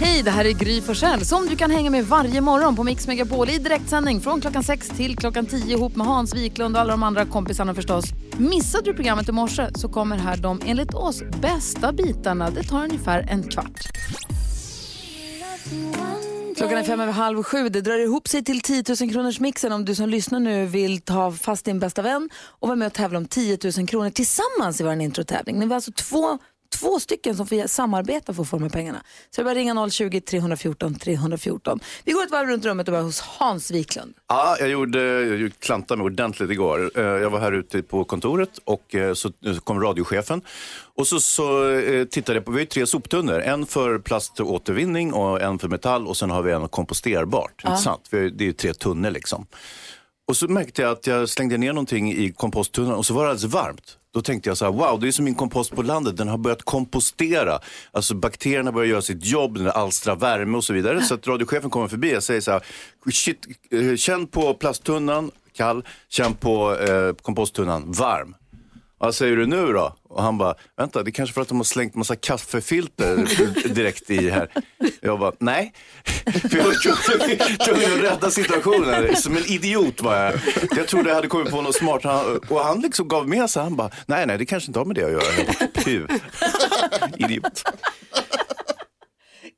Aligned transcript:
Hej, 0.00 0.22
det 0.22 0.30
här 0.30 0.44
är 0.44 0.52
Gry 0.52 0.80
Forssell 0.80 1.24
som 1.24 1.46
du 1.46 1.56
kan 1.56 1.70
hänga 1.70 1.90
med 1.90 2.06
varje 2.06 2.40
morgon 2.40 2.76
på 2.76 2.84
Mix 2.84 3.06
Megapol 3.06 3.50
i 3.50 3.58
direktsändning 3.58 4.20
från 4.20 4.40
klockan 4.40 4.62
6 4.64 4.88
till 4.88 5.16
klockan 5.16 5.46
10 5.46 5.76
ihop 5.76 5.96
med 5.96 6.06
Hans 6.06 6.34
Wiklund 6.34 6.76
och 6.76 6.80
alla 6.80 6.90
de 6.90 7.02
andra 7.02 7.24
kompisarna 7.26 7.74
förstås. 7.74 8.04
Missade 8.38 8.84
du 8.84 8.94
programmet 8.94 9.28
i 9.28 9.32
morse 9.32 9.68
så 9.74 9.88
kommer 9.88 10.16
här 10.16 10.36
de 10.36 10.60
enligt 10.66 10.94
oss 10.94 11.22
bästa 11.42 11.92
bitarna. 11.92 12.50
Det 12.50 12.62
tar 12.62 12.84
ungefär 12.84 13.26
en 13.30 13.42
kvart. 13.42 13.80
Klockan 16.56 16.78
är 16.78 16.82
fem 16.82 17.00
över 17.00 17.12
halv 17.12 17.42
sju. 17.42 17.68
Det 17.68 17.80
drar 17.80 17.98
ihop 17.98 18.28
sig 18.28 18.44
till 18.44 18.60
10 18.60 18.84
000 19.00 19.12
kronors 19.12 19.40
mixen 19.40 19.72
om 19.72 19.84
du 19.84 19.94
som 19.94 20.08
lyssnar 20.08 20.40
nu 20.40 20.66
vill 20.66 21.00
ta 21.00 21.32
fast 21.32 21.64
din 21.64 21.78
bästa 21.78 22.02
vän 22.02 22.30
och 22.34 22.68
vara 22.68 22.76
med 22.76 22.86
och 22.86 22.92
tävla 22.92 23.18
om 23.18 23.26
10 23.26 23.58
000 23.78 23.88
kronor 23.88 24.10
tillsammans 24.10 24.80
i 24.80 24.84
vår 24.84 25.00
introtävling. 25.00 25.58
Ni 25.58 25.66
var 25.66 25.74
alltså 25.74 25.92
två 25.92 26.38
två 26.80 27.00
stycken 27.00 27.36
som 27.36 27.46
får 27.46 27.66
samarbeta 27.66 28.34
för 28.34 28.42
att 28.42 28.48
få 28.48 28.56
de 28.56 28.62
här 28.62 28.70
pengarna. 28.70 29.02
Så 29.30 29.40
det 29.40 29.42
är 29.42 29.44
bara 29.44 29.54
ringa 29.54 29.74
020-314 29.74 30.98
314. 30.98 31.80
Vi 32.04 32.12
går 32.12 32.22
ett 32.24 32.30
varv 32.30 32.48
runt 32.48 32.64
rummet 32.64 32.88
och 32.88 32.92
börjar 32.92 33.04
hos 33.04 33.20
Hans 33.20 33.70
Wiklund. 33.70 34.14
Ja, 34.28 34.56
jag 34.60 34.68
gjorde, 34.68 35.00
jag 35.22 35.52
klantade 35.58 35.98
mig 35.98 36.04
ordentligt 36.04 36.50
igår. 36.50 36.90
Eh, 36.98 37.02
Jag 37.04 37.30
var 37.30 37.40
här 37.40 37.52
ute 37.52 37.82
på 37.82 38.04
kontoret 38.04 38.58
och 38.64 38.94
eh, 38.94 39.14
så 39.14 39.30
kom 39.64 39.80
radiochefen. 39.80 40.42
Och 40.96 41.06
så, 41.06 41.20
så 41.20 41.70
eh, 41.70 42.04
tittade 42.04 42.36
jag 42.38 42.44
på, 42.44 42.52
vi 42.52 42.58
har 42.58 42.66
tre 42.66 42.86
soptunnor. 42.86 43.40
En 43.40 43.66
för 43.66 43.98
plaståtervinning 43.98 45.12
och 45.12 45.40
en 45.42 45.58
för 45.58 45.68
metall 45.68 46.06
och 46.06 46.16
sen 46.16 46.30
har 46.30 46.42
vi 46.42 46.52
en 46.52 46.68
komposterbart. 46.68 47.64
Inte 47.66 47.76
sant? 47.82 48.08
Det 48.10 48.18
är 48.18 48.42
ju 48.42 48.52
tre 48.52 48.74
tunnor 48.74 49.10
liksom. 49.10 49.46
Och 50.28 50.36
så 50.36 50.48
märkte 50.48 50.82
jag 50.82 50.90
att 50.90 51.06
jag 51.06 51.28
slängde 51.28 51.56
ner 51.56 51.72
någonting 51.72 52.12
i 52.12 52.32
komposttunnan 52.32 52.94
och 52.94 53.06
så 53.06 53.14
var 53.14 53.24
det 53.24 53.30
alldeles 53.30 53.52
varmt. 53.54 53.98
Då 54.14 54.22
tänkte 54.22 54.50
jag 54.50 54.56
så 54.58 54.64
här, 54.64 54.72
wow, 54.72 55.00
det 55.00 55.08
är 55.08 55.12
som 55.12 55.24
min 55.24 55.34
kompost 55.34 55.74
på 55.74 55.82
landet, 55.82 56.16
den 56.16 56.28
har 56.28 56.38
börjat 56.38 56.62
kompostera. 56.62 57.58
Alltså 57.92 58.14
bakterierna 58.14 58.72
börjar 58.72 58.88
göra 58.88 59.02
sitt 59.02 59.24
jobb, 59.24 59.58
den 59.58 59.70
alstrar 59.70 60.16
värme 60.16 60.56
och 60.56 60.64
så 60.64 60.72
vidare. 60.72 61.02
Så 61.02 61.14
att 61.14 61.26
radiochefen 61.26 61.70
kommer 61.70 61.88
förbi 61.88 62.16
och 62.16 62.22
säger 62.22 62.40
så 62.40 62.50
här, 62.50 62.64
shit, 63.12 63.46
eh, 63.70 63.96
känn 63.96 64.26
på 64.26 64.54
plasttunnan, 64.54 65.30
kall, 65.52 65.84
känn 66.08 66.34
på 66.34 66.76
eh, 66.76 67.14
komposttunnan, 67.22 67.92
varm. 67.92 68.34
Vad 68.98 69.14
säger 69.14 69.36
du 69.36 69.46
nu 69.46 69.72
då? 69.72 69.96
Och 70.08 70.22
han 70.22 70.38
bara, 70.38 70.54
vänta, 70.76 71.02
det 71.02 71.10
är 71.10 71.12
kanske 71.12 71.34
för 71.34 71.40
att 71.40 71.48
de 71.48 71.56
har 71.56 71.64
slängt 71.64 71.94
massa 71.94 72.16
kaffefilter 72.16 73.16
direkt 73.74 74.10
i 74.10 74.30
här. 74.30 74.50
Jag 75.00 75.18
bara, 75.18 75.32
nej. 75.40 75.72
För 76.50 76.56
jag 76.56 76.64
var 76.64 76.74
tvungen- 77.64 77.92
att 77.98 78.12
rädda 78.12 78.30
situationen. 78.30 79.16
Som 79.16 79.36
en 79.36 79.44
idiot 79.46 80.00
var 80.02 80.16
jag. 80.16 80.34
Jag 80.76 80.88
trodde 80.88 81.08
jag 81.08 81.14
hade 81.16 81.28
kommit 81.28 81.50
på 81.50 81.60
något 81.62 81.74
smart. 81.74 82.04
Han- 82.04 82.40
Och 82.48 82.60
han 82.64 82.80
liksom 82.80 83.08
gav 83.08 83.28
med 83.28 83.50
sig. 83.50 83.62
Han 83.62 83.76
bara, 83.76 83.90
nej, 84.06 84.26
nej, 84.26 84.38
det 84.38 84.46
kanske 84.46 84.66
inte 84.70 84.78
har 84.78 84.86
med 84.86 84.96
det 84.96 85.04
att 85.04 85.12
göra. 85.12 85.44
Bara, 85.46 85.68
Puh. 85.84 86.06
Idiot. 87.18 87.62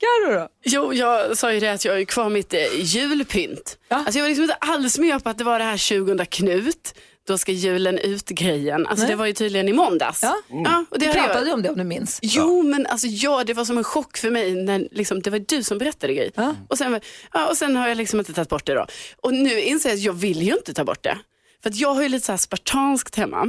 Carro 0.00 0.34
då? 0.34 0.48
Jo, 0.64 0.92
jag 0.94 1.36
sa 1.38 1.52
ju 1.52 1.60
det 1.60 1.68
att 1.72 1.84
jag 1.84 1.98
ju 1.98 2.06
kvar 2.06 2.28
mitt 2.30 2.54
eh, 2.54 2.60
julpynt. 2.80 3.78
Alltså 3.88 4.18
jag 4.18 4.24
var 4.24 4.28
liksom 4.28 4.42
inte 4.42 4.54
alls 4.54 4.98
med 4.98 5.24
på 5.24 5.30
att 5.30 5.38
det 5.38 5.44
var 5.44 5.58
det 5.58 5.64
här 5.64 5.76
20 5.76 6.24
Knut. 6.26 6.94
Då 7.26 7.38
ska 7.38 7.52
julen 7.52 7.98
ut-grejen. 7.98 8.86
Alltså 8.86 9.02
Nej. 9.02 9.10
det 9.12 9.16
var 9.16 9.26
ju 9.26 9.32
tydligen 9.32 9.68
i 9.68 9.72
måndags. 9.72 10.22
Ja. 10.22 10.36
Ja, 10.48 10.84
och 10.90 10.98
det 10.98 11.04
jag- 11.04 11.14
pratade 11.14 11.46
ju 11.46 11.52
om 11.52 11.62
det 11.62 11.68
om 11.70 11.78
du 11.78 11.84
minns. 11.84 12.18
Jo, 12.22 12.62
men 12.62 12.86
alltså 12.86 13.06
ja, 13.06 13.44
det 13.44 13.54
var 13.54 13.64
som 13.64 13.78
en 13.78 13.84
chock 13.84 14.16
för 14.16 14.30
mig 14.30 14.54
när 14.54 14.88
liksom, 14.90 15.22
det 15.22 15.30
var 15.30 15.38
du 15.38 15.62
som 15.62 15.78
berättade 15.78 16.14
grejer. 16.14 16.32
Och, 16.68 16.78
sen, 16.78 17.00
ja, 17.32 17.46
och 17.48 17.56
sen 17.56 17.76
har 17.76 17.88
jag 17.88 17.96
liksom 17.96 18.18
inte 18.18 18.32
tagit 18.32 18.48
bort 18.48 18.66
det 18.66 18.74
då. 18.74 18.86
Och 19.22 19.34
nu 19.34 19.60
inser 19.60 19.88
jag 19.88 19.96
att 19.96 20.02
jag 20.02 20.12
vill 20.12 20.42
ju 20.42 20.52
inte 20.52 20.74
ta 20.74 20.84
bort 20.84 21.02
det. 21.02 21.18
För 21.62 21.70
att 21.70 21.76
jag 21.76 21.94
har 21.94 22.02
ju 22.02 22.08
lite 22.08 22.26
så 22.26 22.32
här 22.32 22.36
spartanskt 22.36 23.16
hemma. 23.16 23.46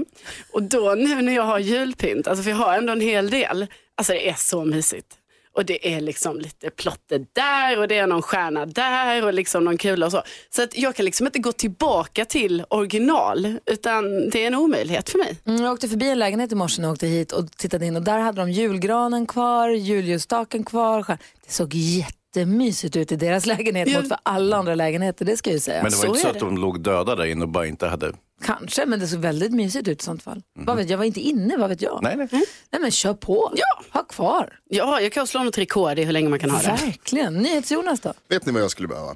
Och 0.52 0.64
då 0.64 0.96
nu 0.98 1.22
när 1.22 1.36
jag 1.36 1.44
har 1.44 1.60
julpynt, 1.60 2.28
alltså 2.28 2.44
för 2.44 2.50
jag 2.50 2.58
har 2.58 2.74
ändå 2.78 2.94
en 2.94 3.02
hel 3.02 3.30
del, 3.30 3.68
alltså 3.96 4.14
det 4.14 4.30
är 4.30 4.34
så 4.34 4.66
mysigt. 4.66 5.17
Och 5.58 5.66
det 5.66 5.94
är 5.96 6.02
liksom 6.02 6.40
lite 6.40 6.70
plotter 6.70 7.26
där 7.34 7.80
och 7.80 7.88
det 7.88 7.98
är 7.98 8.08
någon 8.08 8.22
stjärna 8.22 8.66
där 8.66 9.26
och 9.26 9.34
liksom 9.34 9.64
någon 9.64 9.78
kula 9.78 10.06
och 10.06 10.12
så. 10.12 10.22
Så 10.50 10.64
att 10.64 10.78
jag 10.78 10.96
kan 10.96 11.06
liksom 11.06 11.26
inte 11.26 11.40
gå 11.40 11.52
tillbaka 11.52 12.26
till 12.26 12.64
original 12.70 13.58
utan 13.66 14.30
det 14.30 14.44
är 14.44 14.48
en 14.48 14.56
omöjlighet 14.56 15.10
för 15.10 15.18
mig. 15.18 15.38
Mm, 15.46 15.64
jag 15.64 15.74
åkte 15.74 15.88
förbi 15.90 16.10
en 16.10 16.20
lägenhet 16.20 16.52
i 16.52 16.56
morse 16.56 16.82
jag 16.82 16.92
åkte 16.92 17.08
hit 17.08 17.32
och 17.32 17.52
tittade 17.52 17.86
in 17.86 17.96
och 17.96 18.02
där 18.02 18.20
hade 18.20 18.42
de 18.42 18.52
julgranen 18.52 19.26
kvar, 19.28 19.70
julljusstaken 19.70 20.64
kvar. 20.64 21.06
Det 21.46 21.52
såg 21.52 21.74
jättemysigt 21.74 22.96
ut 22.96 23.12
i 23.12 23.16
deras 23.16 23.46
lägenhet 23.56 23.88
Ja. 23.90 24.00
mot 24.00 24.08
för 24.08 24.18
alla 24.24 24.58
andra 24.58 24.76
lägenheter, 24.76 25.26
det 25.26 25.38
ska 25.38 25.50
jag 25.50 25.54
ju 25.56 25.60
säga. 25.60 25.84
Men 25.84 25.92
det 25.92 25.98
var 25.98 26.04
Så 26.04 26.10
inte 26.10 26.22
så 26.22 26.28
att 26.28 26.34
det. 26.34 26.40
de 26.40 26.58
låg 26.58 26.80
döda 26.84 27.16
där 27.16 27.26
inne 27.26 27.42
och 27.42 27.50
bara 27.50 27.68
inte 27.68 27.88
hade... 27.88 28.12
Kanske, 28.44 28.86
men 28.86 29.00
det 29.00 29.08
såg 29.08 29.20
väldigt 29.20 29.52
mysigt 29.52 29.88
ut 29.88 30.02
i 30.02 30.06
sånt 30.06 30.24
fall. 30.24 30.42
Vad 30.60 30.78
vet, 30.78 30.90
jag 30.90 30.98
var 30.98 31.06
inte 31.06 31.20
inne, 31.20 31.58
vad 31.58 31.70
vet 31.70 31.82
jag? 31.82 32.00
Nej, 32.04 32.16
nej. 32.18 32.28
Nej 32.72 32.82
men 32.82 32.92
kör 32.92 33.14
på, 33.14 33.54
Ja. 33.56 33.84
ha 33.94 34.04
kvar. 34.04 34.60
Ja, 34.70 35.02
jag 35.02 35.12
kan 35.12 35.28
slå 35.28 35.44
något 35.44 35.58
rekord 35.58 36.00
i 36.00 36.04
hur 36.04 36.12
länge 36.12 36.30
man 36.30 36.40
kan 36.40 36.50
ha 36.50 36.60
det. 36.62 36.68
Verkligen. 36.68 37.34
NyhetsJonas 37.34 38.00
då? 38.00 38.14
Vet 38.30 38.46
ni 38.46 38.52
vad 38.52 38.62
jag 38.62 38.72
skulle 38.72 38.88
behöva? 38.88 39.16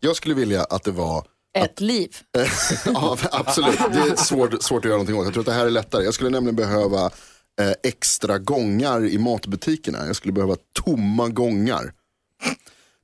Jag 0.00 0.16
skulle 0.16 0.34
vilja 0.34 0.64
att 0.64 0.82
det 0.84 0.90
var 0.90 1.26
Ett 1.58 1.80
liv. 1.80 2.16
ja, 2.86 3.18
absolut, 3.32 3.78
det 3.92 3.98
är 3.98 4.16
svårt, 4.16 4.62
svårt 4.62 4.78
att 4.78 4.84
göra 4.84 4.94
någonting 4.94 5.16
åt. 5.16 5.24
Jag 5.24 5.32
tror 5.32 5.40
att 5.42 5.46
det 5.46 5.52
här 5.52 5.66
är 5.66 5.70
lättare. 5.70 6.04
Jag 6.04 6.14
skulle 6.14 6.30
nämligen 6.30 6.56
behöva 6.56 7.04
eh, 7.60 7.72
extra 7.82 8.38
gångar 8.38 9.04
i 9.04 9.18
matbutikerna. 9.18 10.06
Jag 10.06 10.16
skulle 10.16 10.32
behöva 10.32 10.56
tomma 10.84 11.28
gångar. 11.28 11.92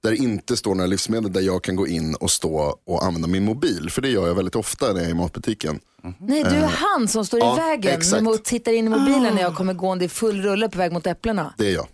Där 0.03 0.11
det 0.11 0.17
inte 0.17 0.57
står 0.57 0.75
några 0.75 0.87
livsmedel 0.87 1.33
där 1.33 1.41
jag 1.41 1.65
kan 1.65 1.77
gå 1.77 1.87
in 1.87 2.15
och 2.15 2.31
stå 2.31 2.79
och 2.87 3.05
använda 3.05 3.29
min 3.29 3.45
mobil. 3.45 3.91
För 3.91 4.03
det 4.03 4.09
gör 4.09 4.27
jag 4.27 4.35
väldigt 4.35 4.57
ofta 4.57 4.87
när 4.87 4.95
jag 5.01 5.07
är 5.07 5.11
i 5.11 5.15
matbutiken. 5.15 5.81
Nej, 6.19 6.45
du 6.45 6.51
är 6.57 6.67
han 6.67 7.09
som 7.09 7.27
står 7.27 7.41
i 7.41 7.43
ja, 7.43 7.55
vägen 7.55 7.95
exakt. 7.99 8.27
och 8.27 8.45
tittar 8.45 8.73
in 8.73 8.87
i 8.87 8.89
mobilen 8.89 9.35
när 9.35 9.43
jag 9.43 9.57
kommer 9.57 9.75
gående 9.75 10.05
i 10.05 10.09
full 10.09 10.43
rulle 10.43 10.69
på 10.69 10.79
väg 10.79 10.93
mot 10.93 11.07
äpplena. 11.07 11.55
Det 11.59 11.67
är 11.67 11.75
jag. 11.75 11.87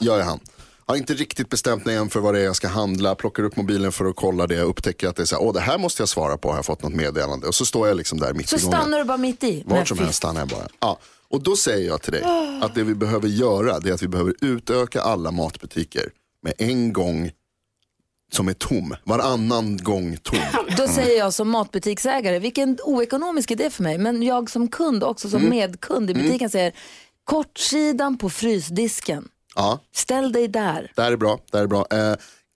Jag 0.00 0.18
är 0.18 0.22
han. 0.22 0.40
Jag 0.86 0.94
har 0.94 0.98
inte 0.98 1.14
riktigt 1.14 1.48
bestämt 1.48 1.84
mig 1.84 1.96
än 1.96 2.10
för 2.10 2.20
vad 2.20 2.34
det 2.34 2.40
är 2.40 2.44
jag 2.44 2.56
ska 2.56 2.68
handla. 2.68 3.14
Plockar 3.14 3.42
upp 3.42 3.56
mobilen 3.56 3.92
för 3.92 4.04
att 4.04 4.16
kolla 4.16 4.46
det. 4.46 4.60
Upptäcker 4.60 5.08
att 5.08 5.16
det 5.16 5.22
är 5.22 5.26
så 5.26 5.36
här, 5.36 5.42
åh 5.42 5.52
det 5.52 5.60
här 5.60 5.78
måste 5.78 6.02
jag 6.02 6.08
svara 6.08 6.36
på. 6.36 6.48
Har 6.48 6.56
jag 6.56 6.64
fått 6.64 6.82
något 6.82 6.94
meddelande? 6.94 7.46
Och 7.46 7.54
så 7.54 7.64
står 7.66 7.88
jag 7.88 7.96
liksom 7.96 8.18
där 8.20 8.34
mitt 8.34 8.48
Så 8.48 8.56
i 8.56 8.60
gången. 8.60 8.80
stannar 8.80 8.98
du 8.98 9.04
bara 9.04 9.16
mitt 9.16 9.44
i. 9.44 9.62
Vart 9.66 9.88
som 9.88 9.98
helst 9.98 10.14
stannar 10.14 10.40
jag 10.40 10.48
bara. 10.48 10.68
Ja. 10.80 10.98
Och 11.28 11.42
då 11.42 11.56
säger 11.56 11.88
jag 11.88 12.02
till 12.02 12.12
dig 12.12 12.24
att 12.62 12.74
det 12.74 12.82
vi 12.82 12.94
behöver 12.94 13.28
göra 13.28 13.80
det 13.80 13.90
är 13.90 13.94
att 13.94 14.02
vi 14.02 14.08
behöver 14.08 14.34
utöka 14.40 15.02
alla 15.02 15.30
matbutiker 15.30 16.10
med 16.42 16.52
en 16.58 16.92
gång 16.92 17.30
som 18.34 18.48
är 18.48 18.52
tom. 18.54 18.96
Varannan 19.04 19.76
gång 19.76 20.16
tom. 20.16 20.38
Då 20.76 20.88
säger 20.88 21.18
jag 21.18 21.34
som 21.34 21.50
matbutiksägare, 21.50 22.38
vilken 22.38 22.78
oekonomisk 22.84 23.50
idé 23.50 23.70
för 23.70 23.82
mig, 23.82 23.98
men 23.98 24.22
jag 24.22 24.50
som 24.50 24.68
kund 24.68 25.04
också 25.04 25.28
som 25.28 25.48
medkund 25.48 26.10
i 26.10 26.14
butiken 26.14 26.50
säger, 26.50 26.72
kortsidan 27.24 28.18
på 28.18 28.30
frysdisken, 28.30 29.28
Ja, 29.54 29.80
ställ 29.94 30.32
dig 30.32 30.48
där. 30.48 30.92
det 30.96 31.02
här 31.02 31.12
är 31.12 31.16
bra. 31.16 31.38
Det 31.50 31.56
här 31.58 31.64
är 31.64 31.68
bra. 31.68 31.86
Eh, 31.90 32.14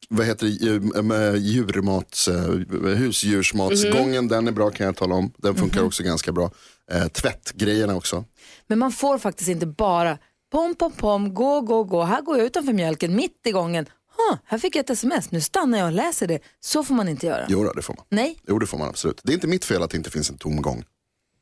vad 0.08 0.26
heter 0.26 0.46
det? 0.46 1.02
Med 1.02 1.36
Djurmats, 1.36 2.28
eh, 2.28 2.50
husdjursmatsgången, 2.96 4.28
den 4.28 4.48
är 4.48 4.52
bra 4.52 4.70
kan 4.70 4.86
jag 4.86 4.96
tala 4.96 5.14
om. 5.14 5.32
Den 5.36 5.54
funkar 5.54 5.82
också 5.82 6.02
ganska 6.02 6.32
bra. 6.32 6.50
Eh, 6.92 7.08
tvättgrejerna 7.08 7.96
också. 7.96 8.24
Men 8.66 8.78
man 8.78 8.92
får 8.92 9.18
faktiskt 9.18 9.48
inte 9.50 9.66
bara 9.66 10.18
pom, 10.52 10.74
pom, 10.74 10.92
pom, 10.92 11.34
gå, 11.34 11.60
gå, 11.60 11.84
gå. 11.84 12.02
Här 12.02 12.22
går 12.22 12.36
jag 12.36 12.46
utanför 12.46 12.72
mjölken 12.72 13.16
mitt 13.16 13.40
i 13.46 13.50
gången. 13.50 13.86
Huh, 14.16 14.38
här 14.44 14.58
fick 14.58 14.76
jag 14.76 14.80
ett 14.80 14.90
sms, 14.90 15.30
nu 15.30 15.40
stannar 15.40 15.78
jag 15.78 15.86
och 15.86 15.92
läser 15.92 16.26
det. 16.26 16.38
Så 16.60 16.84
får 16.84 16.94
man 16.94 17.08
inte 17.08 17.26
göra. 17.26 17.44
Jo, 17.48 17.64
då, 17.64 17.72
det 17.72 17.82
får 17.82 17.94
man. 17.94 18.04
Nej. 18.08 18.38
Jo, 18.48 18.58
det 18.58 18.66
får 18.66 18.78
man 18.78 18.88
absolut. 18.88 19.20
Det 19.24 19.32
är 19.32 19.34
inte 19.34 19.46
mitt 19.46 19.64
fel 19.64 19.82
att 19.82 19.90
det 19.90 19.96
inte 19.96 20.10
finns 20.10 20.30
en 20.30 20.38
tom 20.38 20.62
gång. 20.62 20.78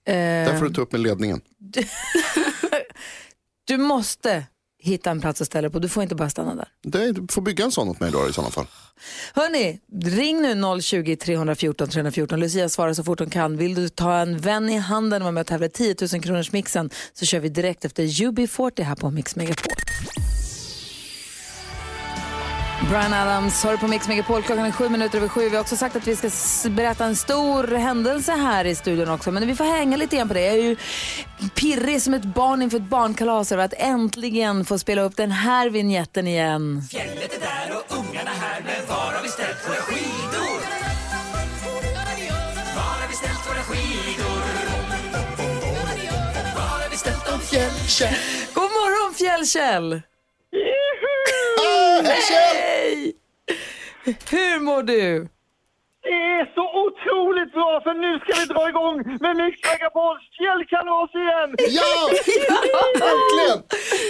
Eh, 0.06 0.12
Där 0.14 0.58
får 0.58 0.64
du 0.64 0.74
ta 0.74 0.80
upp 0.80 0.92
med 0.92 1.00
ledningen. 1.00 1.40
du 3.66 3.76
måste 3.78 4.44
hitta 4.82 5.10
en 5.10 5.20
plats 5.20 5.40
att 5.40 5.46
ställa 5.46 5.70
på, 5.70 5.78
du 5.78 5.88
får 5.88 6.02
inte 6.02 6.14
bara 6.14 6.30
stanna 6.30 6.54
där. 6.54 6.68
Det, 6.82 7.12
du 7.12 7.26
får 7.32 7.42
bygga 7.42 7.64
en 7.64 7.72
sån 7.72 7.88
åt 7.88 8.00
mig 8.00 8.10
då 8.12 8.28
i 8.28 8.32
sådana 8.32 8.50
fall. 8.50 8.66
Hörni, 9.34 9.80
ring 10.04 10.42
nu 10.42 10.54
020-314 10.54 11.86
314. 11.86 12.40
Lucia 12.40 12.68
svarar 12.68 12.94
så 12.94 13.04
fort 13.04 13.18
hon 13.18 13.30
kan. 13.30 13.56
Vill 13.56 13.74
du 13.74 13.88
ta 13.88 14.14
en 14.18 14.38
vän 14.38 14.68
i 14.68 14.76
handen 14.78 15.22
och 15.22 15.24
vara 15.24 15.32
med 15.32 15.40
och 15.40 15.46
tävla 15.46 15.66
i 15.66 15.70
10 15.70 15.94
000 16.12 16.22
kronors 16.22 16.52
mixen 16.52 16.90
så 17.12 17.26
kör 17.26 17.40
vi 17.40 17.48
direkt 17.48 17.84
efter 17.84 18.02
UB40 18.02 18.82
här 18.82 18.94
på 18.94 19.10
Mix 19.10 19.36
Megapol. 19.36 19.72
Brian 22.90 23.14
Adams 23.14 23.64
har 23.64 23.76
på 23.76 23.88
Mix 23.88 24.08
Megapol. 24.08 24.42
Klockan 24.42 24.66
är 24.66 24.70
sju 24.70 24.88
minuter 24.88 25.18
över 25.18 25.28
sju. 25.28 25.48
Vi 25.48 25.56
har 25.56 25.60
också 25.60 25.76
sagt 25.76 25.96
att 25.96 26.06
vi 26.06 26.16
ska 26.16 26.28
berätta 26.70 27.04
en 27.04 27.16
stor 27.16 27.66
händelse 27.76 28.32
här 28.32 28.64
i 28.64 28.74
studion 28.74 29.10
också. 29.10 29.30
Men 29.30 29.46
vi 29.46 29.54
får 29.54 29.64
hänga 29.64 29.96
lite 29.96 30.16
grann 30.16 30.28
på 30.28 30.34
det. 30.34 30.40
Jag 30.40 30.54
är 30.54 30.62
ju 30.62 30.76
pirrig 31.54 32.02
som 32.02 32.14
ett 32.14 32.24
barn 32.24 32.62
inför 32.62 32.76
ett 32.76 32.82
barnkalas 32.82 33.52
över 33.52 33.64
att 33.64 33.74
äntligen 33.76 34.64
få 34.64 34.78
spela 34.78 35.02
upp 35.02 35.16
den 35.16 35.30
här 35.30 35.70
vignetten 35.70 36.26
igen. 36.26 36.82
Fjället 36.90 37.36
är 37.36 37.40
där 37.40 37.76
och 37.76 37.98
ungarna 37.98 38.30
här, 38.30 38.62
men 38.66 38.88
var 38.88 39.12
har 39.12 39.22
vi 39.22 39.28
ställt 39.28 39.68
våra 39.68 39.76
skidor? 39.76 40.60
Var 42.76 42.82
har 42.82 43.08
vi 43.08 43.14
ställt 43.14 43.48
våra 43.48 43.62
skidor? 43.62 44.40
Var 46.54 46.62
har 46.62 46.90
vi 46.90 46.96
ställt 46.96 47.26
dem 47.26 47.40
fjällkäll? 47.40 48.14
God 48.54 48.62
morgon 48.62 49.14
Fjällkäll! 49.14 50.02
Hej! 52.06 52.63
Hur 54.04 54.60
mår 54.60 54.82
du? 54.82 55.28
Det 56.02 56.10
är 56.10 56.54
så 56.54 56.64
otroligt 56.84 57.52
bra 57.52 57.80
för 57.84 57.94
nu 57.94 58.18
ska 58.18 58.40
vi 58.40 58.46
dra 58.54 58.68
igång 58.68 58.96
med 59.20 59.36
Mix 59.36 59.60
Megapols 59.68 60.22
fjällkalas 60.38 61.10
igen! 61.14 61.50
Ja! 61.78 62.10
Verkligen! 63.06 63.62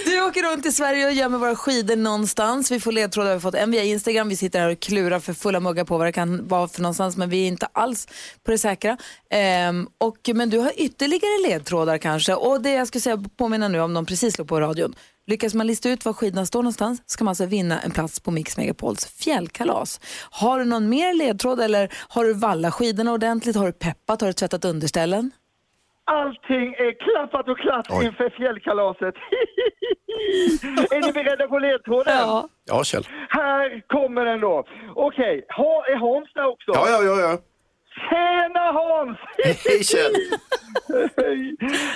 Du 0.06 0.22
åker 0.22 0.52
runt 0.52 0.66
i 0.66 0.72
Sverige 0.72 1.06
och 1.06 1.12
gömmer 1.12 1.38
våra 1.38 1.56
skidor 1.56 1.96
någonstans. 1.96 2.70
Vi 2.70 2.80
får 2.80 2.92
ledtrådar, 2.92 3.28
vi 3.28 3.32
har 3.32 3.40
fått 3.40 3.54
en 3.54 3.70
via 3.70 3.82
Instagram. 3.82 4.28
Vi 4.28 4.36
sitter 4.36 4.60
här 4.60 4.70
och 4.70 4.80
klurar 4.80 5.20
för 5.20 5.32
fulla 5.32 5.60
muggar 5.60 5.84
på 5.84 5.98
vad 5.98 6.06
det 6.06 6.12
kan 6.12 6.48
vara 6.48 6.68
för 6.68 6.82
någonstans, 6.82 7.16
men 7.16 7.30
vi 7.30 7.44
är 7.44 7.48
inte 7.48 7.66
alls 7.72 8.08
på 8.44 8.50
det 8.50 8.58
säkra. 8.58 8.96
Ehm, 9.30 9.88
och, 9.98 10.30
men 10.34 10.50
du 10.50 10.58
har 10.58 10.72
ytterligare 10.76 11.48
ledtrådar 11.48 11.98
kanske. 11.98 12.34
Och 12.34 12.60
det 12.60 12.72
jag 12.72 12.88
skulle 12.88 13.02
säga, 13.02 13.24
påminna 13.36 13.68
nu 13.68 13.80
om 13.80 13.94
de 13.94 14.06
precis 14.06 14.34
slog 14.34 14.48
på 14.48 14.60
radion. 14.60 14.94
Lyckas 15.26 15.54
man 15.54 15.66
lista 15.66 15.90
ut 15.90 16.04
var 16.04 16.12
skidorna 16.12 16.46
står 16.46 16.62
någonstans 16.62 17.02
ska 17.06 17.24
man 17.24 17.30
alltså 17.30 17.46
vinna 17.46 17.80
en 17.80 17.90
plats 17.90 18.20
på 18.20 18.30
Mix 18.30 18.56
Megapols 18.56 19.06
fjällkalas. 19.06 20.00
Har 20.30 20.58
du 20.58 20.64
någon 20.64 20.88
mer 20.88 21.14
ledtråd 21.14 21.60
eller 21.60 21.88
har 22.08 22.24
du 22.24 22.34
vallat 22.34 22.74
skidorna 22.74 23.12
ordentligt? 23.12 23.56
Har 23.56 23.66
du 23.66 23.72
peppat? 23.72 24.20
Har 24.20 24.28
du 24.28 24.32
tvättat 24.32 24.64
underställen? 24.64 25.30
Allting 26.04 26.74
är 26.74 26.92
klappat 27.04 27.48
och 27.48 27.58
klart 27.58 28.02
inför 28.04 28.30
fjällkalaset. 28.30 29.14
är 30.94 31.06
ni 31.06 31.12
beredda 31.12 31.48
på 31.48 31.58
ledtråden? 31.58 32.16
Ja. 32.18 32.48
Ja, 32.64 32.84
Kjell. 32.84 33.06
Här 33.28 33.82
kommer 33.86 34.24
den 34.24 34.40
då. 34.40 34.64
Okej, 34.94 35.46
ha, 35.56 35.84
är 35.86 35.96
Hans 35.96 36.32
där 36.34 36.46
också? 36.46 36.70
Ja, 36.74 36.86
ja, 36.90 37.02
ja. 37.02 37.20
ja. 37.20 37.38
Tjena 37.94 38.72
Hans! 38.78 39.18
Hej 39.44 39.84
Kjell! 39.84 40.14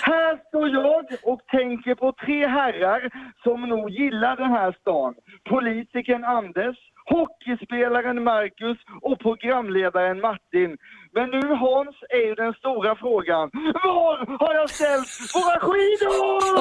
här 0.03 0.49
står 0.49 0.69
jag 0.69 1.05
och 1.23 1.41
tänker 1.47 1.95
på 1.95 2.13
tre 2.25 2.47
herrar 2.47 3.11
som 3.43 3.69
nog 3.69 3.91
gillar 3.91 4.37
den 4.37 4.51
här 4.51 4.77
stan. 4.81 5.15
Politikern 5.51 6.25
Anders, 6.25 6.77
hockeyspelaren 7.15 8.25
Marcus 8.25 8.79
och 9.03 9.19
programledaren 9.21 10.21
Martin. 10.21 10.77
Men 11.15 11.31
nu 11.31 11.49
Hans 11.55 11.97
är 12.09 12.27
ju 12.29 12.35
den 12.35 12.53
stora 12.53 12.97
frågan. 12.97 13.51
Var 13.85 14.39
har 14.47 14.55
jag 14.55 14.71
ställt 14.71 15.09
våra 15.35 15.61
skidor? 15.61 16.59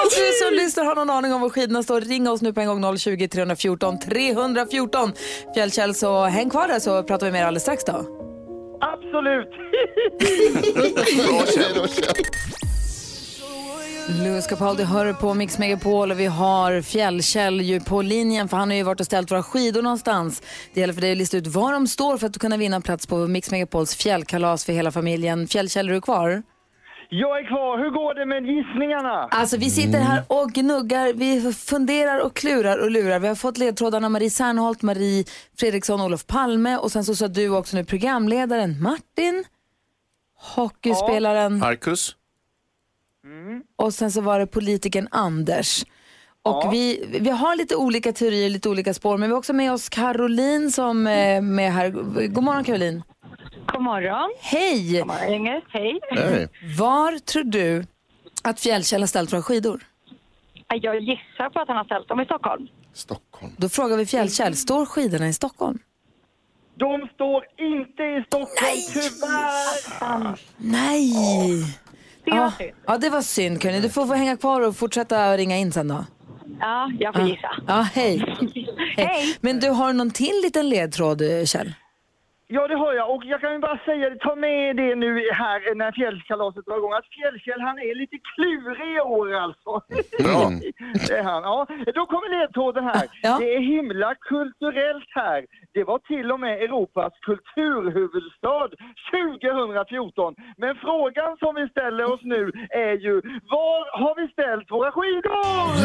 Om 0.00 0.08
du 0.18 0.26
som 0.42 0.54
lyssnar 0.54 0.84
har 0.84 0.94
någon 0.94 1.10
aning 1.10 1.32
om 1.34 1.40
var 1.40 1.50
skidorna 1.50 1.82
står, 1.82 2.00
ring 2.00 2.28
oss 2.28 2.42
nu 2.42 2.52
på 2.52 2.60
en 2.60 2.66
gång 2.66 2.96
020 2.98 3.28
314 3.28 3.98
314. 3.98 5.12
Fjällkäll, 5.54 5.94
så 5.94 6.24
häng 6.24 6.50
kvar 6.50 6.68
där 6.68 6.78
så 6.78 7.02
pratar 7.02 7.26
vi 7.26 7.32
mer 7.32 7.44
alldeles 7.44 7.62
strax 7.62 7.84
då. 7.84 8.24
Absolut! 8.92 9.50
Bra 11.16 11.46
Kjell. 11.46 11.88
Louis 14.08 14.46
Capaldi 14.46 14.84
hör 14.84 15.12
på 15.12 15.34
Mix 15.34 15.58
Megapol 15.58 16.10
och 16.10 16.20
vi 16.20 16.26
har 16.26 16.82
Fjällkäll 16.82 17.60
ju 17.60 17.80
på 17.80 18.02
linjen 18.02 18.48
för 18.48 18.56
han 18.56 18.70
har 18.70 18.76
ju 18.76 18.82
varit 18.82 19.00
och 19.00 19.06
ställt 19.06 19.30
våra 19.30 19.42
skidor 19.42 19.82
någonstans. 19.82 20.42
Det 20.74 20.80
gäller 20.80 20.94
för 20.94 21.00
dig 21.00 21.12
att 21.12 21.18
lista 21.18 21.36
ut 21.36 21.46
var 21.46 21.72
de 21.72 21.86
står 21.86 22.18
för 22.18 22.26
att 22.26 22.38
kunna 22.38 22.56
vinna 22.56 22.80
plats 22.80 23.06
på 23.06 23.16
Mix 23.16 23.50
Megapols 23.50 23.94
fjällkalas 23.94 24.64
för 24.64 24.72
hela 24.72 24.92
familjen. 24.92 25.48
Fjällkäll, 25.48 25.88
är 25.88 25.92
du 25.92 26.00
kvar? 26.00 26.42
Jag 27.08 27.38
är 27.38 27.46
kvar. 27.48 27.78
Hur 27.78 27.90
går 27.90 28.14
det 28.14 28.26
med 28.26 28.46
gissningarna? 28.46 29.28
Alltså 29.30 29.56
vi 29.56 29.70
sitter 29.70 30.00
här 30.00 30.22
och 30.28 30.50
gnuggar, 30.50 31.12
vi 31.12 31.52
funderar 31.52 32.18
och 32.18 32.36
klurar 32.36 32.78
och 32.78 32.90
lurar. 32.90 33.18
Vi 33.18 33.28
har 33.28 33.34
fått 33.34 33.58
ledtrådarna 33.58 34.08
Marie 34.08 34.30
Serneholt, 34.30 34.82
Marie 34.82 35.24
Fredriksson, 35.58 36.00
Olof 36.00 36.26
Palme 36.26 36.76
och 36.76 36.92
sen 36.92 37.04
så 37.04 37.14
sa 37.14 37.28
du 37.28 37.48
också 37.48 37.76
nu 37.76 37.84
programledaren 37.84 38.82
Martin, 38.82 39.44
hockeyspelaren 40.56 41.58
Marcus? 41.58 42.16
och 43.76 43.94
sen 43.94 44.10
så 44.12 44.20
var 44.20 44.38
det 44.38 44.46
politikern 44.46 45.08
Anders. 45.10 45.84
Och 46.42 46.72
vi, 46.72 47.06
vi 47.20 47.30
har 47.30 47.56
lite 47.56 47.76
olika 47.76 48.12
teorier, 48.12 48.50
lite 48.50 48.68
olika 48.68 48.94
spår, 48.94 49.18
men 49.18 49.28
vi 49.28 49.32
har 49.32 49.38
också 49.38 49.52
med 49.52 49.72
oss 49.72 49.88
Caroline 49.88 50.70
som 50.70 51.06
är 51.06 51.40
med 51.40 51.72
här. 51.72 51.90
God 52.28 52.44
morgon 52.44 52.64
Caroline. 52.64 53.02
God 53.74 53.82
morgon. 53.82 54.30
Hej! 54.40 54.98
God 54.98 55.06
morgon, 55.06 55.32
gänget. 55.32 55.64
Hej. 55.68 56.00
Nej. 56.12 56.48
Var 56.78 57.18
tror 57.18 57.44
du 57.44 57.84
att 58.44 58.60
Fjällkäll 58.60 59.02
har 59.02 59.06
ställt 59.06 59.32
våra 59.32 59.42
skidor? 59.42 59.80
Jag 60.82 61.00
gissar 61.00 61.50
på 61.50 61.60
att 61.60 61.68
han 61.68 61.76
har 61.76 61.84
ställt 61.84 62.08
dem 62.08 62.20
i 62.20 62.24
Stockholm. 62.24 62.68
Stockholm. 62.92 63.52
Då 63.56 63.68
frågar 63.68 63.96
vi 63.96 64.06
Fjällkäll, 64.06 64.56
står 64.56 64.86
skidorna 64.86 65.28
i 65.28 65.32
Stockholm? 65.32 65.78
De 66.74 67.08
står 67.14 67.44
inte 67.58 68.02
i 68.02 68.24
Stockholm, 68.26 68.80
tyvärr! 68.92 70.40
Nej! 70.56 71.64
Det 72.24 72.30
var 72.30 72.38
Ja, 72.38 72.52
synd. 72.58 72.70
ja, 72.86 72.98
det 72.98 73.10
var 73.10 73.22
synd 73.22 73.60
Caroline. 73.62 73.82
Du 73.82 73.88
får 73.90 74.06
få 74.06 74.14
hänga 74.14 74.36
kvar 74.36 74.60
och 74.60 74.76
fortsätta 74.76 75.36
ringa 75.36 75.56
in 75.56 75.72
sen 75.72 75.88
då. 75.88 76.04
Ja, 76.60 76.90
jag 76.98 77.14
får 77.14 77.28
gissa. 77.28 77.50
Ja, 77.66 77.80
hej. 77.94 78.36
Hej. 78.96 79.36
Men 79.40 79.60
du 79.60 79.68
har 79.70 79.92
någon 79.92 80.10
till 80.10 80.40
liten 80.44 80.68
ledtråd, 80.68 81.22
eh, 81.22 81.44
Kjell? 81.44 81.74
Ja, 82.46 82.68
det 82.68 82.74
har 82.74 82.92
jag. 82.94 83.06
Och 83.14 83.24
jag 83.24 83.40
kan 83.40 83.52
ju 83.52 83.58
bara 83.58 83.78
säga, 83.84 84.06
ta 84.20 84.34
med 84.34 84.76
det 84.76 84.94
nu 84.94 85.10
här 85.32 85.74
när 85.74 85.92
fjällkalaset 85.92 86.66
drar 86.66 86.76
igång, 86.78 86.92
att 86.92 87.08
Fjällkäll 87.16 87.60
han 87.60 87.78
är 87.78 87.94
lite 88.02 88.16
klurig 88.32 88.96
i 88.96 89.00
år 89.00 89.28
alltså. 89.44 89.70
Bra. 90.24 90.40
det 91.08 91.14
är 91.20 91.24
han. 91.32 91.42
Ja, 91.42 91.66
då 91.98 92.02
kommer 92.12 92.28
ledtråden 92.36 92.84
här. 92.84 93.06
Ja. 93.22 93.36
Det 93.40 93.48
är 93.56 93.60
himla 93.74 94.14
kulturellt 94.14 95.10
här. 95.22 95.40
Det 95.76 95.84
var 95.84 95.98
till 95.98 96.32
och 96.32 96.40
med 96.40 96.54
Europas 96.66 97.12
kulturhuvudstad 97.28 98.68
2014. 99.10 100.34
Men 100.62 100.72
frågan 100.86 101.30
som 101.42 101.52
vi 101.60 101.64
ställer 101.74 102.04
oss 102.12 102.22
nu 102.34 102.42
är 102.88 102.96
ju, 103.06 103.14
var 103.54 103.78
har 104.00 104.14
vi 104.20 104.26
ställt 104.36 104.70
våra 104.76 104.90
skidor? 104.96 105.34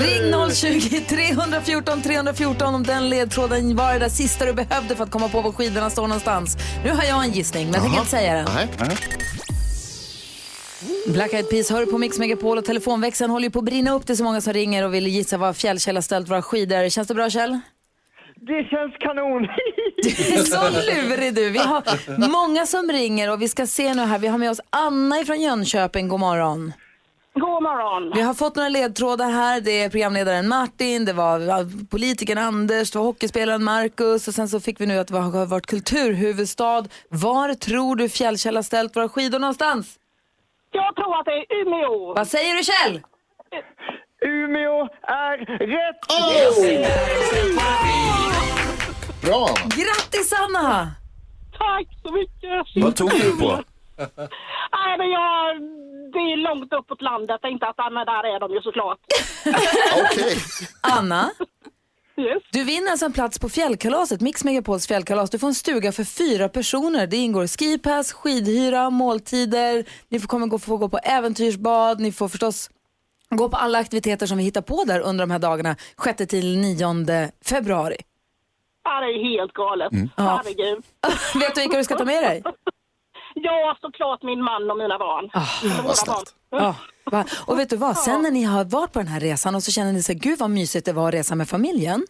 Ring 0.06 0.28
020 0.52 1.00
314 1.16 2.02
314 2.02 2.76
om 2.76 2.84
den 2.84 3.04
ledtråden 3.10 3.76
var 3.76 3.94
det 3.94 4.00
där 4.00 4.14
sista 4.22 4.46
du 4.46 4.54
behövde 4.54 4.96
för 4.96 5.04
att 5.04 5.12
komma 5.16 5.28
på 5.28 5.42
var 5.42 5.52
skidorna 5.52 5.90
står 5.90 6.08
någonstans. 6.14 6.49
Nu 6.84 6.92
har 6.92 7.04
jag 7.04 7.24
en 7.24 7.32
gissning, 7.32 7.66
men 7.66 7.74
jag 7.74 7.84
tänker 7.84 7.98
inte 7.98 8.10
säga 8.12 8.34
den. 8.36 8.48
Nej. 8.80 8.98
Black 11.08 11.34
Eyed 11.34 11.50
Peas 11.50 11.70
hör 11.70 11.86
på 11.86 11.98
Mix 11.98 12.20
Megapol 12.20 12.58
och 12.58 12.66
telefonväxeln 12.66 13.32
håller 13.32 13.48
ju 13.48 13.52
på 13.52 13.60
att 13.60 13.66
brinna 13.66 13.92
upp. 13.92 14.08
Det 14.08 14.14
är 14.14 14.16
så 14.16 14.24
många 14.24 14.42
som 14.42 14.54
ringer 14.54 14.84
och 14.84 14.94
vill 14.94 15.08
gissa 15.08 15.38
var 15.38 15.54
Fjällkäll 15.54 15.96
har 15.98 16.02
ställt 16.02 16.30
våra 16.30 16.42
skidor. 16.42 16.90
Känns 16.90 17.08
det 17.08 17.14
bra 17.14 17.30
Kjell? 17.30 17.60
Det 18.36 18.64
känns 18.70 18.96
kanon. 19.00 19.48
Du 20.04 20.10
är 20.10 20.44
så 20.44 20.70
lurig 20.92 21.34
du. 21.36 21.50
Vi 21.50 21.60
har 21.60 21.84
många 22.32 22.66
som 22.66 22.90
ringer 22.92 23.32
och 23.32 23.42
vi 23.42 23.48
ska 23.48 23.68
se 23.68 23.94
nu 23.94 24.02
här. 24.02 24.20
Vi 24.20 24.28
har 24.28 24.38
med 24.38 24.52
oss 24.52 24.62
Anna 24.70 25.26
från 25.26 25.42
Jönköping. 25.42 26.08
God 26.08 26.20
morgon. 26.20 26.74
God 27.40 27.64
morgon. 27.64 28.12
Vi 28.16 28.22
har 28.22 28.34
fått 28.34 28.56
några 28.56 28.70
ledtrådar 28.70 29.30
här. 29.30 29.62
Det 29.62 29.82
är 29.84 29.90
programledaren 29.90 30.48
Martin, 30.48 31.06
det 31.06 31.14
var 31.14 31.40
politikern 31.90 32.38
Anders, 32.38 32.92
det 32.92 33.00
var 33.00 33.06
hockeyspelaren 33.06 33.64
Marcus 33.64 34.28
och 34.28 34.34
sen 34.34 34.50
så 34.50 34.60
fick 34.60 34.82
vi 34.82 34.86
nu 34.86 35.00
att 35.00 35.08
det 35.08 35.18
har 35.18 35.46
varit 35.46 35.66
kulturhuvudstad. 35.66 36.86
Var 37.10 37.54
tror 37.54 37.96
du 37.96 38.10
Fjällkäll 38.10 38.56
har 38.56 38.64
ställt 38.64 38.96
våra 38.96 39.10
skidor 39.10 39.40
någonstans? 39.40 39.96
Jag 40.72 40.96
tror 40.96 41.20
att 41.20 41.26
det 41.26 41.32
är 41.32 41.62
Umeå. 41.62 42.14
Vad 42.14 42.28
säger 42.28 42.56
du 42.56 42.64
Kjell? 42.64 43.02
Umeå 44.26 44.88
är 45.02 45.38
rätt! 45.76 46.00
Bra 49.22 49.48
Anna. 49.50 49.70
Grattis 49.76 50.34
Anna! 50.34 50.92
Tack 51.58 51.88
så 52.04 52.14
mycket. 52.14 52.84
Vad 52.84 52.96
tog 52.96 53.10
du 53.10 53.38
på? 53.38 53.64
Nej, 54.78 54.98
men 54.98 55.10
jag, 55.10 55.62
det 56.14 56.20
är 56.20 56.38
långt 56.38 56.74
uppåt 56.74 57.02
landet. 57.02 57.42
Inte 57.44 57.66
att 57.68 57.94
men 57.94 58.06
där 58.06 58.36
är 58.36 58.40
de 58.40 58.52
ju 58.54 58.62
såklart. 58.62 59.00
Okej. 60.04 60.38
Anna, 60.82 61.30
Yes. 62.20 62.44
du 62.52 62.64
vinner 62.64 62.92
alltså 62.92 63.06
en 63.06 63.14
plats 63.14 63.40
på 63.40 63.50
fjällkalaset, 63.50 64.22
Mix 64.22 64.44
Megapols 64.44 64.88
fjällkalas. 64.88 65.30
Du 65.30 65.40
får 65.40 65.48
en 65.48 65.56
stuga 65.56 65.92
för 65.92 66.04
fyra 66.04 66.50
personer. 66.50 67.08
Det 67.08 67.18
ingår 67.18 67.48
skipass, 67.48 68.14
skidhyra, 68.14 68.90
måltider, 68.90 69.86
ni 70.10 70.20
får, 70.20 70.28
kommer 70.28 70.48
gå, 70.48 70.60
få 70.60 70.78
gå 70.78 70.90
på 70.90 70.98
äventyrsbad, 70.98 72.00
ni 72.00 72.12
får 72.12 72.28
förstås 72.30 72.70
gå 73.30 73.50
på 73.50 73.58
alla 73.58 73.80
aktiviteter 73.80 74.26
som 74.26 74.38
vi 74.38 74.44
hittar 74.44 74.62
på 74.62 74.84
där 74.84 75.00
under 75.00 75.26
de 75.26 75.32
här 75.32 75.40
dagarna, 75.40 75.76
6 76.04 76.28
till 76.30 76.58
9 76.58 77.32
februari. 77.46 77.98
Ja, 78.84 79.00
det 79.00 79.06
är 79.06 79.24
helt 79.40 79.54
galet. 79.54 79.92
Herregud. 80.18 80.84
Vet 81.36 81.56
du 81.56 81.62
vilka 81.62 81.78
du 81.78 81.84
ska 81.84 81.96
ta 81.96 82.06
med 82.06 82.24
dig? 82.24 82.44
Ja, 83.44 83.78
såklart 83.82 84.24
min 84.24 84.44
man 84.44 84.72
och 84.72 84.78
mina 84.78 84.98
barn. 85.00 85.30
Eller 85.64 85.84
våra 85.84 86.06
barn. 86.08 86.26
Ja, 86.52 86.76
va? 87.12 87.26
Och 87.46 87.60
vet 87.60 87.70
du 87.70 87.76
vad, 87.76 87.98
sen 87.98 88.22
när 88.22 88.32
ni 88.32 88.44
har 88.44 88.66
varit 88.66 88.92
på 88.92 89.00
den 89.00 89.08
här 89.08 89.20
resan 89.20 89.56
och 89.56 89.64
så 89.64 89.72
känner 89.72 89.94
ni 89.94 90.04
så 90.04 90.12
här, 90.12 90.20
gud 90.20 90.40
vad 90.40 90.50
mysigt 90.50 90.86
det 90.86 90.94
var 90.94 91.08
att 91.08 91.14
resa 91.14 91.36
med 91.36 91.50
familjen. 91.50 92.06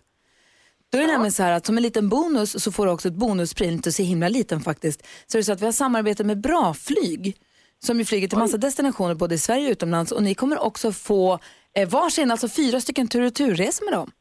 Då 0.92 0.98
är 0.98 1.02
det 1.02 1.08
nämligen 1.08 1.32
så 1.32 1.44
här 1.44 1.52
att 1.52 1.66
som 1.66 1.78
en 1.78 1.84
liten 1.84 2.10
bonus 2.10 2.64
så 2.64 2.72
får 2.72 2.86
du 2.86 2.92
också 2.92 3.08
ett 3.08 3.14
bonuspris, 3.14 3.72
inte 3.72 3.92
så 3.92 4.04
himla 4.04 4.30
liten 4.30 4.62
faktiskt. 4.62 5.08
Så 5.28 5.38
är 5.38 5.40
det 5.40 5.44
så 5.44 5.52
att 5.52 5.62
vi 5.62 5.66
har 5.66 5.72
samarbete 5.72 6.24
med 6.24 6.42
Bra 6.42 6.74
Flyg 6.74 7.38
som 7.84 8.00
ju 8.00 8.06
flyger 8.06 8.28
till 8.28 8.38
massa 8.38 8.58
destinationer 8.58 9.16
både 9.16 9.36
i 9.36 9.38
Sverige 9.38 9.68
och 9.68 9.72
utomlands 9.72 10.12
och 10.12 10.24
ni 10.24 10.36
kommer 10.36 10.60
också 10.60 10.92
få 10.92 11.40
eh, 11.76 11.90
varsin, 11.90 12.32
alltså 12.32 12.50
fyra 12.50 12.82
stycken 12.82 13.08
tur 13.08 13.26
och 13.26 13.34
turresor 13.34 13.86
med 13.86 13.94
dem. 13.94 14.12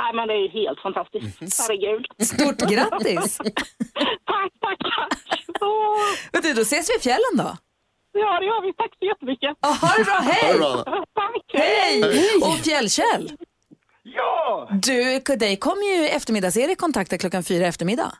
Nej, 0.00 0.10
men 0.14 0.28
det 0.28 0.34
är 0.34 0.48
helt 0.60 0.80
fantastiskt. 0.86 1.60
Herregud. 1.60 2.04
Stort 2.32 2.60
grattis! 2.72 3.36
tack, 4.32 4.52
tack, 4.64 4.78
tack. 4.96 5.12
Vet 6.32 6.42
du, 6.42 6.52
då 6.54 6.60
ses 6.62 6.90
vi 6.90 6.94
i 6.96 7.00
fjällen 7.00 7.34
då. 7.42 7.50
ja, 8.12 8.38
det 8.40 8.46
gör 8.46 8.62
vi. 8.66 8.72
Tack 8.72 8.92
så 8.98 9.04
jättemycket. 9.06 9.56
Ah, 9.60 9.72
ha 9.82 9.88
det 9.98 10.04
bra, 10.04 10.14
hej! 10.14 10.58
Tack. 11.14 11.44
Hej! 11.52 12.02
Och 12.42 12.56
Fjällkäll, 12.64 13.32
Ja! 14.02 14.68
du, 14.82 15.18
dig 15.36 15.56
kommer 15.56 15.82
ju 15.96 16.06
eftermiddags-Erik 16.08 16.78
kontakta 16.78 17.18
klockan 17.18 17.42
fyra 17.42 17.66
eftermiddag. 17.66 18.12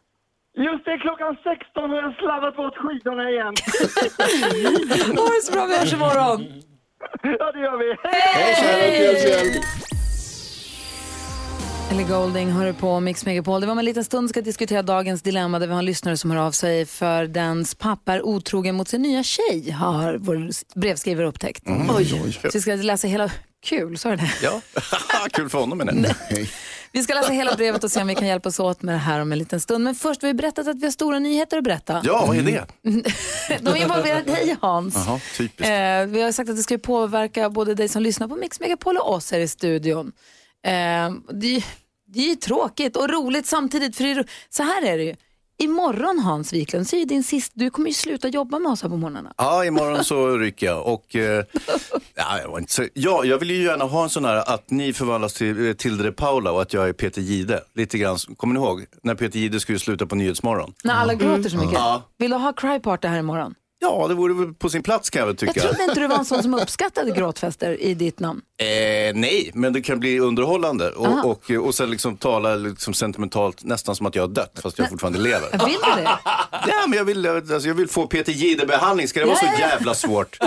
Just 0.57 0.85
det, 0.85 0.99
klockan 0.99 1.37
16 1.45 1.91
har 1.91 1.97
jag 1.97 2.15
slarvat 2.17 2.57
bort 2.57 2.77
skidorna 2.77 3.31
igen. 3.31 3.55
Ha 5.19 5.27
det 5.35 5.43
så 5.43 5.53
bra, 5.53 5.67
vi 5.67 5.79
hörs 5.79 5.93
imorgon. 5.93 6.63
Ja, 7.23 7.53
det 7.53 7.61
gör 7.61 7.77
vi. 7.79 7.97
Hej! 8.09 9.63
Ellie 11.91 12.05
Golding 12.05 12.51
hör 12.51 12.73
på 12.73 13.01
Mix 13.01 13.27
Megapol. 13.27 13.61
Det 13.61 13.67
var 13.67 13.73
om 13.73 13.79
en 13.79 13.85
liten 13.85 14.05
stund 14.05 14.31
ska 14.31 14.41
diskutera 14.41 14.83
dagens 14.83 15.23
dilemma 15.23 15.59
där 15.59 15.67
vi 15.67 15.73
har 15.73 15.79
en 15.79 15.85
lyssnare 15.85 16.17
som 16.17 16.31
hör 16.31 16.39
av 16.39 16.53
sig 16.53 16.87
för 16.87 17.27
dens 17.27 17.75
pappa 17.75 18.15
är 18.15 18.23
otrogen 18.27 18.75
mot 18.75 18.89
sin 18.89 19.03
nya 19.03 19.23
tjej 19.23 19.71
har 19.71 20.17
vår 20.19 20.51
brevskrivare 20.81 21.27
upptäckt. 21.27 21.63
Oj. 21.97 22.33
Så 22.43 22.51
vi 22.53 22.61
ska 22.61 22.75
läsa 22.75 23.09
hela... 23.09 23.31
Kul, 23.63 23.99
sa 23.99 24.11
du 24.11 24.17
det? 24.17 24.31
Ja, 24.43 24.61
kul 25.31 25.49
för 25.49 25.59
honom 25.59 25.79
men 25.79 26.07
Vi 26.93 27.03
ska 27.03 27.15
läsa 27.15 27.33
hela 27.33 27.55
brevet 27.55 27.85
och 27.85 27.91
se 27.91 28.01
om 28.01 28.07
vi 28.07 28.15
kan 28.15 28.29
hjälpas 28.29 28.61
åt 28.61 28.83
med 28.83 28.95
det 28.95 28.99
här 28.99 29.21
om 29.21 29.33
en 29.33 29.39
liten 29.39 29.61
stund. 29.61 29.85
Men 29.85 29.95
först 29.95 30.23
har 30.23 30.27
vi 30.29 30.35
berättat 30.35 30.69
att 30.69 30.77
vi 30.77 30.85
har 30.85 30.91
stora 30.91 31.19
nyheter 31.19 31.59
att 31.59 31.65
berätta. 31.65 32.01
Ja, 32.05 32.25
vad 32.27 32.37
är 32.37 32.43
det? 32.43 32.67
De 33.61 33.77
involverar 33.77 34.23
dig 34.23 34.57
Hans. 34.61 34.95
Jaha, 34.95 35.21
typiskt. 35.37 35.61
Eh, 35.61 36.07
vi 36.07 36.23
har 36.23 36.33
sagt 36.33 36.51
att 36.51 36.57
det 36.57 36.63
ska 36.63 36.79
påverka 36.79 37.51
både 37.51 37.75
dig 37.75 37.89
som 37.89 38.03
lyssnar 38.03 38.29
på 38.29 38.37
Mix 38.37 38.61
Megapol 38.61 38.97
och 38.97 39.13
oss 39.13 39.33
här 39.33 39.39
i 39.39 39.49
studion. 39.49 40.13
Eh, 40.67 41.11
det, 41.33 41.65
det 42.07 42.21
är 42.21 42.29
ju 42.29 42.35
tråkigt 42.37 42.97
och 42.97 43.09
roligt 43.11 43.47
samtidigt. 43.47 43.97
För 43.97 44.05
är, 44.05 44.25
så 44.49 44.63
här 44.63 44.83
är 44.87 44.99
det 44.99 45.05
ju. 45.05 45.15
Imorgon 45.61 46.19
Hans 46.19 46.53
Wiklund 46.53 46.89
så 46.89 46.97
är 46.97 47.07
din 47.07 47.25
sista, 47.25 47.53
du 47.57 47.71
kommer 47.71 47.89
ju 47.89 47.95
sluta 47.95 48.29
jobba 48.29 48.59
med 48.59 48.73
oss 48.73 48.83
här 48.83 48.89
på 48.89 48.97
morgnarna. 48.97 49.35
Ja, 49.37 49.65
imorgon 49.65 50.05
så 50.05 50.29
rycker 50.39 50.67
jag. 50.67 50.87
Och, 50.87 51.17
eh, 51.17 51.45
ja, 52.15 52.39
jag, 52.43 52.49
var 52.49 52.59
inte 52.59 52.73
så, 52.73 52.85
ja, 52.95 53.25
jag 53.25 53.39
vill 53.39 53.51
ju 53.51 53.63
gärna 53.63 53.85
ha 53.85 54.03
en 54.03 54.11
sån 54.11 54.25
här 54.25 54.55
att 54.55 54.71
ni 54.71 54.93
förvandlas 54.93 55.35
till 55.35 55.69
eh, 55.69 55.73
Tilde 55.73 56.05
de 56.05 56.13
Paula 56.13 56.53
och 56.53 56.63
att 56.63 56.73
jag 56.73 56.89
är 56.89 56.93
Peter 56.93 57.21
Gide. 57.23 57.61
Lite 57.75 57.99
grann, 57.99 58.19
kommer 58.37 58.55
ni 58.55 58.61
ihåg 58.61 58.85
när 59.03 59.15
Peter 59.15 59.39
Gide 59.39 59.61
skulle 59.61 59.79
sluta 59.79 60.07
på 60.07 60.15
Nyhetsmorgon? 60.15 60.73
När 60.85 60.95
alla 60.95 61.15
gråter 61.15 61.51
så 61.51 61.57
mycket. 61.57 61.73
Ja. 61.75 62.03
Vill 62.19 62.31
du 62.31 62.37
ha 62.37 62.53
cry 62.53 62.81
party 62.81 63.09
här 63.09 63.19
imorgon? 63.19 63.55
Ja, 63.81 64.07
det 64.09 64.15
vore 64.15 64.35
väl 64.35 64.55
på 64.55 64.69
sin 64.71 64.83
plats 64.83 65.11
kan 65.11 65.21
jag 65.21 65.27
väl 65.27 65.37
Jag 65.41 65.55
tycka. 65.55 65.67
trodde 65.69 65.83
inte 65.85 66.01
du 66.01 66.07
var 66.07 66.17
en 66.19 66.25
sån 66.25 66.43
som 66.43 66.55
uppskattade 66.55 67.11
gråtfester 67.11 67.83
i 67.83 67.95
ditt 67.95 68.21
namn. 68.21 68.41
Eh, 68.61 68.67
nej, 69.15 69.51
men 69.55 69.73
det 69.73 69.81
kan 69.81 70.01
bli 70.01 70.19
underhållande 70.21 70.93
Aha. 70.99 71.23
och, 71.25 71.51
och, 71.51 71.67
och 71.67 71.75
sen 71.75 71.91
liksom 71.91 72.17
tala 72.17 72.55
liksom 72.55 72.95
sentimentalt 72.95 73.65
nästan 73.65 73.97
som 73.97 74.07
att 74.07 74.15
jag 74.15 74.23
har 74.23 74.29
dött 74.29 74.59
fast 74.63 74.79
jag 74.79 74.89
fortfarande 74.91 75.19
lever. 75.19 75.49
Vill 75.67 75.75
du 75.97 76.03
det? 76.03 76.09
Ja, 76.67 76.87
men 76.87 76.99
jag 76.99 77.05
vill, 77.05 77.27
alltså, 77.27 77.69
jag 77.69 77.75
vill 77.75 77.89
få 77.89 78.07
Peter 78.07 78.33
Gide-behandling. 78.33 79.09
Ska 79.09 79.21
det 79.21 79.27
vara 79.27 79.37
så 79.37 79.45
Ja, 79.45 79.53
ja. 79.59 79.69
jävla 79.69 79.95
svårt? 79.95 80.39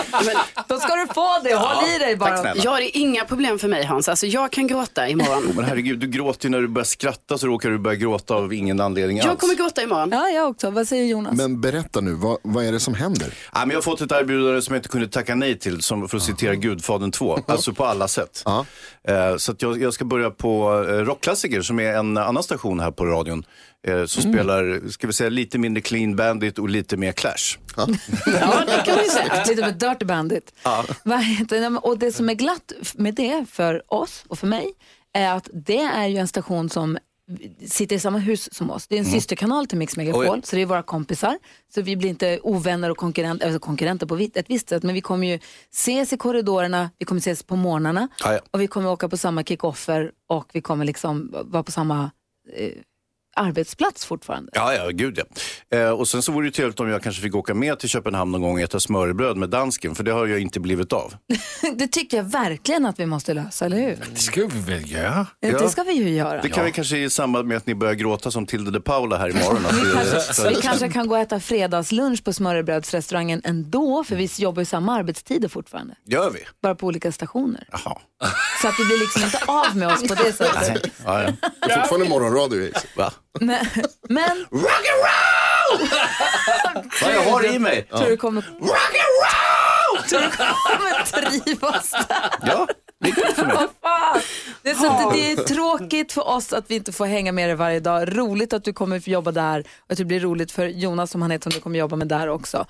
Då 0.68 0.80
ska 0.80 0.96
du 0.96 1.08
få 1.14 1.28
det, 1.44 1.56
håll 1.56 1.84
i 1.96 2.00
dig 2.00 2.10
Tack 2.10 2.20
bara. 2.20 2.38
snälla. 2.42 2.62
Ja, 2.66 2.76
det 2.78 2.98
är 2.98 3.02
inga 3.02 3.26
problem 3.26 3.60
för 3.60 3.68
mig 3.68 3.84
Hans. 3.86 4.10
Alltså, 4.10 4.26
jag 4.28 4.52
kan 4.52 4.68
gråta 4.68 5.08
imorgon. 5.08 5.44
Men 5.56 5.66
herregud, 5.66 6.00
du 6.00 6.08
gråter 6.08 6.46
ju 6.46 6.50
när 6.50 6.62
du 6.62 6.68
börjar 6.68 6.86
skratta 6.86 7.38
så 7.38 7.48
råkar 7.48 7.70
du 7.70 7.78
börja 7.78 7.96
gråta 7.98 8.34
av 8.36 8.54
ingen 8.54 8.80
anledning 8.82 9.20
alls. 9.20 9.28
Jag 9.28 9.40
kommer 9.40 9.56
gråta 9.56 9.84
imorgon. 9.84 10.10
Ja, 10.12 10.28
jag 10.30 10.50
också. 10.50 10.70
Vad 10.70 10.88
säger 10.88 11.06
Jonas? 11.06 11.38
Men 11.38 11.62
berätta 11.62 12.02
nu, 12.02 12.14
vad, 12.14 12.38
vad 12.44 12.66
är 12.66 12.72
det 12.72 12.80
som 12.80 12.94
händer? 12.94 13.21
Ja, 13.54 13.60
men 13.60 13.70
jag 13.70 13.78
har 13.78 13.82
fått 13.82 14.02
ett 14.02 14.12
erbjudande 14.12 14.62
som 14.62 14.74
jag 14.74 14.80
inte 14.80 14.90
kunde 14.90 15.08
tacka 15.08 15.36
nej 15.36 15.58
till, 15.60 15.82
som, 15.82 16.10
för 16.10 16.18
att 16.18 16.24
citera 16.24 16.56
Gudfadern 16.56 17.12
2. 17.12 17.40
Alltså 17.48 17.74
på 17.74 17.86
alla 17.86 18.08
sätt. 18.08 18.42
Ja. 18.46 18.66
Eh, 19.08 19.38
så 19.38 19.52
att 19.52 19.62
jag, 19.62 19.82
jag 19.82 19.94
ska 19.94 20.06
börja 20.06 20.30
på 20.30 20.86
eh, 20.90 20.94
Rockklassiker 20.94 21.62
som 21.62 21.80
är 21.80 21.94
en 21.94 22.18
annan 22.18 22.44
station 22.44 22.80
här 22.80 22.92
på 22.92 23.06
radion. 23.06 23.44
Eh, 23.88 24.06
som 24.06 24.34
spelar, 24.34 24.90
ska 24.90 25.08
vi 25.08 25.14
säga, 25.14 25.30
lite 25.30 25.58
mindre 25.58 25.82
Clean 25.82 26.16
Bandit 26.16 26.60
och 26.60 26.70
lite 26.70 26.98
mer 26.98 27.12
Clash. 27.12 27.58
Ja, 27.76 28.64
det 28.66 28.84
kan 28.86 28.98
vi 29.04 29.10
säga. 29.10 29.44
Lite 29.48 29.62
med 29.62 29.76
Dirty 29.76 30.06
Bandit. 30.06 30.54
Vad 31.04 31.24
heter 31.24 31.62
det? 31.62 31.78
Och 31.78 31.98
det 31.98 32.12
som 32.12 32.30
är 32.30 32.34
glatt 32.34 32.72
med 32.94 33.16
det 33.16 33.46
för 33.52 33.94
oss 33.94 34.24
och 34.28 34.40
för 34.40 34.48
mig 34.48 34.74
är 35.14 35.34
att 35.34 35.50
det 35.54 35.82
är 35.82 36.08
ju 36.08 36.18
en 36.18 36.28
station 36.28 36.70
som 36.70 36.98
sitter 37.68 37.96
i 37.96 38.00
samma 38.00 38.18
hus 38.18 38.54
som 38.54 38.72
oss. 38.72 38.88
Det 38.88 38.96
är 38.96 39.00
en 39.00 39.06
systerkanal 39.06 39.68
till 39.68 39.78
Mix 39.78 39.98
Megapol, 39.98 40.30
Oj. 40.30 40.42
så 40.44 40.56
det 40.56 40.62
är 40.62 40.66
våra 40.66 40.84
kompisar. 40.84 41.38
Så 41.76 41.82
vi 41.82 41.96
blir 41.96 42.10
inte 42.10 42.40
ovänner 42.44 42.90
och 42.90 42.98
konkurrenter, 42.98 43.46
alltså 43.46 43.60
konkurrenter 43.60 44.06
på 44.06 44.16
ett 44.16 44.50
visst 44.50 44.70
sätt, 44.70 44.84
men 44.84 44.96
vi 44.96 45.02
kommer 45.02 45.28
ju 45.28 45.40
ses 45.72 46.14
i 46.14 46.18
korridorerna, 46.18 46.90
vi 46.98 47.06
kommer 47.06 47.20
ses 47.20 47.44
på 47.44 47.56
morgnarna 47.56 48.08
ja. 48.24 48.40
och 48.52 48.62
vi 48.62 48.68
kommer 48.68 48.90
åka 48.90 49.10
på 49.10 49.18
samma 49.18 49.44
kickoffer 49.44 50.12
och 50.28 50.50
vi 50.54 50.62
kommer 50.62 50.86
liksom 50.86 51.36
vara 51.46 51.64
på 51.64 51.72
samma 51.72 52.12
eh, 52.54 52.72
arbetsplats 53.36 54.06
fortfarande. 54.06 54.52
Ja, 54.56 54.74
ja, 54.74 54.90
gud 54.90 55.20
ja. 55.70 55.78
Eh, 55.78 55.90
och 55.90 56.08
sen 56.08 56.22
så 56.22 56.32
vore 56.32 56.48
det 56.48 56.52
trevligt 56.52 56.80
om 56.80 56.90
jag 56.90 57.04
kanske 57.04 57.22
fick 57.22 57.36
åka 57.36 57.54
med 57.54 57.80
till 57.80 57.90
Köpenhamn 57.90 58.32
någon 58.32 58.42
gång 58.42 58.54
och 58.54 58.62
äta 58.62 58.80
smörrebröd 58.80 59.38
med 59.38 59.50
dansken, 59.50 59.96
för 59.96 60.04
det 60.04 60.12
har 60.12 60.28
jag 60.28 60.40
inte 60.40 60.60
blivit 60.60 60.94
av. 60.94 61.14
Det 61.76 61.88
tycker 61.88 62.18
jag 62.18 62.24
verkligen 62.24 62.86
att 62.86 63.00
vi 63.00 63.06
måste 63.06 63.34
lösa, 63.34 63.66
eller 63.66 63.78
hur? 63.78 63.98
Det 64.14 64.20
ska 64.20 64.48
vi 64.48 64.60
väl 64.60 64.92
göra? 64.92 65.28
Det 65.40 65.70
ska 65.70 65.84
vi 65.84 65.94
ju 65.94 66.10
göra. 66.10 66.42
Det 66.42 66.50
kan 66.50 66.66
vi 66.66 66.72
kanske 66.72 66.98
i 66.98 67.10
samband 67.10 67.48
med 67.48 67.58
att 67.58 67.66
ni 67.66 67.76
börjar 67.76 67.94
gråta 67.94 68.32
som 68.32 68.46
Tilde 68.46 68.72
de 68.72 68.80
Paula 68.80 69.18
här 69.18 69.30
imorgon. 69.30 69.66
Vi, 69.72 69.92
Kanske, 70.12 70.50
vi 70.50 70.56
kanske 70.56 70.90
kan 70.90 71.08
gå 71.08 71.16
och 71.16 71.22
äta 71.22 71.40
fredagslunch 71.40 72.24
på 72.24 72.34
smörrebrödsrestaurangen 72.34 73.42
ändå, 73.44 74.04
för 74.04 74.16
vi 74.16 74.30
jobbar 74.38 74.62
ju 74.62 74.66
samma 74.66 74.94
arbetstider 74.96 75.48
fortfarande. 75.48 75.96
Gör 76.06 76.30
vi? 76.30 76.40
Bara 76.62 76.76
på 76.76 76.88
olika 76.88 77.12
stationer. 77.12 77.68
Jaha. 77.72 77.98
Så 78.62 78.68
att 78.68 78.80
vi 78.80 78.86
blir 78.86 79.00
liksom 79.00 79.24
inte 79.24 79.40
av 79.48 79.78
med 79.78 79.88
oss 79.94 80.08
på 80.08 80.14
det 80.16 80.34
sättet. 80.38 80.92
Ja, 81.06 81.24
ja. 81.24 81.32
Det 81.68 81.74
är 81.74 81.80
fortfarande 81.80 82.10
morgonradio. 82.10 82.72
Va? 82.98 83.14
Men, 83.40 83.66
men 84.10 84.46
Ja, 87.02 87.12
jag 87.12 87.32
har 87.32 87.56
i 87.56 87.60
mig. 87.60 87.84
tror 87.84 88.10
du 88.10 88.18
kommer... 88.18 88.42
Tror 90.10 90.22
du 90.22 90.30
kommer 90.30 91.06
trivas 91.06 91.92
där? 91.92 92.30
Ja, 92.42 92.68
det 93.00 93.10
är. 93.10 93.34
Fan. 93.82 94.22
Det 94.64 94.76
så 94.76 94.88
att 94.88 95.14
det, 95.14 95.32
är 95.32 95.36
tråkigt 95.36 96.12
för 96.12 96.28
oss 96.28 96.54
att 96.54 96.72
vi 96.72 96.76
inte 96.76 96.92
får 96.92 97.06
hänga 97.06 97.32
med 97.32 97.50
dig 97.50 97.56
varje 97.56 97.80
dag. 97.80 98.18
Roligt 98.18 98.54
att 98.54 98.64
du 98.64 98.74
kommer 98.74 99.00
få 99.00 99.10
jobba 99.10 99.32
där 99.32 99.60
och 99.60 99.92
att 99.92 99.98
det 99.98 100.06
blir 100.06 100.20
roligt 100.20 100.52
för 100.52 100.66
Jonas 100.66 101.12
som 101.12 101.22
han 101.22 101.32
heter 101.32 101.44
som 101.52 101.58
du 101.58 101.62
kommer 101.62 101.80
jobba 101.80 101.96
med 101.96 102.08
där 102.08 102.28
också. 102.28 102.66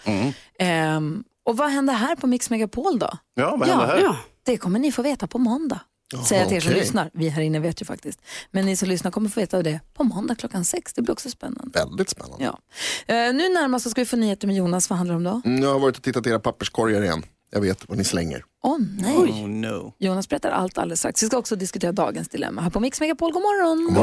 Ehm, 0.59 1.23
och 1.45 1.57
vad 1.57 1.69
händer 1.69 1.93
här 1.93 2.15
på 2.15 2.27
Mix 2.27 2.49
Megapol 2.49 2.99
då? 2.99 3.09
Ja, 3.33 3.55
vad 3.55 3.69
händer 3.69 3.85
här? 3.85 3.99
Ja. 3.99 4.15
Det 4.43 4.57
kommer 4.57 4.79
ni 4.79 4.91
få 4.91 5.01
veta 5.01 5.27
på 5.27 5.37
måndag. 5.37 5.79
Säger 6.25 6.41
jag 6.41 6.47
till 6.49 6.57
er 6.57 6.61
som 6.61 6.69
okej. 6.71 6.81
lyssnar. 6.81 7.09
Vi 7.13 7.29
här 7.29 7.41
inne 7.41 7.59
vet 7.59 7.81
ju 7.81 7.85
faktiskt. 7.85 8.19
Men 8.51 8.65
ni 8.65 8.75
som 8.75 8.89
lyssnar 8.89 9.11
kommer 9.11 9.29
få 9.29 9.39
veta 9.39 9.63
det 9.63 9.79
på 9.93 10.03
måndag 10.03 10.35
klockan 10.35 10.65
sex. 10.65 10.93
Det 10.93 11.01
blir 11.01 11.11
också 11.11 11.29
spännande. 11.29 11.79
Väldigt 11.79 12.09
spännande. 12.09 12.43
Ja. 12.45 12.59
Eh, 13.15 13.33
nu 13.33 13.49
närmast 13.49 13.83
så 13.83 13.89
ska 13.89 14.01
vi 14.01 14.05
få 14.05 14.15
nyheter 14.17 14.47
med 14.47 14.55
Jonas. 14.55 14.89
Vad 14.89 14.97
handlar 14.97 15.13
det 15.19 15.29
om 15.29 15.41
då? 15.43 15.49
Mm, 15.49 15.63
Jag 15.63 15.71
har 15.73 15.79
varit 15.79 15.97
och 15.97 16.03
tittat 16.03 16.27
i 16.27 16.29
era 16.29 16.39
papperskorgar 16.39 17.03
igen. 17.03 17.23
Jag 17.53 17.61
vet 17.61 17.89
vad 17.89 17.97
ni 17.97 18.03
slänger. 18.03 18.43
Åh 18.63 18.77
nej. 18.99 19.15
Oh 19.17 19.47
no. 19.47 19.93
Jonas 19.99 20.29
berättar 20.29 20.49
allt 20.49 20.77
alldeles 20.77 20.99
strax. 20.99 21.23
Vi 21.23 21.27
ska 21.27 21.37
också 21.37 21.55
diskutera 21.55 21.91
dagens 21.91 22.29
dilemma 22.29 22.61
här 22.61 22.69
på 22.69 22.79
Mix 22.79 22.99
Megapol. 22.99 23.31
God 23.33 23.41
morgon! 23.41 23.95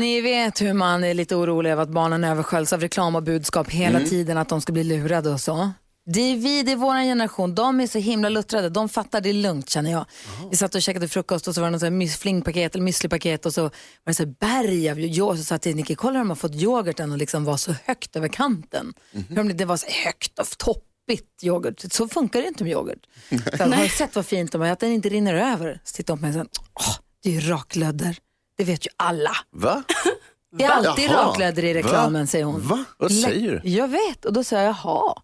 Ni 0.00 0.20
vet 0.20 0.60
hur 0.62 0.72
man 0.72 1.04
är 1.04 1.14
lite 1.14 1.36
orolig 1.36 1.70
över 1.70 1.82
att 1.82 1.88
barnen 1.88 2.24
översköljs 2.24 2.72
av 2.72 2.80
reklam 2.80 3.16
och 3.16 3.22
budskap 3.22 3.70
hela 3.70 4.00
tiden, 4.00 4.38
att 4.38 4.48
de 4.48 4.60
ska 4.60 4.72
bli 4.72 4.84
lurade 4.84 5.30
och 5.30 5.40
så. 5.40 5.70
Det 6.12 6.20
är 6.20 6.36
vi, 6.36 6.62
det 6.62 6.72
är 6.72 6.76
vår 6.76 6.94
generation. 7.02 7.54
De 7.54 7.80
är 7.80 7.86
så 7.86 7.98
himla 7.98 8.28
luttrade. 8.28 8.68
De 8.68 8.88
fattar 8.88 9.20
det 9.20 9.32
lugnt 9.32 9.70
känner 9.70 9.90
jag. 9.90 10.04
Vi 10.50 10.56
satt 10.56 10.74
och 10.74 10.82
käkade 10.82 11.08
frukost 11.08 11.48
och 11.48 11.54
så 11.54 11.60
var 11.60 11.70
det 11.70 11.90
något 11.90 12.10
flingpaket 12.12 12.74
eller 12.74 12.84
müslipaket 12.84 13.46
och 13.46 13.54
så 13.54 13.62
var 13.62 13.70
det 14.04 14.14
så 14.14 14.26
berg 14.26 14.90
av 14.90 15.00
yoghurt. 15.00 15.38
Så 15.38 15.44
sa 15.44 15.54
jag 15.54 15.62
till 15.62 15.76
Nicky, 15.76 15.94
kolla 15.94 16.18
de 16.18 16.28
har 16.28 16.36
fått 16.36 16.54
yoghurten 16.54 17.12
och 17.12 17.18
liksom 17.18 17.44
var 17.44 17.56
så 17.56 17.74
högt 17.84 18.16
över 18.16 18.28
kanten. 18.28 18.94
Hur 19.28 19.36
de- 19.36 19.52
Det 19.52 19.64
var 19.64 19.76
så 19.76 19.86
högt 20.04 20.38
och 20.38 20.46
toppigt 20.58 21.42
yoghurt. 21.42 21.92
Så 21.92 22.08
funkar 22.08 22.42
det 22.42 22.48
inte 22.48 22.64
med 22.64 22.72
yoghurt. 22.72 23.06
Så 23.56 23.64
har 23.64 23.82
du 23.82 23.88
sett 23.88 24.16
vad 24.16 24.26
fint 24.26 24.52
de 24.52 24.60
har, 24.60 24.68
att 24.68 24.80
den 24.80 24.92
inte 24.92 25.08
rinner 25.08 25.34
över. 25.34 25.80
Så 25.84 25.96
tittar 25.96 26.12
hon 26.14 26.18
på 26.18 26.22
mig 26.22 26.28
och 26.28 26.34
säger, 26.34 26.48
åh, 26.74 26.96
det 27.22 27.28
är 27.28 27.40
ju 27.40 27.40
raklödder. 27.50 28.16
Det 28.58 28.64
vet 28.64 28.86
ju 28.86 28.90
alla. 28.96 29.36
Va? 29.50 29.82
Det 30.58 30.64
är 30.64 30.70
alltid 30.70 31.04
Jaha. 31.04 31.26
raklödder 31.28 31.64
i 31.64 31.74
reklamen, 31.74 32.26
säger 32.26 32.44
hon. 32.44 32.60
Va? 32.68 32.84
Vad 32.98 33.12
säger 33.12 33.60
du? 33.62 33.68
Jag 33.70 33.88
vet, 33.88 34.24
och 34.24 34.32
då 34.32 34.44
sa 34.44 34.56
jag 34.56 34.64
jaha. 34.64 35.14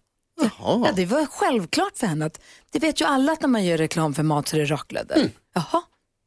Ja, 0.59 0.91
det 0.95 1.05
var 1.05 1.25
självklart 1.25 1.97
för 1.97 2.07
henne 2.07 2.25
att 2.25 2.41
det 2.71 2.79
vet 2.79 3.01
ju 3.01 3.05
alla 3.05 3.31
att 3.31 3.41
när 3.41 3.47
man 3.47 3.65
gör 3.65 3.77
reklam 3.77 4.13
för 4.13 4.23
mat 4.23 4.47
så 4.47 4.55
är 4.55 4.59
det 4.59 4.65
raklödder. 4.65 5.15
Mm. 5.15 5.29
Jaha, 5.53 5.81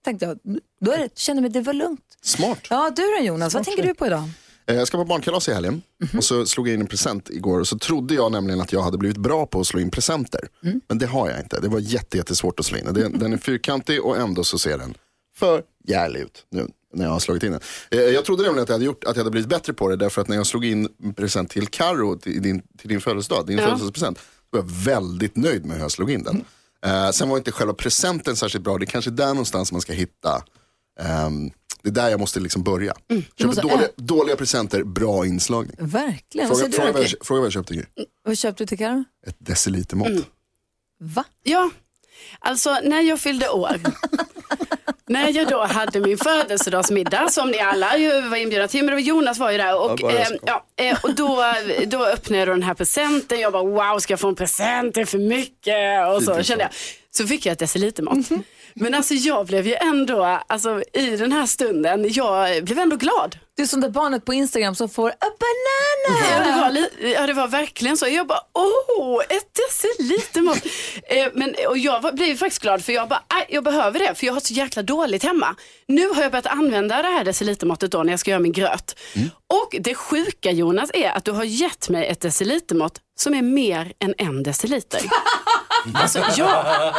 tänkte 0.05 0.27
jag. 0.27 0.39
Då 0.81 0.93
är 0.93 0.99
det, 0.99 1.19
kände 1.19 1.43
mig 1.43 1.51
det 1.51 1.61
var 1.61 1.73
lugnt. 1.73 2.01
Smart. 2.23 2.59
Ja, 2.71 2.91
du 2.97 3.03
då 3.19 3.25
Jonas, 3.25 3.55
vad 3.55 3.65
tänker 3.65 3.83
du 3.83 3.95
på 3.95 4.07
idag? 4.07 4.29
Eh, 4.67 4.77
Jag 4.77 4.87
ska 4.89 4.99
på 4.99 5.05
barnkalas 5.05 5.49
i 5.49 5.53
helgen 5.53 5.83
och 6.17 6.25
så 6.25 6.47
slog 6.47 6.69
jag 6.69 6.75
in 6.75 6.81
en 6.81 6.87
present 6.87 7.31
igår 7.31 7.61
och 7.61 7.69
så 7.69 7.79
trodde 7.79 8.15
jag 8.15 8.33
nämligen 8.33 8.61
att 8.61 8.73
jag 8.73 8.83
hade 8.83 8.99
blivit 8.99 9.17
bra 9.17 9.47
på 9.47 9.61
att 9.61 9.67
slå 9.67 9.81
in 9.81 9.91
presenter. 9.91 10.41
Men 10.89 10.99
det 10.99 11.07
har 11.07 11.31
jag 11.31 11.41
inte. 11.41 11.61
Det 11.61 11.69
var 11.69 11.79
jätte, 11.81 12.17
jättesvårt 12.17 12.61
att 12.61 12.67
slå 12.67 12.79
in. 12.79 12.85
Den, 12.93 13.19
den 13.19 13.33
är 13.33 13.37
fyrkantig 13.37 14.05
och 14.05 14.17
ändå 14.17 14.45
så 14.45 14.59
ser 14.59 14.79
den 14.79 14.95
för 15.37 15.63
jävlig 15.89 16.21
ut 16.21 16.47
nu 16.51 16.69
när 16.95 17.05
jag 17.05 17.13
har 17.13 17.19
slagit 17.21 17.43
in 17.43 17.53
den. 17.53 17.61
Eh, 17.91 17.99
Jag 18.01 18.25
trodde 18.25 18.43
nämligen 18.43 18.63
att 18.63 18.69
jag 18.69 18.75
hade, 18.75 18.85
gjort, 18.85 19.05
att 19.05 19.17
jag 19.17 19.21
hade 19.21 19.31
blivit 19.31 19.49
bättre 19.49 19.73
på 19.73 19.89
det 19.89 19.97
därför 19.97 20.23
att 20.23 20.29
när 20.29 20.37
jag 20.37 20.47
slog 20.47 20.65
in 20.65 20.89
en 21.05 21.15
present 21.15 21.51
till 21.51 21.67
Karo 21.67 22.19
till 22.19 22.43
din, 22.43 22.63
till 22.79 22.89
din 22.89 23.01
födelsedag, 23.01 23.47
din 23.47 23.59
födelsedagspresent, 23.59 24.19
så 24.19 24.25
var 24.51 24.59
jag 24.61 24.71
väldigt 24.71 25.37
nöjd 25.37 25.65
med 25.67 25.77
hur 25.77 25.83
jag 25.83 25.91
slog 25.91 26.11
in 26.11 26.23
den. 26.23 26.45
Eh, 26.87 27.11
sen 27.11 27.29
var 27.29 27.37
inte 27.37 27.53
själva 27.53 27.73
presenten 27.75 28.37
särskilt 28.37 28.65
bra. 28.65 28.79
Det 28.79 28.85
är 28.85 28.87
kanske 28.87 29.11
där 29.11 29.29
någonstans 29.29 29.73
man 29.73 29.81
ska 29.81 29.93
hitta 29.93 30.43
ehm, 31.01 31.51
det 31.83 31.89
är 31.89 31.93
där 31.93 32.09
jag 32.09 32.21
måste 32.21 32.41
liksom 32.41 32.63
börja. 32.63 32.95
Köper 33.09 33.47
måste- 33.47 33.63
dåliga, 33.63 33.89
dåliga 33.97 34.37
presenter, 34.37 34.83
bra 34.85 35.27
inslagning. 35.27 35.77
Verkligen. 35.79 36.49
Fråga, 36.49 36.61
säger 36.61 36.73
fråga, 36.73 36.93
vad 36.93 37.03
jag, 37.03 37.11
fråga 37.23 37.41
vad 37.41 37.47
jag 37.47 37.53
köpte. 37.53 37.75
Gry. 37.75 37.85
Vad 38.25 38.39
köpte 38.39 38.63
du 38.65 38.67
till 38.69 38.79
Karo? 38.79 39.05
Ett 39.27 39.37
decilitermått. 39.39 40.27
Va? 41.01 41.25
Ja, 41.43 41.71
alltså 42.39 42.71
när 42.85 43.01
jag 43.01 43.21
fyllde 43.21 43.49
år 43.49 43.77
när 45.09 45.37
jag 45.37 45.49
då 45.49 45.65
hade 45.65 46.01
min 46.01 46.19
födelsedagsmiddag 46.19 47.29
som 47.29 47.51
ni 47.51 47.59
alla 47.59 47.97
ju 47.97 48.21
var 48.21 48.37
inbjudna 48.37 48.69
till, 48.69 48.85
men 48.85 49.03
Jonas 49.05 49.39
var 49.39 49.51
ju 49.51 49.59
där 49.59 49.81
och, 49.81 50.01
Ja, 50.01 50.13
jag 50.13 50.21
eh, 50.21 50.39
ja, 50.47 50.65
eh, 50.77 50.99
och 51.03 51.15
då, 51.15 51.45
då 51.87 52.05
öppnade 52.05 52.39
jag 52.39 52.49
den 52.49 52.63
här 52.63 52.75
presenten. 52.75 53.41
Jag 53.41 53.53
bara 53.53 53.65
wow, 53.65 53.99
ska 53.99 54.13
jag 54.13 54.21
få 54.21 54.29
en 54.29 54.35
present? 54.35 54.95
Det 54.95 55.01
är 55.01 55.05
för 55.05 55.19
mycket. 55.19 56.09
Och 56.09 56.23
så 56.23 56.43
kände 56.43 56.65
jag. 56.65 56.73
Så 57.11 57.27
fick 57.27 57.47
jag 57.47 57.53
ett 57.53 57.59
decilitermått. 57.59 58.29
Men 58.75 58.95
alltså 58.95 59.15
jag 59.15 59.47
blev 59.47 59.67
ju 59.67 59.75
ändå, 59.75 60.41
alltså 60.47 60.83
i 60.93 61.17
den 61.17 61.33
här 61.33 61.47
stunden, 61.47 62.13
jag 62.13 62.65
blev 62.65 62.79
ändå 62.79 62.97
glad. 62.97 63.39
Du 63.59 63.63
är 63.63 63.67
som 63.67 63.81
det 63.81 63.91
barnet 63.91 64.25
på 64.25 64.35
Instagram 64.35 64.75
som 64.75 64.89
får 64.89 65.11
a 65.11 65.15
banana. 65.21 66.29
Ja, 66.31 66.53
det 66.55 66.61
var, 66.61 66.71
li- 66.71 67.13
ja, 67.15 67.27
det 67.27 67.33
var 67.33 67.49
verkligen 67.49 67.97
så. 67.97 68.09
Jag 68.09 68.27
bara, 68.27 68.41
åh, 68.53 69.23
ett 69.29 69.49
decilitermått. 69.69 70.65
eh, 71.09 71.27
men, 71.35 71.55
och 71.69 71.79
jag 71.79 72.01
var, 72.01 72.13
blev 72.13 72.37
faktiskt 72.37 72.63
glad 72.63 72.85
för 72.85 72.93
jag 72.93 73.09
bara, 73.09 73.23
"Aj, 73.29 73.47
jag 73.49 73.65
behöver 73.65 73.99
det 73.99 74.15
för 74.15 74.27
jag 74.27 74.33
har 74.35 74.41
så 74.41 74.53
jäkla 74.55 74.83
dåligt 74.83 75.23
hemma. 75.23 75.57
Nu 75.89 76.09
har 76.09 76.23
jag 76.23 76.33
börjat 76.33 76.47
använda 76.47 77.03
det 77.03 77.09
här 77.09 77.25
decilitermåttet 77.25 77.91
då 77.93 78.03
när 78.03 78.13
jag 78.13 78.21
ska 78.21 78.31
göra 78.31 78.41
min 78.41 78.53
gröt. 78.53 78.99
Och 79.63 79.77
det 79.81 79.95
sjuka 79.95 80.51
Jonas 80.51 80.91
är 80.95 81.11
att 81.11 81.25
du 81.25 81.33
har 81.33 81.45
gett 81.45 81.89
mig 81.89 82.07
ett 82.07 82.21
decilitermått 82.21 83.01
som 83.21 83.35
är 83.35 83.43
mer 83.43 83.93
än 84.05 84.15
en 84.19 84.43
deciliter. 84.43 85.01
alltså, 85.95 86.19
ja, 86.37 86.93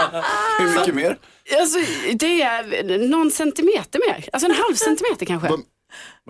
Hur 0.59 0.79
mycket 0.79 0.95
mer? 0.95 1.17
alltså, 1.59 1.79
det 2.13 2.41
är 2.41 2.97
någon 3.09 3.31
centimeter 3.31 3.99
mer, 4.07 4.29
alltså 4.33 4.49
en 4.49 4.55
halv 4.55 4.75
centimeter 4.75 5.25
kanske. 5.25 5.47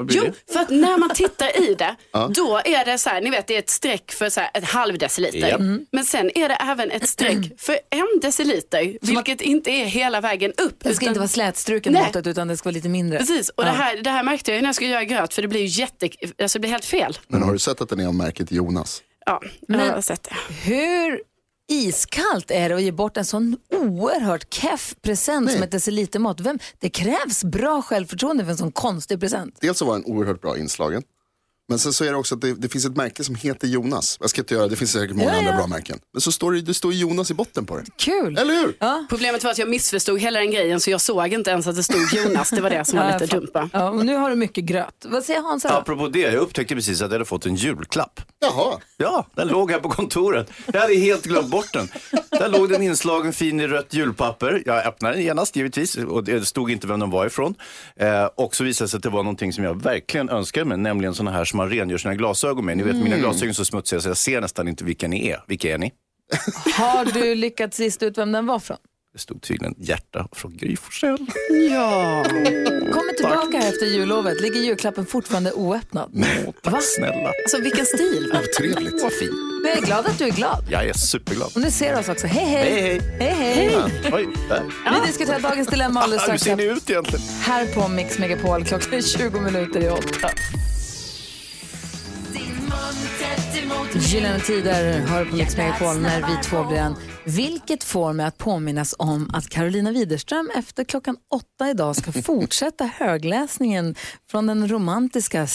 Jo, 0.10 0.24
det? 0.24 0.54
för 0.54 0.60
att 0.60 0.70
när 0.70 0.98
man 0.98 1.10
tittar 1.10 1.62
i 1.70 1.74
det, 1.76 1.96
då 2.36 2.62
är 2.66 2.86
det 2.86 2.98
så 2.98 3.10
här, 3.10 3.22
ni 3.22 3.30
vet 3.30 3.48
det 3.48 3.56
är 3.56 3.60
ett 3.60 3.70
streck 3.70 4.12
för 4.12 4.30
så 4.30 4.40
här, 4.40 4.50
ett 4.54 4.64
halv 4.64 4.98
deciliter. 4.98 5.48
Japp. 5.50 5.62
Men 5.92 6.06
sen 6.06 6.32
är 6.38 6.50
det 6.50 6.56
även 6.56 6.92
ett 6.92 7.10
streck 7.10 7.52
för 7.58 7.80
en 7.90 8.20
deciliter, 8.22 8.98
vilket 9.02 9.42
inte 9.42 9.72
är 9.72 9.86
hela 9.86 10.22
vägen 10.22 10.54
upp. 10.58 10.76
Det 10.80 10.94
ska 10.94 11.04
utan- 11.04 11.08
inte 11.08 11.20
vara 11.20 11.28
slätstruken 11.28 11.94
Nej. 11.94 12.04
måttet 12.04 12.28
utan 12.28 12.48
det 12.48 12.58
ska 12.58 12.70
vara 12.70 12.74
lite 12.74 12.90
mindre. 12.90 13.20
Precis, 13.20 13.50
och 13.50 13.64
det, 13.64 13.70
här, 13.72 13.98
det 13.98 14.10
här 14.10 14.24
märkte 14.24 14.52
jag 14.52 14.56
ju 14.56 14.62
när 14.62 14.68
jag 14.68 14.76
skulle 14.76 14.90
göra 14.90 15.04
gröt 15.04 15.34
för 15.34 15.42
det 15.42 15.48
blir 15.48 15.62
ju 15.62 15.68
jätte, 15.68 16.10
alltså 16.42 16.58
det 16.58 16.62
blir 16.62 16.72
helt 16.72 16.86
fel. 16.86 17.18
Men 17.28 17.44
har 17.44 17.54
du 17.54 17.60
sett 17.60 17.82
att 17.82 17.90
den 17.90 18.00
är 18.00 18.08
av 18.08 18.16
märket 18.16 18.52
Jonas? 18.52 19.02
Ja, 19.26 19.42
Men- 19.68 19.80
jag 19.86 19.94
har 19.94 20.02
sett 20.02 20.24
det. 20.24 20.36
Hur 20.72 21.22
iskallt 21.70 22.52
är 22.52 22.70
det 22.70 22.76
att 22.76 22.82
ge 22.82 22.92
bort 22.92 23.18
en 23.18 23.26
sån 23.26 23.58
oerhört 23.72 24.54
keff 24.54 24.96
present 25.02 25.46
Nej. 25.46 25.54
som 25.54 25.64
ett 25.64 25.72
decilitermått? 25.72 26.40
Vem, 26.40 26.60
det 26.80 26.90
krävs 26.90 27.44
bra 27.44 27.82
självförtroende 27.82 28.44
för 28.44 28.52
en 28.52 28.58
sån 28.58 28.72
konstig 28.72 29.20
present. 29.20 29.58
Dels 29.62 29.78
så 29.78 29.86
var 29.86 29.94
den 29.94 30.06
oerhört 30.06 30.42
bra 30.42 30.58
inslagen. 30.58 31.04
Men 31.70 31.80
sen 31.80 31.94
så 31.94 32.04
är 32.06 32.12
det 32.12 32.18
också 32.18 32.36
att 32.36 32.42
det, 32.42 32.54
det 32.54 32.70
finns 32.70 32.86
ett 32.86 32.96
märke 32.96 33.24
som 33.24 33.36
heter 33.36 33.68
Jonas. 33.68 34.18
Jag 34.20 34.30
ska 34.30 34.42
inte 34.42 34.54
göra 34.54 34.68
det, 34.68 34.76
finns 34.76 34.92
säkert 34.92 35.16
många 35.16 35.32
Ja, 35.32 35.38
andra 35.38 35.52
ja. 35.52 35.58
bra 35.58 35.68
märken. 35.68 36.00
Men 36.14 36.22
så 36.22 36.32
står 36.32 36.52
det, 36.52 36.62
det 36.62 36.74
står 36.74 36.94
Jonas 36.94 37.32
i 37.32 37.34
botten 37.34 37.66
på 37.66 37.78
det. 37.78 37.84
Kul! 37.98 38.38
Eller 38.38 38.54
hur? 38.54 39.08
Problemet 39.10 39.44
var 39.44 39.52
att 39.52 39.58
jag 39.58 39.70
missförstod 39.70 40.20
hela 40.20 40.40
den 40.40 40.52
grejen 40.52 40.80
så 40.80 40.92
jag 40.92 41.02
såg 41.02 41.34
inte 41.34 41.50
ens 41.52 41.68
att 41.68 41.76
det 41.76 41.84
stod 41.84 42.14
Jonas. 42.14 42.50
Det 42.50 42.62
var 42.62 42.70
det 42.70 42.86
som 42.86 43.00
var 43.00 43.06
Ja, 43.10 43.18
lite 43.18 43.36
dumt. 43.36 43.70
Ja, 43.74 43.90
och 43.90 44.06
nu 44.06 44.16
har 44.16 44.30
du 44.30 44.36
mycket 44.36 44.64
gröt. 44.64 45.06
Vad 45.06 45.24
säger 45.24 45.42
Hans? 45.42 45.66
Apropå 45.66 46.08
det, 46.08 46.20
jag 46.20 46.34
upptäckte 46.36 46.76
precis 46.76 47.02
att 47.02 47.08
jag 47.08 47.14
hade 47.16 47.26
fått 47.26 47.46
en 47.46 47.56
julklapp. 47.56 48.22
Jaha, 48.40 48.78
Ja, 48.98 49.28
den 49.36 49.48
låg 49.48 49.72
här 49.72 49.80
på 49.80 49.90
kontoret. 49.90 50.52
Jag 50.74 50.82
hade 50.82 50.96
helt 50.96 51.26
glömt 51.26 51.48
bort 51.48 51.74
den. 51.74 51.88
Där 52.30 52.50
låg 52.50 52.70
den 52.70 52.84
inslagen 52.84 53.34
fin 53.34 53.60
i 53.60 53.68
rött 53.68 53.94
julpapper. 53.94 54.64
Jag 54.66 54.86
öppnade 54.88 55.14
den 55.16 55.24
genast 55.24 55.56
givetvis 55.56 55.98
och 55.98 56.24
det 56.24 56.46
stod 56.48 56.72
inte 56.72 56.88
vem 56.88 57.00
den 57.00 57.10
var 57.10 57.26
ifrån. 57.26 57.56
Eh, 57.96 58.26
och 58.26 58.56
så 58.56 58.64
visade 58.64 58.86
det 58.86 58.90
sig 58.90 58.98
att 58.98 59.04
det 59.04 59.10
var 59.10 59.24
någonting 59.24 59.54
som 59.54 59.64
jag 59.64 59.82
verkligen 59.84 60.30
önskade 60.30 60.66
mig, 60.66 60.78
nämligen 60.78 61.14
sådana 61.16 61.32
här 61.38 61.46
som 61.46 61.59
man 61.60 61.70
rengör 61.70 61.98
sina 61.98 62.16
glasögon 62.16 62.66
med. 62.66 62.78
Ni 62.78 62.84
vet, 62.84 62.96
mina 62.96 63.18
glasögon 63.18 63.50
är 63.50 63.54
så 63.54 63.66
smutsiga 63.66 64.02
så 64.02 64.10
jag 64.10 64.18
ser 64.18 64.42
nästan 64.42 64.68
inte 64.68 64.84
vilka 64.84 65.08
ni 65.08 65.28
är. 65.30 65.44
Vilka 65.48 65.74
är 65.74 65.78
ni? 65.78 65.92
Har 66.78 67.06
du 67.06 67.36
lyckats 67.36 67.80
lista 67.80 68.06
ut 68.06 68.18
vem 68.18 68.32
den 68.32 68.46
var 68.46 68.60
från? 68.60 68.78
Det 69.14 69.20
stod 69.20 69.42
tydligen 69.42 69.76
hjärta 69.78 70.28
från 70.32 70.58
Gry 70.58 70.76
Forssell. 70.78 71.26
Ja. 71.72 72.24
Kommer 72.94 73.14
tillbaka 73.14 73.58
här 73.58 73.70
efter 73.70 73.86
jullovet. 73.86 74.42
Ligger 74.42 74.60
julklappen 74.62 75.06
fortfarande 75.06 75.52
oöppnad? 75.52 76.12
Åh, 76.48 76.54
tack 76.64 76.84
snälla. 76.84 77.32
Alltså 77.44 77.62
vilken 77.62 77.86
stil. 77.86 78.32
Va? 78.34 78.42
trevligt. 78.60 79.04
Vad 79.04 79.14
fint. 79.14 79.32
Jag 79.66 79.78
är 79.78 79.82
glad 79.82 80.06
att 80.06 80.18
du 80.18 80.26
är 80.26 80.32
glad. 80.32 80.66
Jag 80.70 80.86
är 80.86 80.94
superglad. 80.94 81.52
Och 81.56 81.62
nu 81.62 81.72
ser 81.72 81.94
du 81.94 82.00
oss 82.00 82.10
också. 82.10 82.28
Hej, 82.28 82.46
hej! 82.46 82.64
Hej, 82.64 83.02
hej. 83.20 83.54
hej, 83.54 83.70
hej. 84.04 84.12
Oj, 84.14 84.28
där. 84.50 84.64
Vi 85.02 85.08
diskuterar 85.08 85.40
dagens 85.40 85.68
dilemma 85.68 86.02
alldeles 86.02 86.22
Hur 86.28 86.38
strax 86.38 86.44
ser 86.44 86.56
ni 86.56 86.68
här, 86.68 86.76
ut 86.76 86.90
egentligen? 86.90 87.26
här 87.42 87.66
på 87.66 87.88
Mix 87.88 88.20
Megapol. 88.20 88.66
Klockan 88.66 88.94
är 88.94 89.02
20 89.02 89.40
minuter 89.40 89.84
i 89.84 89.90
åtta. 89.90 90.30
Gyllene 93.94 94.40
Tider 94.40 95.00
hör 95.00 95.26
på 95.26 95.36
Mix 95.36 95.58
Megapol 95.58 96.00
när 96.00 96.22
vi 96.22 96.44
två 96.44 96.64
blir 96.64 96.78
en. 96.78 96.96
Vilket 97.26 97.84
får 97.84 98.14
mig 98.14 98.26
att 98.26 98.38
påminnas 98.38 98.96
om 98.98 99.30
att 99.34 99.50
Carolina 99.50 99.92
Widerström 99.92 100.52
efter 100.56 100.84
klockan 100.84 101.18
åtta 101.30 101.70
idag 101.70 101.96
ska 101.96 102.12
fortsätta 102.24 102.86
högläsningen 102.86 103.96
från 104.30 104.48
den 104.48 104.68
romantiska, 104.68 105.48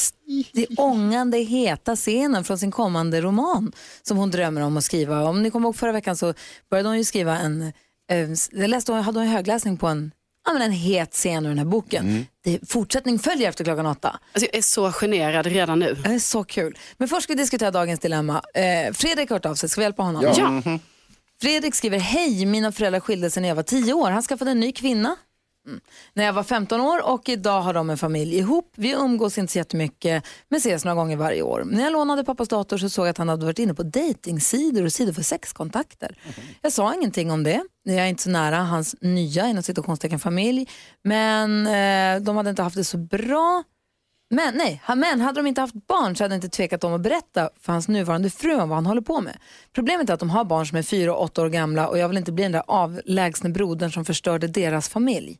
det 0.53 0.67
ångande, 0.77 1.39
heta 1.39 1.97
scenen 1.97 2.45
från 2.45 2.59
sin 2.59 2.71
kommande 2.71 3.21
roman 3.21 3.73
som 4.03 4.17
hon 4.17 4.31
drömmer 4.31 4.61
om 4.61 4.77
att 4.77 4.85
skriva. 4.85 5.29
Om 5.29 5.43
ni 5.43 5.51
kommer 5.51 5.69
ihåg 5.69 5.77
förra 5.77 5.93
veckan 5.93 6.17
så 6.17 6.35
började 6.71 6.89
hon 6.89 6.99
ju 6.99 7.05
skriva 7.05 7.39
en, 7.39 7.73
jag 8.53 8.71
läste, 8.71 8.93
hade 8.93 9.19
hon 9.19 9.29
högläsning 9.29 9.77
på 9.77 9.87
en 9.87 10.13
Ja, 10.47 10.53
men 10.53 10.63
en 10.63 10.73
het 10.73 11.13
scen 11.15 11.45
ur 11.45 11.49
den 11.49 11.59
här 11.59 11.65
boken. 11.65 12.27
Det, 12.45 12.71
fortsättning 12.71 13.19
följer 13.19 13.49
efter 13.49 13.65
klockan 13.65 13.87
åtta. 13.87 14.21
Alltså, 14.33 14.49
jag 14.53 14.59
är 14.59 14.63
så 14.63 14.93
generad 14.93 15.47
redan 15.47 15.79
nu. 15.79 15.95
Det 16.05 16.09
är 16.09 16.19
så 16.19 16.45
kul. 16.45 16.79
Men 16.97 17.09
först 17.09 17.23
ska 17.23 17.33
vi 17.33 17.39
diskutera 17.39 17.71
dagens 17.71 18.01
dilemma. 18.01 18.43
Eh, 18.55 18.93
Fredrik 18.93 19.31
har 19.31 19.37
hört 19.37 19.47
av 19.47 19.55
sig, 19.55 19.69
ska 19.69 19.81
vi 19.81 19.85
hjälpa 19.85 20.03
honom? 20.03 20.23
Ja. 20.23 20.63
Ja. 20.65 20.79
Fredrik 21.43 21.75
skriver, 21.75 21.99
hej, 21.99 22.47
mina 22.47 22.73
föräldrar 22.73 23.01
skilde 23.01 23.31
sig 23.31 23.41
när 23.41 23.49
jag 23.49 23.57
var 23.57 23.63
10 23.63 23.93
år. 23.93 24.11
Han 24.11 24.23
skaffade 24.23 24.51
en 24.51 24.61
ny 24.61 24.73
kvinna 24.73 25.17
mm. 25.67 25.81
när 26.13 26.25
jag 26.25 26.33
var 26.33 26.43
15 26.43 26.81
år 26.81 27.13
och 27.13 27.29
idag 27.29 27.61
har 27.61 27.75
de 27.75 27.91
en 27.91 27.99
familj 27.99 28.39
ihop. 28.39 28.73
Vi 28.77 28.93
umgås 28.93 29.39
inte 29.39 29.53
så 29.53 29.59
jättemycket 29.59 30.25
men 30.49 30.57
ses 30.59 30.85
några 30.85 30.95
gånger 30.95 31.17
varje 31.17 31.43
år. 31.43 31.65
När 31.67 31.83
jag 31.83 31.93
lånade 31.93 32.25
pappas 32.25 32.49
dator 32.49 32.79
så 32.79 32.89
såg 32.89 33.07
jag 33.07 33.11
att 33.11 33.19
han 33.19 33.29
hade 33.29 33.45
varit 33.45 33.59
inne 33.59 33.75
på 33.75 33.83
datingsidor 33.83 34.85
och 34.85 34.93
sidor 34.93 35.13
för 35.13 35.23
sexkontakter. 35.23 36.19
Jag 36.63 36.73
sa 36.73 36.95
ingenting 36.95 37.31
om 37.31 37.43
det. 37.43 37.65
Jag 37.83 37.97
är 37.97 38.07
inte 38.07 38.23
så 38.23 38.31
nära 38.31 38.57
hans 38.57 38.97
nya 39.01 39.47
inom 39.49 39.63
situationstecken 39.63 40.19
familj 40.19 40.69
men 41.03 41.67
eh, 41.67 42.23
de 42.25 42.37
hade 42.37 42.51
inte 42.51 42.63
haft 42.63 42.77
det 42.77 42.85
så 42.85 42.99
bra. 42.99 43.63
Men, 44.31 44.55
nej, 44.55 44.83
men 44.97 45.21
hade 45.21 45.41
de 45.41 45.47
inte 45.47 45.61
haft 45.61 45.87
barn 45.87 46.17
så 46.17 46.25
hade 46.25 46.35
jag 46.35 46.37
inte 46.37 46.57
tvekat 46.57 46.85
om 46.85 46.93
att 46.93 47.01
berätta 47.01 47.51
för 47.61 47.73
hans 47.73 47.89
nuvarande 47.89 48.31
fru 48.31 48.55
om 48.55 48.69
vad 48.69 48.77
han 48.77 48.87
håller 48.87 49.01
på 49.01 49.21
med. 49.21 49.39
Problemet 49.73 50.11
är 50.11 50.15
att 50.15 50.21
de 50.21 50.31
har 50.31 50.45
barn 50.45 50.67
som 50.67 50.79
är 50.79 50.83
fyra 50.83 51.15
och 51.15 51.23
åtta 51.23 51.43
år 51.43 51.49
gamla 51.49 51.89
och 51.89 51.99
jag 51.99 52.09
vill 52.09 52.19
inte 52.19 52.33
bli 52.33 52.43
den 52.43 52.53
där 52.53 52.63
avlägsne 52.67 53.51
brodern 53.51 53.93
som 53.93 54.05
förstörde 54.05 54.47
deras 54.47 54.89
familj. 54.89 55.39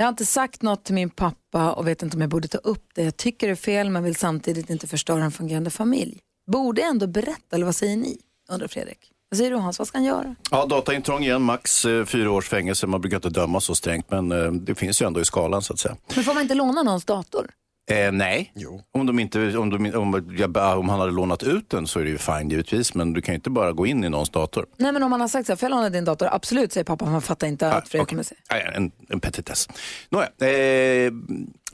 Jag 0.00 0.06
har 0.06 0.08
inte 0.08 0.26
sagt 0.26 0.62
något 0.62 0.84
till 0.84 0.94
min 0.94 1.10
pappa 1.10 1.72
och 1.72 1.88
vet 1.88 2.02
inte 2.02 2.16
om 2.16 2.20
jag 2.20 2.30
borde 2.30 2.48
ta 2.48 2.58
upp 2.58 2.84
det. 2.94 3.02
Jag 3.02 3.16
tycker 3.16 3.46
det 3.46 3.52
är 3.52 3.54
fel 3.54 3.90
men 3.90 4.02
vill 4.04 4.16
samtidigt 4.16 4.70
inte 4.70 4.86
förstöra 4.86 5.24
en 5.24 5.32
fungerande 5.32 5.70
familj. 5.70 6.18
Borde 6.52 6.80
jag 6.80 6.90
ändå 6.90 7.06
berätta 7.06 7.56
eller 7.56 7.64
vad 7.64 7.76
säger 7.76 7.96
ni? 7.96 8.18
Undrar 8.50 8.68
Fredrik. 8.68 8.98
Vad 9.30 9.38
säger 9.38 9.50
du 9.50 9.56
Hans, 9.56 9.78
vad 9.78 9.88
ska 9.88 9.98
han 9.98 10.04
göra? 10.04 10.34
Ja, 10.50 10.66
dataintrång 10.66 11.22
igen, 11.22 11.42
max 11.42 11.84
eh, 11.84 12.04
fyra 12.04 12.30
års 12.30 12.48
fängelse. 12.48 12.86
Man 12.86 13.00
brukar 13.00 13.16
inte 13.16 13.30
döma 13.30 13.60
så 13.60 13.74
strängt, 13.74 14.10
men 14.10 14.32
eh, 14.32 14.52
det 14.52 14.74
finns 14.74 15.02
ju 15.02 15.06
ändå 15.06 15.20
i 15.20 15.24
skalan 15.24 15.62
så 15.62 15.72
att 15.72 15.78
säga. 15.78 15.96
Men 16.14 16.24
får 16.24 16.34
man 16.34 16.42
inte 16.42 16.54
låna 16.54 16.82
någons 16.82 17.04
dator? 17.04 17.50
Eh, 17.90 18.12
nej, 18.12 18.52
Jo. 18.54 18.80
om, 18.94 19.06
de 19.06 19.18
inte, 19.18 19.58
om, 19.58 19.70
de, 19.70 19.94
om, 19.94 20.34
jag, 20.38 20.56
om 20.78 20.88
han 20.88 21.00
hade 21.00 21.12
lånat 21.12 21.42
ut 21.42 21.70
den 21.70 21.86
så 21.86 22.00
är 22.00 22.04
det 22.04 22.10
ju 22.10 22.18
fine 22.18 22.50
givetvis, 22.50 22.94
men 22.94 23.12
du 23.12 23.20
kan 23.22 23.32
ju 23.32 23.36
inte 23.36 23.50
bara 23.50 23.72
gå 23.72 23.86
in 23.86 24.04
i 24.04 24.08
någons 24.08 24.30
dator. 24.30 24.66
Nej 24.76 24.92
men 24.92 25.02
om 25.02 25.10
man 25.10 25.20
har 25.20 25.28
sagt 25.28 25.46
så 25.46 25.52
här, 25.52 25.56
får 25.56 25.66
jag 25.66 25.70
låna 25.70 25.90
din 25.90 26.04
dator? 26.04 26.28
Absolut, 26.32 26.72
säger 26.72 26.84
pappa. 26.84 27.04
Man 27.04 27.22
fattar 27.22 27.46
inte 27.46 27.72
att 27.72 27.88
Fredrik 27.88 28.02
okej. 28.02 28.10
kommer 28.10 28.22
säga. 28.22 28.40
Nej, 28.50 28.72
En, 28.74 28.90
en 29.08 29.20
petitess. 29.20 29.68
Nåja, 30.10 30.24
eh, 30.26 31.12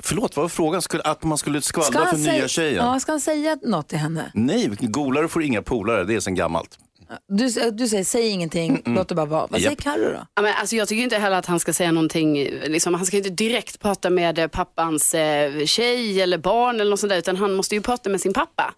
förlåt, 0.03 0.37
vad 0.37 0.43
var 0.45 0.49
frågan? 0.49 0.83
Skulle, 0.83 1.03
att 1.03 1.23
man 1.25 1.39
skulle 1.39 1.63
skvallra 1.63 2.07
för 2.07 2.17
nya 2.17 2.25
säga, 2.33 2.49
tjejen? 2.49 2.87
ja, 2.87 3.01
ska 3.01 3.13
han 3.13 3.21
säga 3.21 3.59
något 3.63 3.89
till 3.89 3.99
henne? 3.99 4.31
Nej, 4.35 4.69
golare 4.81 5.29
får 5.29 5.43
inga 5.43 5.63
polare, 5.63 6.05
det 6.05 6.15
är 6.15 6.21
sen 6.21 6.35
gammalt. 6.35 6.79
Du, 7.29 7.71
du 7.71 7.89
säger 7.89 8.05
säg 8.05 8.29
ingenting, 8.29 8.83
låt 8.87 9.09
det 9.09 9.15
bara 9.15 9.27
vara. 9.27 9.47
Vad 9.47 9.61
säger. 9.61 9.77
Carro 9.77 10.13
då? 10.13 10.27
Ja, 10.35 10.43
men 10.43 10.55
alltså, 10.55 10.77
jag 10.77 10.89
tycker 10.89 11.03
inte 11.03 11.19
heller 11.19 11.37
att 11.37 11.47
han 11.47 11.61
ska 11.61 11.73
säga 11.73 11.93
någonting, 11.93 12.35
liksom, 12.67 12.95
han 12.95 13.07
ska 13.07 13.17
inte 13.17 13.31
direkt 13.31 13.81
prata 13.81 14.11
med 14.11 14.39
eh, 14.39 14.47
pappans 14.47 15.15
eh, 15.15 15.65
tjej 15.65 16.21
eller 16.21 16.39
barn 16.39 16.81
eller 16.81 16.91
något 16.91 17.01
sånt 17.01 17.11
där, 17.11 17.19
utan 17.19 17.37
han 17.37 17.55
måste 17.55 17.75
ju 17.75 17.81
prata 17.81 18.11
med 18.11 18.21
sin 18.21 18.33
pappa. 18.33 18.75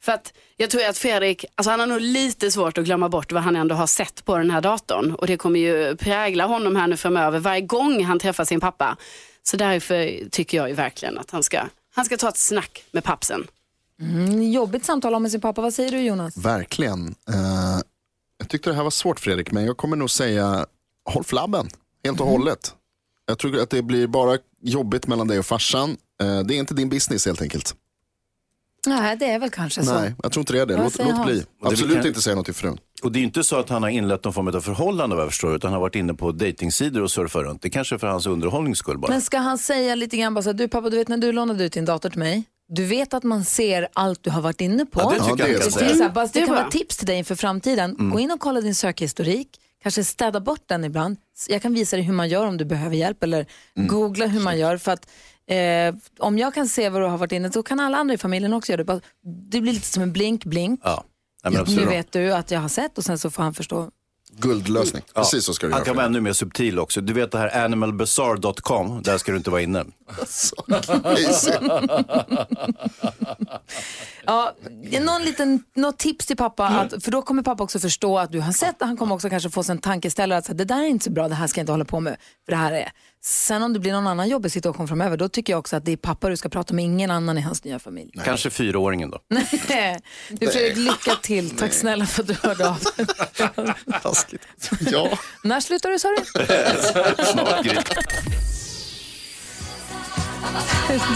För 0.00 0.12
att 0.12 0.32
jag 0.56 0.70
tror 0.70 0.84
att 0.84 0.98
Fredrik, 0.98 1.44
alltså 1.54 1.70
han 1.70 1.80
har 1.80 1.86
nog 1.86 2.00
lite 2.00 2.50
svårt 2.50 2.78
att 2.78 2.84
glömma 2.84 3.08
bort 3.08 3.32
vad 3.32 3.42
han 3.42 3.56
ändå 3.56 3.74
har 3.74 3.86
sett 3.86 4.24
på 4.24 4.38
den 4.38 4.50
här 4.50 4.60
datorn. 4.60 5.14
Och 5.14 5.26
det 5.26 5.36
kommer 5.36 5.60
ju 5.60 5.96
prägla 5.96 6.46
honom 6.46 6.76
här 6.76 6.86
nu 6.86 6.96
framöver 6.96 7.38
varje 7.38 7.60
gång 7.60 8.04
han 8.04 8.18
träffar 8.18 8.44
sin 8.44 8.60
pappa. 8.60 8.96
Så 9.42 9.56
därför 9.56 10.28
tycker 10.30 10.56
jag 10.56 10.68
ju 10.68 10.74
verkligen 10.74 11.18
att 11.18 11.30
han 11.30 11.42
ska, 11.42 11.60
han 11.94 12.04
ska 12.04 12.16
ta 12.16 12.28
ett 12.28 12.36
snack 12.36 12.84
med 12.90 13.04
pappsen. 13.04 13.46
Mm, 14.02 14.42
jobbigt 14.52 14.84
samtal 14.84 15.14
om 15.14 15.22
med 15.22 15.30
sin 15.32 15.40
pappa. 15.40 15.60
Vad 15.62 15.74
säger 15.74 15.90
du 15.90 16.00
Jonas? 16.00 16.36
Verkligen. 16.36 17.08
Eh, 17.08 17.80
jag 18.38 18.48
tyckte 18.48 18.70
det 18.70 18.76
här 18.76 18.82
var 18.82 18.90
svårt 18.90 19.20
Fredrik, 19.20 19.52
men 19.52 19.64
jag 19.64 19.76
kommer 19.76 19.96
nog 19.96 20.10
säga 20.10 20.66
håll 21.10 21.24
flabben 21.24 21.68
helt 22.04 22.20
och 22.20 22.26
hållet. 22.26 22.74
Jag 23.26 23.38
tror 23.38 23.58
att 23.60 23.70
det 23.70 23.82
blir 23.82 24.06
bara 24.06 24.38
jobbigt 24.62 25.06
mellan 25.06 25.28
dig 25.28 25.38
och 25.38 25.46
farsan. 25.46 25.96
Eh, 26.22 26.40
det 26.40 26.54
är 26.54 26.58
inte 26.58 26.74
din 26.74 26.88
business 26.88 27.26
helt 27.26 27.42
enkelt. 27.42 27.74
Nej, 28.86 29.16
det 29.16 29.24
är 29.30 29.38
väl 29.38 29.50
kanske 29.50 29.82
så. 29.84 29.94
Nej, 30.00 30.14
jag 30.22 30.32
tror 30.32 30.40
inte 30.40 30.52
det 30.52 30.60
är 30.60 30.66
det. 30.66 30.76
Låt, 30.76 30.98
låt 30.98 31.26
bli. 31.26 31.44
Absolut 31.62 31.96
kan- 31.96 32.06
inte 32.06 32.22
säga 32.22 32.36
något 32.36 32.44
till 32.44 32.54
frun. 32.54 32.78
Och 33.02 33.12
det 33.12 33.18
är 33.18 33.20
ju 33.20 33.26
inte 33.26 33.44
så 33.44 33.56
att 33.56 33.68
han 33.68 33.82
har 33.82 33.90
inlett 33.90 34.24
någon 34.24 34.32
form 34.32 34.48
av 34.48 34.60
förhållande 34.60 35.16
vad 35.16 35.22
jag 35.24 35.30
förstår, 35.30 35.56
utan 35.56 35.68
han 35.68 35.72
har 35.74 35.80
varit 35.80 35.94
inne 35.94 36.14
på 36.14 36.32
dejtingsidor 36.32 37.02
och 37.02 37.10
surfar 37.10 37.42
runt. 37.44 37.62
Det 37.62 37.70
kanske 37.70 37.94
är 37.94 37.98
för 37.98 38.06
hans 38.06 38.26
underhållnings 38.26 38.78
skull 38.78 38.98
bara. 38.98 39.12
Men 39.12 39.22
ska 39.22 39.38
han 39.38 39.58
säga 39.58 39.94
lite 39.94 40.16
grann 40.16 40.34
bara 40.34 40.42
så 40.42 40.48
här, 40.48 40.54
du 40.54 40.68
pappa, 40.68 40.90
du 40.90 40.96
vet 40.96 41.08
när 41.08 41.16
du 41.18 41.32
lånade 41.32 41.64
ut 41.64 41.72
din 41.72 41.84
dator 41.84 42.10
till 42.10 42.18
mig, 42.18 42.44
du 42.68 42.84
vet 42.84 43.14
att 43.14 43.22
man 43.24 43.44
ser 43.44 43.88
allt 43.92 44.22
du 44.22 44.30
har 44.30 44.40
varit 44.42 44.60
inne 44.60 44.86
på. 44.86 45.00
Ja, 45.00 45.10
det 45.10 45.14
tycker 45.14 45.30
Ja, 45.38 45.58
det 45.58 45.64
jag 45.64 45.72
så. 45.72 45.78
Det, 45.78 45.84
här, 45.84 46.10
bara, 46.10 46.26
det 46.26 46.46
kan 46.46 46.54
vara 46.54 46.70
tips 46.70 46.96
till 46.96 47.06
dig 47.06 47.18
inför 47.18 47.34
framtiden. 47.34 48.10
Gå 48.10 48.20
in 48.20 48.30
och 48.30 48.40
kolla 48.40 48.60
din 48.60 48.74
sökhistorik, 48.74 49.48
kanske 49.82 50.04
städa 50.04 50.40
bort 50.40 50.62
den 50.66 50.84
ibland. 50.84 51.16
Jag 51.48 51.62
kan 51.62 51.74
visa 51.74 51.96
dig 51.96 52.04
hur 52.04 52.12
man 52.12 52.28
gör 52.28 52.46
om 52.46 52.56
du 52.56 52.64
behöver 52.64 52.96
hjälp 52.96 53.22
eller 53.22 53.46
googla 53.74 54.26
hur 54.26 54.40
man 54.40 54.58
gör. 54.58 54.76
För 54.76 54.92
att 54.92 55.08
eh, 55.46 55.94
om 56.18 56.38
jag 56.38 56.54
kan 56.54 56.68
se 56.68 56.88
vad 56.88 57.02
du 57.02 57.06
har 57.06 57.18
varit 57.18 57.32
inne 57.32 57.52
så 57.52 57.62
kan 57.62 57.80
alla 57.80 57.96
andra 57.96 58.14
i 58.14 58.18
familjen 58.18 58.52
också 58.52 58.72
göra 58.72 58.84
det. 58.84 59.00
Det 59.50 59.60
blir 59.60 59.72
lite 59.72 59.86
som 59.86 60.02
en 60.02 60.12
blink-blink. 60.12 60.80
Ja. 60.84 61.04
Nej, 61.44 61.52
men 61.52 61.74
nu 61.74 61.84
vet 61.84 62.12
du 62.12 62.32
att 62.32 62.50
jag 62.50 62.60
har 62.60 62.68
sett 62.68 62.98
och 62.98 63.04
sen 63.04 63.18
så 63.18 63.30
får 63.30 63.42
han 63.42 63.54
förstå. 63.54 63.90
Guldlösning. 64.30 65.02
Ja. 65.14 65.20
Precis 65.22 65.44
så 65.44 65.54
ska 65.54 65.66
du 65.66 65.72
Han 65.72 65.78
göra. 65.78 65.84
kan 65.86 65.96
vara 65.96 66.06
ännu 66.06 66.20
mer 66.20 66.32
subtil 66.32 66.78
också. 66.78 67.00
Du 67.00 67.12
vet 67.12 67.32
det 67.32 67.38
här 67.38 67.64
animalbazaar.com, 67.64 69.02
där 69.02 69.18
ska 69.18 69.32
du 69.32 69.38
inte 69.38 69.50
vara 69.50 69.62
inne. 69.62 69.84
Easy. 71.18 71.52
Ja, 74.26 74.52
någon 75.00 75.22
liten, 75.22 75.62
något 75.74 75.98
tips 75.98 76.26
till 76.26 76.36
pappa, 76.36 76.66
att, 76.66 77.04
för 77.04 77.10
då 77.10 77.22
kommer 77.22 77.42
pappa 77.42 77.64
också 77.64 77.78
förstå 77.78 78.18
att 78.18 78.32
du 78.32 78.40
har 78.40 78.52
sett 78.52 78.80
och 78.82 78.86
han 78.86 78.96
kommer 78.96 79.14
också 79.14 79.30
kanske 79.30 79.50
få 79.50 79.62
sig 79.62 79.72
en 79.72 79.78
tankeställare 79.78 80.38
att 80.38 80.44
så 80.44 80.52
här, 80.52 80.58
det 80.58 80.64
där 80.64 80.82
är 80.82 80.86
inte 80.86 81.04
så 81.04 81.10
bra, 81.10 81.28
det 81.28 81.34
här 81.34 81.46
ska 81.46 81.58
jag 81.58 81.62
inte 81.62 81.72
hålla 81.72 81.84
på 81.84 82.00
med, 82.00 82.16
för 82.44 82.52
det 82.52 82.56
här 82.58 82.72
är. 82.72 82.90
Sen 83.20 83.62
om 83.62 83.72
det 83.72 83.78
blir 83.78 83.92
någon 83.92 84.06
annan 84.06 84.28
jobbig 84.28 84.52
situation 84.52 84.88
framöver, 84.88 85.16
då 85.16 85.28
tycker 85.28 85.52
jag 85.52 85.60
också 85.60 85.76
att 85.76 85.84
det 85.84 85.92
är 85.92 85.96
pappa 85.96 86.28
du 86.28 86.36
ska 86.36 86.48
prata 86.48 86.74
med, 86.74 86.84
ingen 86.84 87.10
annan 87.10 87.38
i 87.38 87.40
hans 87.40 87.64
nya 87.64 87.78
familj. 87.78 88.12
Kanske 88.24 88.50
fyraåringen 88.50 89.10
då. 89.10 89.20
du 90.30 90.46
Fredrik, 90.46 90.76
lycka 90.76 91.14
till. 91.22 91.50
Tack 91.50 91.72
snälla 91.72 92.06
för 92.06 92.22
att 92.22 92.28
du 92.28 92.34
hörde 92.42 92.68
av 92.68 92.78
dig. 92.96 93.06
Taskigt. 94.02 94.42
Ja. 94.80 95.18
När 95.44 95.60
slutar 95.60 95.90
du 95.90 95.98
sa 95.98 96.08
du? 96.08 97.24
Snart. 97.24 97.66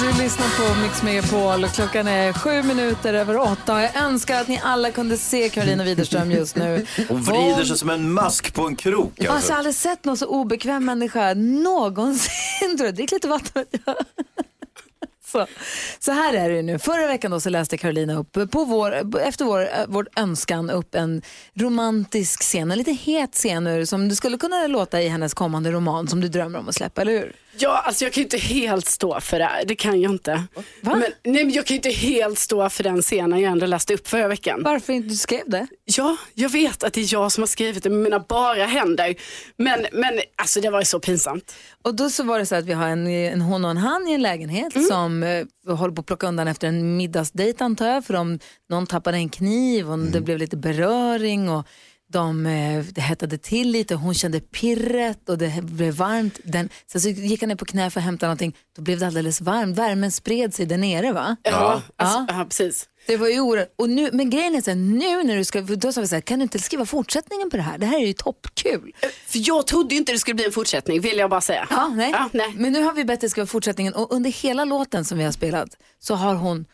Du 0.01 0.23
lyssnar 0.23 0.75
på 0.75 0.81
Mix 0.83 1.03
Megapol 1.03 1.65
och 1.65 1.71
klockan 1.71 2.07
är 2.09 2.33
sju 2.33 2.63
minuter 2.63 3.15
över 3.15 3.39
åtta. 3.39 3.83
Jag 3.83 3.97
önskar 3.97 4.41
att 4.41 4.49
ni 4.49 4.61
alla 4.65 4.91
kunde 4.91 5.17
se 5.17 5.49
Karolina 5.49 5.85
Widerström 5.85 6.31
just 6.31 6.57
nu. 6.57 6.87
Hon 7.09 7.23
vrider 7.23 7.65
sig 7.65 7.79
som 7.79 7.91
en 7.91 8.13
mask 8.13 8.55
på 8.55 8.67
en 8.67 8.77
krok. 8.77 9.13
Alltså, 9.19 9.33
Alltså. 9.33 9.49
jag 9.49 9.55
har 9.55 9.59
aldrig 9.59 9.75
sett 9.75 10.05
någon 10.05 10.17
så 10.17 10.27
obekväm 10.27 10.85
människa 10.85 11.35
någonsin. 11.35 12.77
Drick 12.95 13.13
lite 13.13 13.29
vatten. 13.29 13.65
Så. 15.27 15.47
så 15.99 16.13
här 16.13 16.35
är 16.35 16.51
det 16.51 16.63
nu. 16.63 16.79
Förra 16.79 17.07
veckan 17.07 17.31
då 17.31 17.41
så 17.41 17.51
läste 17.51 17.77
Carolina 17.79 18.19
upp, 18.19 18.51
på 18.51 18.65
vår, 18.65 19.17
efter 19.21 19.45
vår, 19.45 19.69
vår 19.89 20.09
önskan 20.17 20.71
upp 20.71 20.95
en 20.95 21.23
romantisk 21.55 22.41
scen, 22.43 22.71
en 22.71 22.79
lite 22.79 22.93
het 22.93 23.33
scen 23.33 23.87
som 23.87 24.09
det 24.09 24.17
skulle 24.17 24.39
kunna 24.39 24.67
låta 24.67 25.03
i 25.03 25.09
hennes 25.09 25.35
kommande 25.35 25.71
roman 25.71 26.09
som 26.09 26.21
du 26.21 26.29
drömmer 26.29 26.59
om 26.59 26.69
att 26.69 26.75
släppa, 26.75 27.01
eller 27.01 27.13
hur? 27.13 27.33
Ja, 27.59 27.79
alltså 27.87 28.05
jag 28.05 28.13
kan 28.13 28.21
ju 28.21 28.25
inte 28.25 28.39
helt 28.39 28.87
stå 28.87 29.21
för 29.21 29.39
det. 29.39 29.51
Det 29.67 29.75
kan 29.75 30.01
jag 30.01 30.13
inte. 30.13 30.33
Va? 30.55 30.63
Men, 30.81 31.01
nej, 31.25 31.45
men 31.45 31.51
jag 31.51 31.67
kan 31.67 31.75
ju 31.75 31.79
inte 31.79 31.91
helt 31.91 32.39
stå 32.39 32.69
för 32.71 32.85
den 32.85 33.03
scenen 33.03 33.41
jag 33.41 33.53
ändå 33.53 33.67
läste 33.67 33.95
upp 33.95 34.09
förra 34.09 34.29
veckan. 34.29 34.63
Varför 34.65 34.93
inte 34.93 35.09
du 35.09 35.15
skrev 35.17 35.43
det? 35.51 35.67
Ja, 35.85 36.17
jag 36.35 36.49
vet 36.49 36.85
att 36.85 36.93
det 36.93 37.01
är 37.01 37.13
jag 37.13 37.33
som 37.33 37.43
har 37.43 37.47
skrivit 37.47 37.83
det 37.83 37.91
med 37.91 37.99
mina 37.99 38.19
bara 38.29 38.65
händer. 38.65 39.15
Men, 39.57 39.87
men 39.93 40.21
alltså 40.37 40.61
det 40.61 40.71
var 40.71 40.79
ju 40.81 40.85
så 40.85 41.01
pinsamt. 41.01 41.55
Och 41.83 41.95
då 41.95 42.11
så 42.11 42.23
var 42.25 42.39
det 42.39 42.47
så 42.47 42.55
att 42.55 42.65
vi 42.65 42.73
har 42.73 42.89
en, 42.89 43.07
en 43.07 43.41
hon 43.41 43.65
och 43.65 43.71
en 43.71 43.77
han 43.77 44.09
i 44.09 44.13
en 44.13 44.23
lägenhet 44.23 44.75
Mm. 44.77 44.87
som 44.89 45.23
eh, 45.23 45.77
håller 45.77 45.95
på 45.95 46.01
att 46.01 46.07
plocka 46.07 46.27
undan 46.27 46.49
efter 46.49 46.69
en 46.69 46.97
middagsdejt 46.97 47.65
antar 47.65 47.87
jag, 47.89 48.05
för 48.05 48.15
de, 48.15 48.39
någon 48.69 48.87
tappade 48.87 49.17
en 49.17 49.29
kniv 49.29 49.89
och 49.89 49.95
Mm. 49.95 50.11
det 50.13 50.21
blev 50.21 50.39
lite 50.39 50.57
beröring 50.57 51.49
och 51.51 51.67
de, 52.13 52.47
eh, 52.47 52.85
det 52.85 53.01
hettade 53.01 53.39
till 53.39 53.71
lite, 53.71 53.95
hon 53.95 54.15
kände 54.15 54.41
pirret 54.41 55.29
och 55.29 55.39
det 55.39 55.63
blev 55.63 55.95
varmt. 55.95 56.39
Den, 56.45 56.69
sen 56.93 57.01
så 57.01 57.09
gick 57.09 57.41
han 57.43 57.49
ner 57.49 57.57
på 57.57 57.65
knä 57.65 57.91
för 57.91 58.01
att 58.01 58.05
hämta 58.05 58.27
någonting, 58.27 58.57
då 58.77 58.83
blev 58.83 58.99
det 58.99 59.07
alldeles 59.07 59.41
varmt. 59.41 59.79
Värmen 59.79 60.13
spred 60.13 60.55
sig 60.55 60.67
där 60.67 60.79
nere 60.79 61.13
va? 61.13 61.37
Ja, 61.43 61.51
Ja. 61.51 61.83
alltså, 61.97 62.35
ja. 62.39 62.45
precis. 62.45 62.89
Det 63.07 63.17
var 63.17 63.29
ju 63.29 63.41
oerhört. 63.41 63.75
Och 63.79 63.91
nu, 63.91 64.11
men 64.13 64.31
grejen 64.31 64.55
är 64.55 64.61
så 64.61 64.71
här, 64.71 64.77
nu 64.77 65.23
när 65.25 65.37
du 65.37 65.45
ska, 65.45 65.61
då 65.61 65.93
sa 65.93 66.01
vi 66.01 66.09
så 66.09 66.15
här, 66.15 66.21
kan 66.21 66.39
du 66.39 66.43
inte 66.43 66.59
skriva 66.59 66.87
fortsättningen 66.87 67.51
på 67.51 67.57
det 67.57 67.63
här? 67.63 67.79
Det 67.79 67.87
här 67.87 67.99
är 68.03 68.07
ju 68.07 68.13
toppkul. 68.13 68.93
För 69.27 69.39
jag 69.49 69.67
trodde 69.67 69.95
ju 69.95 69.99
inte 69.99 70.13
det 70.13 70.19
skulle 70.19 70.35
bli 70.35 70.45
en 70.45 70.53
fortsättning, 70.53 71.01
vill 71.01 71.19
jag 71.19 71.31
bara 71.31 71.41
säga. 71.41 71.67
Ja, 71.71 71.89
nej. 71.89 72.11
Ja, 72.11 72.29
nej. 72.33 72.53
Men 72.57 72.73
nu 72.73 72.83
har 72.83 72.93
vi 72.93 73.05
bett 73.05 73.21
dig 73.21 73.31
skriva 73.31 73.47
fortsättningen 73.47 73.95
och 73.95 74.13
under 74.15 74.31
hela 74.31 74.65
låten 74.65 75.05
som 75.05 75.19
vi 75.19 75.25
har 75.25 75.33
spelat 75.33 75.69
så 75.99 76.15
har 76.15 76.35
hon 76.35 76.59
ho- 76.61 76.65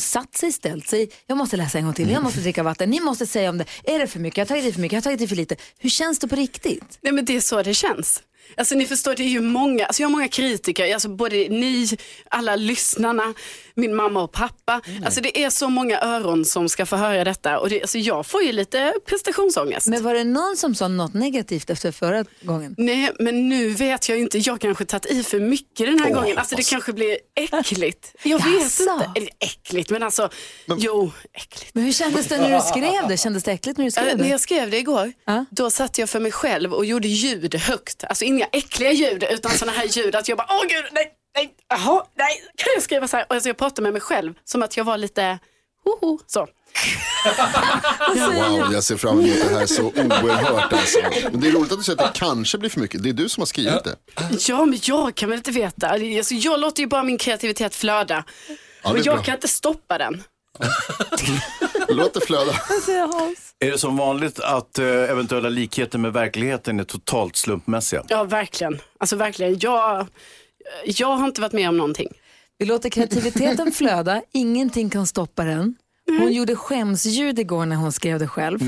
satt 0.00 0.36
sig, 0.36 0.52
ställt 0.52 0.88
sig, 0.88 1.10
jag 1.26 1.38
måste 1.38 1.56
läsa 1.56 1.78
en 1.78 1.84
gång 1.84 1.94
till, 1.94 2.10
jag 2.10 2.22
måste 2.22 2.40
dricka 2.40 2.62
vatten, 2.62 2.90
ni 2.90 3.00
måste 3.00 3.26
säga 3.26 3.50
om 3.50 3.58
det, 3.58 3.64
är 3.84 3.98
det 3.98 4.06
för 4.06 4.20
mycket, 4.20 4.36
jag 4.38 4.44
har 4.44 4.48
tagit 4.48 4.64
i 4.64 4.72
för 4.72 4.80
mycket, 4.80 4.92
jag 4.92 4.96
har 4.98 5.02
tagit 5.02 5.20
i 5.20 5.28
för 5.28 5.36
lite. 5.36 5.56
Hur 5.78 5.90
känns 5.90 6.18
det 6.18 6.28
på 6.28 6.36
riktigt? 6.36 6.98
Nej 7.00 7.12
men 7.12 7.24
det 7.24 7.36
är 7.36 7.40
så 7.40 7.62
det 7.62 7.74
känns. 7.74 8.22
Alltså 8.56 8.74
ni 8.74 8.86
förstår, 8.86 9.14
det 9.14 9.22
är 9.22 9.28
ju 9.28 9.40
många, 9.40 9.86
alltså 9.86 10.02
jag 10.02 10.08
har 10.08 10.12
många 10.12 10.28
kritiker, 10.28 10.94
alltså 10.94 11.08
både 11.08 11.36
ni, 11.36 11.88
alla 12.28 12.56
lyssnarna, 12.56 13.34
min 13.74 13.96
mamma 13.96 14.22
och 14.22 14.32
pappa. 14.32 14.80
Alltså 15.04 15.20
det 15.20 15.42
är 15.44 15.50
så 15.50 15.68
många 15.68 16.00
öron 16.00 16.44
som 16.44 16.68
ska 16.68 16.86
få 16.86 16.96
höra 16.96 17.24
detta 17.24 17.58
och 17.58 17.68
det, 17.68 17.80
alltså 17.82 17.98
jag 17.98 18.26
får 18.26 18.42
ju 18.42 18.52
lite 18.52 18.94
prestationsångest. 19.06 19.86
Men 19.86 20.02
var 20.02 20.14
det 20.14 20.24
någon 20.24 20.56
som 20.56 20.74
sa 20.74 20.88
något 20.88 21.14
negativt 21.14 21.70
efter 21.70 21.92
förra 21.92 22.24
gången? 22.42 22.74
Nej, 22.78 23.10
men 23.18 23.48
nu 23.48 23.68
vet 23.70 24.08
jag 24.08 24.18
inte. 24.18 24.38
Jag 24.38 24.60
kanske 24.60 24.84
tagit 24.84 25.06
i 25.06 25.22
för 25.22 25.40
mycket 25.40 25.86
den 25.86 25.98
här 26.00 26.10
gången. 26.10 26.38
Alltså 26.38 26.56
det 26.56 26.70
kanske 26.70 26.92
blir 26.92 27.18
äckligt. 27.34 28.14
Jag 28.22 28.38
vet 28.44 28.62
Jaså? 28.62 28.82
inte. 28.82 29.10
Eller 29.16 29.30
äckligt, 29.38 29.90
men 29.90 30.02
alltså, 30.02 30.28
jo, 30.78 31.12
äckligt. 31.32 31.74
Men 31.74 31.84
hur 31.84 31.92
kändes 31.92 32.26
det 32.26 32.38
när 32.38 32.56
du 32.56 32.60
skrev 32.62 33.08
det? 33.08 33.16
Kändes 33.16 33.42
det 33.44 33.52
äckligt 33.52 33.78
när 33.78 33.84
du 33.84 33.88
Äh, 33.88 33.92
skrev 33.92 34.16
när 34.16 34.24
det? 34.24 34.30
jag 34.30 34.40
skrev 34.40 34.70
det 34.70 34.78
igår, 34.78 35.12
Ja. 35.26 35.44
då 35.50 35.70
satt 35.70 35.98
jag 35.98 36.10
för 36.10 36.20
mig 36.20 36.32
själv 36.32 36.72
och 36.74 36.84
gjorde 36.84 37.08
ljud 37.08 37.54
högt. 37.54 38.04
Alltså 38.04 38.24
inga 38.40 38.48
äckliga 38.52 38.92
ljud, 38.92 39.24
utan 39.30 39.52
sådana 39.52 39.78
här 39.78 39.86
ljud 39.86 40.16
att 40.16 40.28
jag 40.28 40.38
bara, 40.38 40.46
åh 40.50 40.62
gud, 40.68 40.84
nej, 40.92 41.12
nej, 41.36 41.54
jaha, 41.68 42.04
nej, 42.18 42.42
kan 42.56 42.72
jag 42.74 42.82
skriva 42.82 43.08
så 43.08 43.16
här? 43.16 43.26
Och 43.28 43.34
alltså 43.34 43.48
jag 43.48 43.56
pratade 43.56 43.82
med 43.82 43.92
mig 43.92 44.02
själv 44.02 44.34
som 44.44 44.62
att 44.62 44.76
jag 44.76 44.84
var 44.84 44.98
lite, 44.98 45.38
hoho, 45.84 46.18
så. 46.26 46.46
Wow, 48.14 48.72
jag 48.72 48.84
ser 48.84 48.96
fram 48.96 49.20
emot 49.20 49.48
det 49.48 49.58
här 49.58 49.66
så 49.66 49.82
oerhört 49.82 50.72
alltså. 50.72 50.98
Men 51.30 51.40
det 51.40 51.48
är 51.48 51.52
roligt 51.52 51.72
att 51.72 51.78
du 51.78 51.84
säger 51.84 52.02
att 52.02 52.14
det 52.14 52.20
kanske 52.20 52.58
blir 52.58 52.70
för 52.70 52.80
mycket. 52.80 53.02
Det 53.02 53.08
är 53.08 53.12
du 53.12 53.28
som 53.28 53.40
har 53.40 53.46
skrivit 53.46 53.84
det. 53.84 53.96
Ja, 54.48 54.64
men 54.64 54.78
jag 54.82 55.14
kan 55.14 55.28
väl 55.28 55.38
inte 55.38 55.50
veta. 55.50 55.88
Alltså, 55.88 56.34
jag 56.34 56.60
låter 56.60 56.82
ju 56.82 56.86
bara 56.86 57.02
min 57.02 57.18
kreativitet 57.18 57.74
flöda. 57.74 58.24
Ja, 58.82 58.90
är 58.90 58.96
jag 58.96 59.16
bra. 59.16 59.24
kan 59.24 59.34
inte 59.34 59.48
stoppa 59.48 59.98
den. 59.98 60.22
Låt 61.90 62.14
det 62.14 62.20
flöda. 62.20 62.52
Är 63.58 63.70
det 63.70 63.78
som 63.78 63.96
vanligt 63.96 64.40
att 64.40 64.78
eh, 64.78 64.86
eventuella 64.86 65.48
likheter 65.48 65.98
med 65.98 66.12
verkligheten 66.12 66.80
är 66.80 66.84
totalt 66.84 67.36
slumpmässiga? 67.36 68.04
Ja, 68.08 68.24
verkligen. 68.24 68.78
Alltså 68.98 69.16
verkligen. 69.16 69.58
Jag, 69.60 70.06
jag 70.84 71.16
har 71.16 71.26
inte 71.26 71.40
varit 71.40 71.52
med 71.52 71.68
om 71.68 71.76
någonting. 71.76 72.08
Vi 72.58 72.66
låter 72.66 72.90
kreativiteten 72.90 73.72
flöda, 73.74 74.22
ingenting 74.32 74.90
kan 74.90 75.06
stoppa 75.06 75.44
den. 75.44 75.74
Hon 76.18 76.32
gjorde 76.32 76.56
skämsljud 76.56 77.38
igår 77.38 77.66
när 77.66 77.76
hon 77.76 77.92
skrev 77.92 78.18
det 78.18 78.28
själv. 78.28 78.60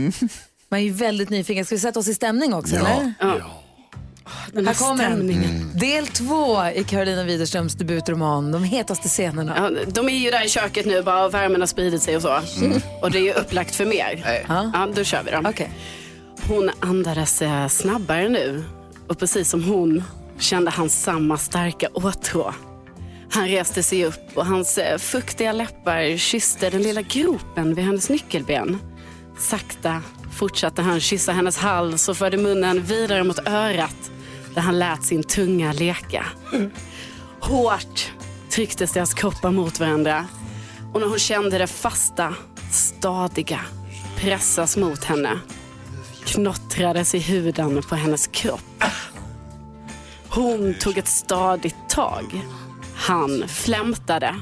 Man 0.69 0.81
är 0.81 0.85
ju 0.85 0.93
väldigt 0.93 1.31
nyfiken. 1.31 1.65
Ska 1.65 1.75
vi 1.75 1.81
sätta 1.81 2.01
oss 2.01 2.09
i 2.09 2.15
stämning 2.15 2.55
också? 2.55 2.75
Ja. 2.77 3.13
Eller? 3.21 3.45
Den 4.53 4.67
Här 4.67 4.75
här 4.75 4.89
kommer 4.89 5.05
stämningen. 5.05 5.71
Del 5.75 6.07
två 6.07 6.67
i 6.75 6.85
Carolina 6.85 7.25
Widerströms 7.25 7.75
debutroman, 7.75 8.53
De 8.53 8.65
hetaste 8.65 9.09
scenerna. 9.09 9.55
Ja, 9.57 9.85
de 9.87 10.09
är 10.09 10.13
ju 10.13 10.31
där 10.31 10.45
i 10.45 10.49
köket 10.49 10.87
nu 10.87 11.03
bara 11.03 11.25
och 11.25 11.35
värmen 11.35 11.61
har 11.61 11.67
spridit 11.67 12.03
sig 12.03 12.17
och 12.17 12.23
så. 12.23 12.41
Och 13.03 13.11
det 13.11 13.19
är 13.19 13.23
ju 13.23 13.33
upplagt 13.33 13.75
för 13.75 13.87
mer. 13.87 14.45
Ja, 14.49 14.89
då 14.95 15.05
kör 15.05 15.23
vi 15.23 15.31
då. 15.31 15.49
Okej. 15.49 15.71
Hon 16.49 16.71
andades 16.81 17.43
eh, 17.43 17.69
snabbare 17.69 18.29
nu 18.29 18.65
och 19.09 19.19
precis 19.19 19.51
som 19.51 19.65
hon 19.65 20.03
kände 20.39 20.71
han 20.71 20.91
samma 20.91 21.39
starka 21.39 21.89
åtrå. 21.95 22.55
Han 23.31 23.49
reste 23.49 23.83
sig 23.83 24.05
upp 24.05 24.31
och 24.35 24.47
hans 24.47 24.79
eh, 24.79 24.99
fuktiga 24.99 25.53
läppar 25.53 26.17
kysste 26.17 26.71
den 26.71 26.83
lilla 26.83 27.03
gropen 27.03 27.75
vid 27.75 27.85
hennes 27.85 28.09
nyckelben. 28.09 28.79
Sakta 29.39 30.03
fortsatte 30.39 30.83
han 30.83 31.01
kyssa 31.01 31.33
hennes 31.33 31.57
hals 31.59 32.09
och 32.09 32.17
förde 32.17 32.37
munnen 32.37 32.83
vidare 32.83 33.25
mot 33.25 33.49
örat 33.49 34.12
där 34.55 34.63
han 34.63 34.79
lät 34.79 35.05
sin 35.05 35.23
tunga 35.23 35.73
leka. 35.73 36.27
Hårt 37.41 38.13
trycktes 38.51 38.93
deras 38.93 39.15
kroppar 39.15 39.51
mot 39.51 39.81
varandra 39.81 40.27
och 40.93 41.01
när 41.01 41.09
hon 41.09 41.19
kände 41.19 41.59
det 41.59 41.67
fasta, 41.67 42.35
stadiga 42.71 43.61
pressas 44.17 44.77
mot 44.77 45.05
henne 45.05 45.39
knottrades 46.25 47.15
i 47.15 47.19
huden 47.19 47.83
på 47.83 47.95
hennes 47.95 48.27
kropp. 48.27 48.85
Hon 50.29 50.75
tog 50.75 50.99
ett 50.99 51.09
stadigt 51.09 51.89
tag. 51.89 52.43
Han 52.97 53.49
flämtade. 53.49 54.35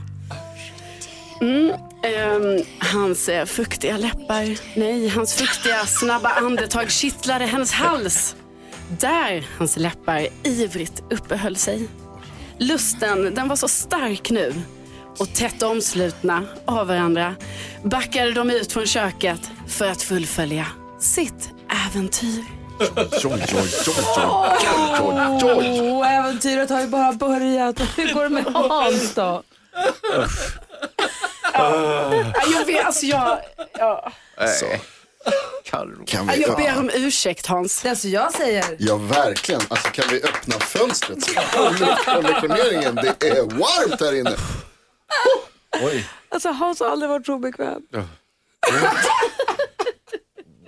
Mm, 1.40 1.72
ehm, 2.02 2.64
hans 2.78 3.28
eh, 3.28 3.44
fuktiga 3.44 3.96
läppar, 3.96 4.78
nej, 4.78 5.08
hans 5.08 5.34
fuktiga 5.34 5.86
snabba 5.86 6.28
andetag 6.28 6.90
kittlade 6.90 7.44
hennes 7.44 7.72
hals. 7.72 8.36
Där 8.98 9.46
hans 9.58 9.76
läppar 9.76 10.26
ivrigt 10.44 11.02
uppehöll 11.10 11.56
sig. 11.56 11.88
Lusten, 12.58 13.34
den 13.34 13.48
var 13.48 13.56
så 13.56 13.68
stark 13.68 14.30
nu. 14.30 14.54
och 15.18 15.34
tätt 15.34 15.62
omslutna 15.62 16.44
av 16.64 16.86
varandra 16.86 17.34
backade 17.82 18.32
de 18.32 18.50
ut 18.50 18.72
från 18.72 18.86
köket 18.86 19.50
för 19.68 19.90
att 19.90 20.02
fullfölja 20.02 20.66
sitt 21.00 21.50
äventyr. 21.88 22.44
Oh, 25.42 26.12
äventyret 26.12 26.70
har 26.70 26.80
ju 26.80 26.86
bara 26.86 27.12
börjat. 27.12 27.80
Hur 27.96 28.14
går 28.14 28.22
det 28.22 28.28
med 28.28 28.44
Hans 28.44 29.14
då? 29.14 29.42
Ja, 31.52 32.14
jag, 32.52 32.66
vet, 32.66 32.84
alltså 32.86 33.06
jag, 33.06 33.38
ja. 33.78 34.12
Så. 34.60 34.66
Carro. 35.64 36.04
Kan 36.06 36.26
vi, 36.26 36.42
jag 36.42 36.56
ber 36.56 36.78
om 36.78 36.90
ursäkt 36.94 37.46
Hans. 37.46 37.84
Alltså 37.84 38.08
jag 38.08 38.32
säger, 38.32 38.64
Ja, 38.78 38.96
verkligen. 38.96 39.60
Alltså, 39.68 39.88
kan 39.88 40.04
vi 40.10 40.22
öppna 40.22 40.58
fönstret 40.58 41.24
så. 41.24 41.32
Det 41.32 43.28
är 43.28 43.42
varmt 43.42 44.00
här 44.00 44.18
inne. 44.18 44.36
Oj. 45.82 46.08
alltså 46.28 46.48
Hans 46.48 46.80
har 46.80 46.86
aldrig 46.86 47.10
varit 47.10 47.26
så 47.26 47.34
obekväm. 47.34 47.82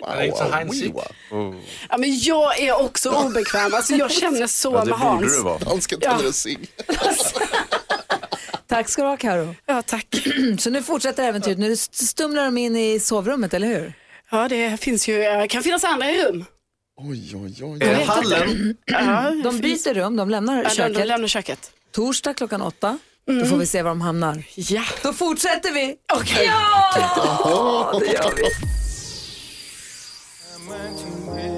Wow, 0.01 0.11
är 0.11 0.25
inte 0.25 0.37
så 0.77 0.93
wow, 0.93 1.05
wow. 1.31 1.61
Ja, 1.91 1.97
men 1.99 2.19
jag 2.21 2.61
är 2.61 2.81
också 2.81 3.11
obekväm. 3.11 3.75
Alltså, 3.75 3.95
jag 3.95 4.11
känner 4.11 4.47
så 4.47 4.73
Ja, 4.73 4.81
det 4.85 4.91
med 4.91 4.99
borde 4.99 5.05
Hans. 5.11 5.37
du 5.37 5.43
vara. 5.43 5.59
Dansken 5.59 6.01
tänder 6.01 6.27
en 6.27 6.33
cigg. 6.33 6.71
Tack 8.67 8.88
ska 8.88 9.03
du 9.03 9.09
ha 9.09 9.17
Karo. 9.17 9.55
Ja, 9.67 9.83
tack. 9.83 10.07
Så 10.59 10.71
nu 10.71 10.83
fortsätter 10.83 11.23
äventyret. 11.29 11.59
Nu 11.59 11.77
stumlar 11.77 12.45
de 12.45 12.59
in 12.59 12.77
i 12.77 13.01
sovrummet, 13.01 13.55
eller 13.55 13.67
hur? 13.67 13.93
Ja, 14.33 14.49
det 14.49 14.81
finns 14.81 15.09
ju, 15.09 15.23
eh, 15.23 15.47
kan 15.47 15.62
finnas 15.62 15.85
andra 15.85 16.11
i 16.11 16.23
rum. 16.25 16.45
Oj, 16.97 17.37
oj, 17.37 17.64
oj. 17.64 17.83
Är 17.83 17.95
det 17.99 18.05
hallen? 18.05 18.77
Ja, 18.87 19.31
De 19.45 19.59
byter 19.61 19.95
rum, 19.95 20.16
de 20.16 20.31
lämnar 20.31 20.62
ja, 20.62 20.71
köket. 20.71 20.95
de 20.99 21.05
lämnar 21.05 21.29
köket. 21.29 21.71
Torsdag 21.92 22.35
klockan 22.35 22.62
åtta. 22.62 22.99
Då 23.27 23.45
får 23.47 23.57
vi 23.57 23.66
se 23.66 23.83
var 23.83 23.90
de 23.90 24.01
hamnar. 24.01 24.42
Ja. 24.55 24.83
Då 25.03 25.12
fortsätter 25.12 25.73
vi. 25.73 25.97
Okej. 26.14 26.45
Ja, 26.47 28.01
det 28.01 28.07
gör 28.07 28.33
vi. 28.37 28.42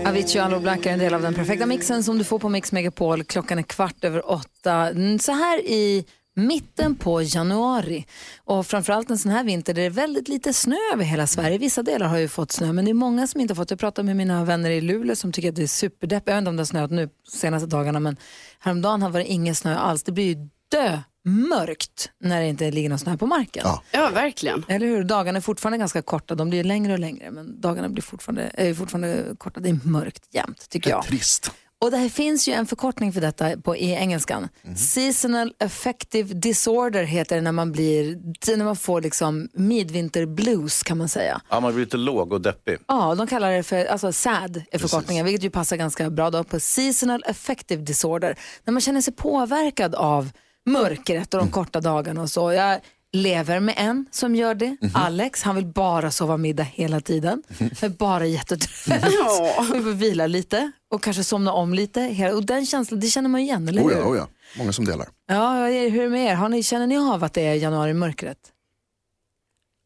Avicii 0.09 0.41
och 0.41 0.45
Anlo 0.45 0.61
Blanca 0.61 0.89
är 0.89 0.93
en 0.93 0.99
del 0.99 1.15
av 1.15 1.23
den 1.23 1.35
perfekta 1.35 1.67
mixen 1.67 2.05
som 2.05 2.19
du 2.19 2.25
får 2.25 2.39
på 2.39 2.49
Mix 2.49 2.73
Megapol. 2.73 3.25
Klockan 3.25 3.59
är 3.59 3.63
kvart 3.63 4.05
över 4.05 4.31
åtta. 4.31 4.73
Mm, 4.73 5.19
Så 5.19 5.33
här 5.33 5.59
i 5.59 6.05
mitten 6.37 6.97
på 6.97 7.23
januari. 7.23 8.07
Och 8.45 8.67
framförallt 8.67 9.11
en 9.11 9.19
sån 9.19 9.33
här 9.33 9.45
vinter 9.45 9.75
där 9.75 9.83
det 9.83 9.87
är 9.87 9.91
väldigt 9.91 10.29
lite 10.29 10.53
snö 10.53 10.77
över 10.93 11.05
hela 11.05 11.27
Sverige. 11.27 11.59
Vissa 11.59 11.83
delar 11.83 12.07
har 12.07 12.19
ju 12.19 12.29
fått 12.29 12.53
snö 12.53 12.73
men 12.73 12.85
det 12.85 12.91
är 12.91 12.95
många 12.95 13.27
som 13.27 13.41
inte 13.41 13.55
har 13.55 13.57
fått. 13.57 13.71
Jag 13.71 13.79
pratade 13.81 14.07
med 14.07 14.17
mina 14.17 14.45
vänner 14.45 14.71
i 14.71 14.81
Luleå 14.81 15.17
som 15.17 15.33
tycker 15.33 15.49
att 15.49 15.57
det 15.57 15.63
är 15.63 15.67
superdeppigt. 15.67 16.29
Jag 16.29 16.35
vet 16.35 16.39
inte 16.39 16.49
om 16.49 16.57
det 16.57 16.61
har 16.61 16.67
snöat 16.67 16.91
nu 16.91 17.09
senaste 17.29 17.67
dagarna 17.67 18.01
men 18.01 18.17
häromdagen 18.59 19.03
har 19.03 19.09
det 19.09 19.13
varit 19.13 19.27
ingen 19.27 19.55
snö 19.55 19.77
alls. 19.77 20.03
Det 20.03 20.13
blir 20.13 20.25
ju 20.25 20.49
dö 20.69 20.99
mörkt 21.25 22.11
när 22.21 22.41
det 22.41 22.47
inte 22.47 22.71
ligger 22.71 22.89
någon 22.89 22.99
snö 22.99 23.17
på 23.17 23.27
marken. 23.27 23.63
Ja. 23.67 23.83
Ja, 23.91 24.11
verkligen. 24.15 24.65
Eller 24.69 24.87
hur? 24.87 25.05
Dagarna 25.05 25.37
är 25.37 25.41
fortfarande 25.41 25.79
ganska 25.79 26.03
korta. 26.03 26.35
De 26.35 26.51
blir 26.51 26.65
längre 26.65 26.93
och 26.93 26.99
längre, 26.99 27.31
men 27.31 27.61
dagarna 27.61 27.89
blir 27.89 28.03
fortfarande, 28.03 28.51
är 28.55 28.75
fortfarande 28.75 29.25
korta. 29.39 29.61
Det 29.61 29.69
är 29.69 29.79
mörkt 29.85 30.29
jämt, 30.31 30.69
tycker 30.69 30.91
jag. 30.91 31.05
Trist. 31.05 31.51
Och 31.81 31.91
det 31.91 31.97
här 31.97 32.09
finns 32.09 32.49
ju 32.49 32.53
en 32.53 32.67
förkortning 32.67 33.13
för 33.13 33.21
detta 33.21 33.57
på, 33.57 33.77
i 33.77 33.93
engelskan. 33.93 34.49
Seasonal 34.77 35.53
affective 35.61 36.35
disorder 36.35 37.05
heter 37.05 37.37
det 37.37 37.43
när 37.43 37.53
man, 37.53 37.73
blir, 37.73 38.19
när 38.57 38.65
man 38.65 38.77
får 38.77 39.01
liksom 39.01 39.49
midvinterblues 39.53 40.83
kan 40.83 40.99
man 40.99 41.09
säga. 41.09 41.41
Ja, 41.51 41.61
man 41.61 41.75
blir 41.75 41.85
lite 41.85 41.97
låg 41.97 42.33
och 42.33 42.41
deppig. 42.41 42.79
Ja, 42.89 43.15
de 43.15 43.27
kallar 43.27 43.53
det 43.53 43.63
för 43.63 43.85
alltså 43.85 44.13
SAD, 44.13 44.63
är 44.71 44.79
förkortningen, 44.79 45.27
vilket 45.27 45.45
ju 45.45 45.51
passar 45.51 45.77
ganska 45.77 46.11
bra 46.11 46.31
då 46.31 46.45
på 46.45 46.61
seasonal 46.61 47.25
affective 47.27 47.83
disorder. 47.83 48.39
När 48.65 48.73
man 48.73 48.81
känner 48.81 49.01
sig 49.01 49.15
påverkad 49.15 49.95
av 49.95 50.31
mörkret 50.67 51.35
och 51.35 51.41
de 51.41 51.51
korta 51.51 51.81
dagarna 51.81 52.23
och 52.23 52.31
så. 52.31 52.53
Jag 52.53 52.81
lever 53.15 53.61
med 53.61 53.75
en 53.79 54.07
som 54.11 54.35
gör 54.35 54.55
det, 54.55 54.77
Alex. 54.95 55.43
Han 55.43 55.57
vill 55.57 55.67
bara 55.67 56.11
sova 56.11 56.37
middag 56.37 56.63
hela 56.63 57.01
tiden. 57.01 57.43
Jag 57.59 57.83
är 57.83 57.89
bara 57.89 58.27
jättetrött. 58.27 59.13
Ja. 59.13 59.67
Vi 59.73 59.79
vill 59.79 59.95
vila 59.95 60.27
lite 60.27 60.73
och 60.91 61.03
kanske 61.03 61.25
somna 61.25 61.53
om 61.53 61.75
lite. 61.75 62.33
Och 62.35 62.45
den 62.45 62.67
känslan, 62.67 63.01
det 63.01 63.07
känner 63.07 63.29
man 63.29 63.41
igen, 63.41 63.69
eller 63.69 63.83
hur? 63.83 63.89
Oh 63.91 63.93
ja, 63.93 64.05
oh 64.05 64.17
ja. 64.17 64.29
Många 64.59 64.73
som 64.73 64.85
delar. 64.85 65.09
Ja, 65.27 65.53
hur 65.67 66.01
är 66.01 66.03
det 66.03 66.09
med 66.09 66.31
er? 66.31 66.35
Har 66.35 66.49
ni, 66.49 66.63
känner 66.63 66.87
ni 66.87 66.99
av 66.99 67.25
att 67.25 67.35
det 67.35 67.47
är 67.47 67.55
januari-mörkret? 67.55 68.39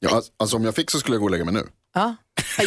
Ja, 0.00 0.10
alltså, 0.16 0.32
alltså 0.36 0.56
om 0.56 0.64
jag 0.64 0.74
fick 0.74 0.90
så 0.90 0.98
skulle 0.98 1.14
jag 1.14 1.20
gå 1.20 1.24
och 1.24 1.30
lägga 1.30 1.44
mig 1.44 1.54
nu. 1.54 1.66
Ja. 1.94 2.16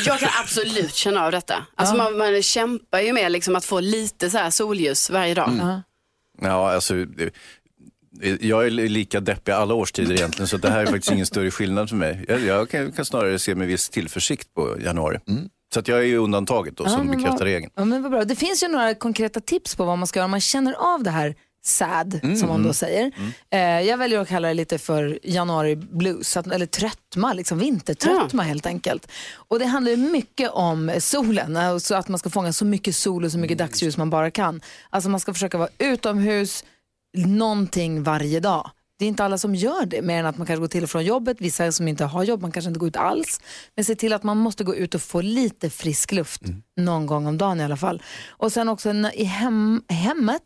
Jag 0.06 0.20
kan 0.20 0.30
absolut 0.42 0.96
känna 0.96 1.26
av 1.26 1.32
detta. 1.32 1.66
Alltså 1.76 1.96
man, 1.96 2.18
man 2.18 2.42
kämpar 2.42 3.00
ju 3.00 3.14
med 3.14 3.32
liksom 3.32 3.56
att 3.56 3.66
få 3.66 3.80
lite 3.80 4.30
så 4.30 4.38
här 4.38 4.50
solljus 4.50 5.10
varje 5.10 5.34
dag. 5.34 5.58
Ja. 5.60 5.82
Ja, 6.42 6.72
alltså, 6.74 6.96
jag 8.40 8.66
är 8.66 8.70
lika 8.70 9.20
deppig 9.20 9.52
alla 9.52 9.74
årstider 9.74 10.14
egentligen, 10.14 10.48
så 10.48 10.58
det 10.58 10.70
här 10.70 10.80
är 10.82 10.86
faktiskt 10.86 11.12
ingen 11.12 11.26
större 11.26 11.52
skillnad 11.52 11.90
för 11.90 11.96
mig. 11.96 12.26
Jag, 12.28 12.40
jag 12.42 12.70
kan, 12.70 12.92
kan 12.92 13.06
snarare 13.06 13.40
se 13.40 13.56
med 13.56 13.68
viss 13.68 13.90
tillförsikt 13.90 14.54
på 14.54 14.78
januari. 14.84 15.20
Så 15.74 15.80
att 15.80 15.88
jag 15.88 16.00
är 16.00 16.04
ju 16.04 16.18
undantaget 16.18 16.78
då, 16.78 16.86
som 16.90 16.98
men 17.00 17.08
bekräftar 17.08 17.32
vad- 17.38 17.42
regeln. 17.48 17.72
Ja, 17.76 17.86
men 17.86 18.02
vad 18.02 18.12
bra. 18.12 18.24
Det 18.26 18.36
finns 18.36 18.64
ju 18.64 18.68
några 18.68 18.94
konkreta 18.96 19.40
tips 19.40 19.76
på 19.76 19.86
vad 19.86 19.98
man 19.98 20.08
ska 20.08 20.20
göra 20.20 20.26
om 20.26 20.32
man 20.32 20.42
känner 20.42 20.74
av 20.94 21.04
det 21.04 21.10
här 21.12 21.36
sad, 21.64 22.20
Mm, 22.24 22.36
som 22.36 22.48
man 22.48 22.64
då 22.64 22.74
säger. 22.74 23.12
Eh, 23.54 23.60
jag 23.60 23.98
väljer 23.98 24.20
att 24.20 24.28
kalla 24.28 24.48
det 24.48 24.54
lite 24.54 24.78
för 24.78 25.20
januari 25.24 25.76
blues, 25.76 26.38
att, 26.38 26.48
eller 26.48 26.66
tröttma, 26.66 27.34
liksom 27.34 27.60
vintertröttma 27.60 28.44
helt 28.44 28.66
enkelt. 28.66 29.08
Och 29.34 29.60
det 29.60 29.66
handlar 29.66 29.92
ju 29.92 29.98
mycket 29.98 30.50
om 30.52 30.92
solen, 31.00 31.56
eh, 31.56 31.78
så 31.78 31.96
att 31.96 32.08
man 32.08 32.20
ska 32.20 32.30
fånga 32.30 32.54
så 32.54 32.66
mycket 32.66 32.96
sol 32.96 33.26
och 33.26 33.32
så 33.32 33.38
mycket 33.38 33.58
dagsljus 33.58 33.98
man 33.98 34.10
bara 34.10 34.32
kan. 34.32 34.62
Alltså 34.90 35.10
man 35.10 35.20
ska 35.20 35.34
försöka 35.34 35.58
vara 35.58 35.70
utomhus 35.78 36.64
någonting 37.18 38.04
varje 38.04 38.40
dag. 38.40 38.72
Det 39.00 39.06
är 39.06 39.10
inte 39.10 39.24
alla 39.24 39.38
som 39.38 39.56
gör 39.56 39.86
det, 39.86 40.02
mer 40.02 40.20
än 40.20 40.26
att 40.26 40.38
man 40.38 40.48
kanske 40.48 40.62
går 40.62 40.68
till 40.68 40.84
och 40.84 40.90
från 40.90 41.04
jobbet. 41.06 41.38
Vissa 41.40 41.72
som 41.72 41.88
inte 41.88 42.06
har 42.06 42.24
jobb, 42.24 42.42
man 42.42 42.52
kanske 42.52 42.68
inte 42.68 42.80
går 42.80 42.88
ut 42.90 42.96
alls. 42.96 43.42
Men 43.76 43.86
se 43.86 43.96
till 43.96 44.14
att 44.14 44.24
man 44.24 44.38
måste 44.38 44.64
gå 44.64 44.76
ut 44.76 44.96
och 44.96 45.02
få 45.02 45.22
lite 45.22 45.70
frisk 45.70 46.12
luft 46.12 46.42
någon 46.78 47.06
gång 47.06 47.28
om 47.28 47.38
dagen 47.38 47.60
i 47.60 47.64
alla 47.64 47.78
fall. 47.78 48.02
Och 48.28 48.52
sen 48.52 48.70
också 48.70 48.90
i 49.14 49.24
hem, 49.24 49.84
hemmet, 49.90 50.42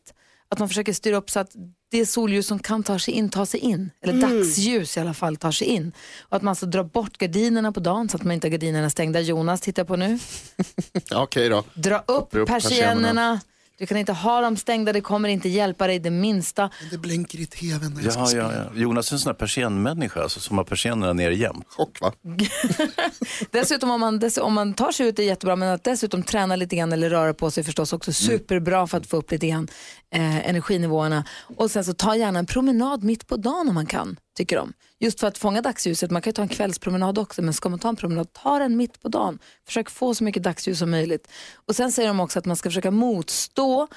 att 0.49 0.59
man 0.59 0.67
försöker 0.69 0.93
styra 0.93 1.15
upp 1.17 1.29
så 1.29 1.39
att 1.39 1.51
det 1.91 2.05
solljus 2.05 2.47
som 2.47 2.59
kan 2.59 2.83
ta 2.83 2.99
sig 2.99 3.13
in, 3.13 3.29
tar 3.29 3.45
sig 3.45 3.59
in. 3.59 3.89
Eller 4.01 4.21
dagsljus 4.21 4.97
i 4.97 4.99
alla 4.99 5.13
fall, 5.13 5.37
tar 5.37 5.51
sig 5.51 5.67
in. 5.67 5.91
Och 6.21 6.37
att 6.37 6.43
man 6.43 6.55
ska 6.55 6.65
dra 6.65 6.83
bort 6.83 7.17
gardinerna 7.17 7.71
på 7.71 7.79
dagen 7.79 8.09
så 8.09 8.17
att 8.17 8.23
man 8.23 8.33
inte 8.33 8.47
har 8.47 8.51
gardinerna 8.51 8.89
stängda. 8.89 9.19
Jonas 9.19 9.61
tittar 9.61 9.83
på 9.83 9.95
nu. 9.95 10.19
Ja, 11.09 11.23
Okej 11.23 11.49
då. 11.49 11.63
Dra 11.73 11.97
upp, 11.99 12.35
upp 12.35 12.47
persiennerna. 12.47 12.49
persiennerna. 12.49 13.41
Du 13.77 13.85
kan 13.85 13.97
inte 13.97 14.13
ha 14.13 14.41
dem 14.41 14.57
stängda, 14.57 14.93
det 14.93 15.01
kommer 15.01 15.29
inte 15.29 15.49
hjälpa 15.49 15.87
dig 15.87 15.99
det 15.99 16.09
minsta. 16.11 16.69
Det 16.91 16.97
blänker 16.97 17.39
i 17.39 17.45
tvn 17.45 17.93
när 17.93 18.03
jag 18.03 18.11
ska 18.13 18.21
Ja, 18.21 18.27
spela. 18.27 18.53
ja, 18.55 18.63
ja. 18.73 18.79
Jonas 18.81 19.11
är 19.11 19.15
en 19.15 19.19
sån 19.19 19.29
här 19.29 19.35
persiennmänniska 19.37 20.21
alltså, 20.23 20.39
som 20.39 20.57
har 20.57 20.65
persiennerna 20.65 21.13
ner 21.13 21.31
jämt. 21.31 21.65
Chock 21.67 22.01
va? 22.01 22.13
Dessutom 23.51 23.91
om 23.91 23.99
man, 23.99 24.19
dess, 24.19 24.37
om 24.37 24.53
man 24.53 24.73
tar 24.73 24.91
sig 24.91 25.07
ut 25.07 25.19
är 25.19 25.23
jättebra 25.23 25.55
men 25.55 25.69
att 25.69 25.83
dessutom 25.83 26.23
träna 26.23 26.55
lite 26.55 26.75
grann 26.75 26.93
eller 26.93 27.09
röra 27.09 27.33
på 27.33 27.51
sig 27.51 27.61
är 27.61 27.65
förstås 27.65 27.93
också 27.93 28.13
superbra 28.13 28.87
för 28.87 28.97
att 28.97 29.07
få 29.07 29.17
upp 29.17 29.31
lite 29.31 29.47
grann 29.47 29.67
eh, 30.15 30.49
energinivåerna. 30.49 31.23
Och 31.57 31.71
sen 31.71 31.85
så 31.85 31.93
ta 31.93 32.15
gärna 32.15 32.39
en 32.39 32.45
promenad 32.45 33.03
mitt 33.03 33.27
på 33.27 33.37
dagen 33.37 33.67
om 33.69 33.73
man 33.75 33.85
kan, 33.85 34.17
tycker 34.35 34.57
de. 34.57 34.73
Just 34.99 35.19
för 35.19 35.27
att 35.27 35.37
fånga 35.37 35.61
dagsljuset, 35.61 36.11
man 36.11 36.21
kan 36.21 36.29
ju 36.29 36.33
ta 36.33 36.41
en 36.41 36.47
kvällspromenad 36.47 37.17
också 37.17 37.41
men 37.41 37.53
ska 37.53 37.69
man 37.69 37.79
ta 37.79 37.89
en 37.89 37.95
promenad, 37.95 38.33
ta 38.33 38.59
den 38.59 38.77
mitt 38.77 39.01
på 39.01 39.07
dagen. 39.09 39.39
Försök 39.65 39.89
få 39.89 40.15
så 40.15 40.23
mycket 40.23 40.43
dagsljus 40.43 40.79
som 40.79 40.91
möjligt. 40.91 41.27
Och 41.55 41.75
sen 41.75 41.91
säger 41.91 42.07
de 42.07 42.19
också 42.19 42.39
att 42.39 42.45
man 42.45 42.55
ska 42.55 42.69
försöka 42.69 42.91
motstå 42.91 43.87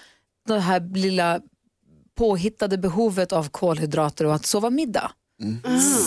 det 0.47 0.61
här 0.61 0.81
lilla 0.95 1.41
påhittade 2.15 2.79
behovet 2.79 3.33
av 3.33 3.49
kolhydrater 3.49 4.25
och 4.25 4.35
att 4.35 4.47
sova 4.47 4.71
middag. 4.71 5.13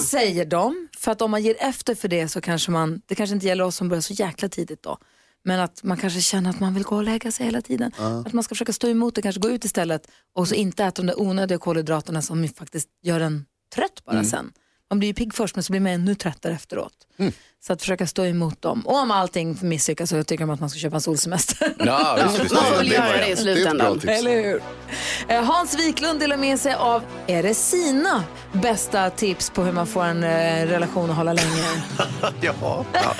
Säger 0.05 0.45
de. 0.45 0.87
För 0.97 1.11
att 1.11 1.21
om 1.21 1.31
man 1.31 1.43
ger 1.43 1.55
efter 1.59 1.95
för 1.95 2.07
det 2.07 2.27
så 2.27 2.41
kanske 2.41 2.71
man, 2.71 3.01
det 3.05 3.15
kanske 3.15 3.33
inte 3.33 3.47
gäller 3.47 3.63
oss 3.63 3.75
som 3.75 3.89
börjar 3.89 4.01
så 4.01 4.13
jäkla 4.13 4.49
tidigt 4.49 4.83
då. 4.83 4.97
Men 5.43 5.59
att 5.59 5.83
man 5.83 5.97
kanske 5.97 6.21
känner 6.21 6.49
att 6.49 6.59
man 6.59 6.73
vill 6.73 6.83
gå 6.83 6.95
och 6.95 7.03
lägga 7.03 7.31
sig 7.31 7.45
hela 7.45 7.61
tiden. 7.61 7.91
Att 8.25 8.33
man 8.33 8.43
ska 8.43 8.55
försöka 8.55 8.73
stå 8.73 8.87
emot 8.87 9.15
det, 9.15 9.21
kanske 9.21 9.41
gå 9.41 9.49
ut 9.49 9.65
istället 9.65 10.07
och 10.35 10.47
så 10.47 10.55
inte 10.55 10.83
äta 10.83 11.01
de 11.01 11.07
där 11.07 11.21
onödiga 11.21 11.57
kolhydraterna 11.57 12.21
som 12.21 12.47
faktiskt 12.47 12.89
gör 13.03 13.19
en 13.19 13.45
trött 13.75 14.05
bara 14.05 14.23
sen. 14.23 14.51
Man 14.89 14.99
blir 14.99 15.07
ju 15.09 15.13
pigg 15.13 15.33
först 15.33 15.55
men 15.55 15.63
så 15.63 15.73
blir 15.73 15.79
man 15.79 15.91
ännu 15.91 16.15
tröttare 16.15 16.53
efteråt. 16.53 16.93
Så 17.63 17.73
att 17.73 17.81
försöka 17.81 18.07
stå 18.07 18.25
emot 18.25 18.61
dem. 18.61 18.81
Och 18.87 18.95
om 18.95 19.11
allting 19.11 19.57
misslyckas 19.61 20.09
så 20.09 20.23
tycker 20.23 20.43
de 20.45 20.49
att 20.49 20.59
man 20.59 20.69
ska 20.69 20.79
köpa 20.79 20.95
en 20.95 21.01
solsemester. 21.01 21.73
Ja, 21.79 22.17
visst, 22.27 22.43
visst, 22.43 22.53
Man 22.55 22.63
får 22.63 22.75
väl 22.75 22.91
göra 22.91 23.17
det 23.17 23.27
i 23.27 23.35
slutändan. 23.35 24.01
Eller 24.07 24.43
hur? 24.43 24.61
Eh, 25.27 25.43
Hans 25.43 25.79
Wiklund 25.79 26.19
delar 26.19 26.37
med 26.37 26.59
sig 26.59 26.73
av, 26.73 27.03
är 27.27 27.43
det 27.43 27.53
sina 27.53 28.23
bästa 28.53 29.09
tips 29.09 29.49
på 29.49 29.63
hur 29.63 29.71
man 29.71 29.87
får 29.87 30.03
en 30.05 30.23
eh, 30.23 30.67
relation 30.67 31.09
att 31.09 31.15
hålla 31.15 31.33
länge? 31.33 31.63
Ja, 32.41 32.85
ja. 32.93 33.13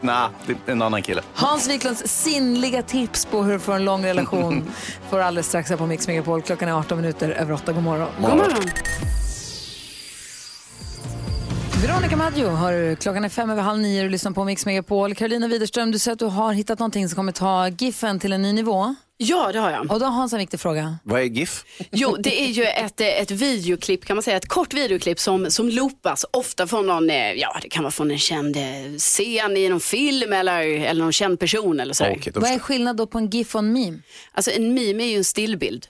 Nej, 0.00 0.28
det 0.46 0.52
är 0.52 0.72
en 0.72 0.82
annan 0.82 1.02
kille. 1.02 1.22
Hans 1.34 1.68
Wiklunds 1.68 2.02
sinnliga 2.06 2.82
tips 2.82 3.24
på 3.24 3.42
hur 3.42 3.52
du 3.52 3.58
får 3.58 3.74
en 3.74 3.84
lång 3.84 4.04
relation 4.06 4.70
får 5.10 5.18
alldeles 5.18 5.46
strax 5.46 5.70
här 5.70 5.76
på 5.76 5.86
Mix 5.86 6.06
Megapol. 6.06 6.42
Klockan 6.42 6.68
är 6.68 6.72
18 6.72 6.96
minuter 7.00 7.30
över 7.30 7.52
8. 7.54 7.72
God 7.72 7.82
morgon. 7.82 8.08
God 8.20 8.28
morgon. 8.28 8.70
Veronica 11.82 12.16
Maggio, 12.16 12.48
har, 12.48 12.94
klockan 12.94 13.24
är 13.24 13.28
fem 13.28 13.50
över 13.50 13.62
halv 13.62 13.80
nio 13.80 14.04
och 14.04 14.10
lyssnar 14.10 14.32
på 14.32 14.44
Mix 14.44 14.66
Megapol. 14.66 15.14
Carolina 15.14 15.48
Widerström, 15.48 15.90
du 15.90 15.98
säger 15.98 16.12
att 16.12 16.18
du 16.18 16.24
har 16.24 16.52
hittat 16.52 16.78
någonting 16.78 17.08
som 17.08 17.16
kommer 17.16 17.32
ta 17.32 17.68
Giffen 17.68 18.20
till 18.20 18.32
en 18.32 18.42
ny 18.42 18.52
nivå. 18.52 18.94
Ja, 19.16 19.52
det 19.52 19.58
har 19.58 19.70
jag. 19.70 19.92
Och 19.92 20.00
då 20.00 20.06
har 20.06 20.12
Hans 20.12 20.32
en 20.32 20.38
viktig 20.38 20.60
fråga. 20.60 20.98
Vad 21.02 21.20
är 21.20 21.24
GIF? 21.24 21.64
Jo, 21.92 22.16
det 22.18 22.42
är 22.42 22.48
ju 22.48 22.64
ett, 22.64 23.00
ett 23.00 23.30
videoklipp 23.30 24.04
kan 24.04 24.16
man 24.16 24.22
säga, 24.22 24.36
ett 24.36 24.48
kort 24.48 24.74
videoklipp 24.74 25.18
som, 25.18 25.50
som 25.50 25.68
loopas 25.68 26.24
ofta 26.30 26.66
från 26.66 26.86
någon, 26.86 27.10
eh, 27.10 27.32
ja 27.32 27.58
det 27.62 27.68
kan 27.68 27.82
vara 27.82 27.90
från 27.90 28.10
en 28.10 28.18
känd 28.18 28.56
eh, 28.56 28.62
scen 28.98 29.56
i 29.56 29.68
någon 29.68 29.80
film 29.80 30.32
eller, 30.32 30.62
eller 30.62 31.02
någon 31.02 31.12
känd 31.12 31.40
person 31.40 31.80
eller 31.80 31.94
så. 31.94 32.04
Då 32.04 32.10
Vad 32.10 32.16
är 32.16 32.52
förstår 32.52 32.58
skillnad 32.58 32.96
då 32.96 33.06
på 33.06 33.18
en 33.18 33.30
GIF 33.30 33.54
och 33.54 33.58
en 33.58 33.72
meme? 33.72 33.98
Alltså 34.32 34.50
en 34.50 34.74
meme 34.74 35.02
är 35.02 35.08
ju 35.08 35.16
en 35.16 35.24
stillbild. 35.24 35.86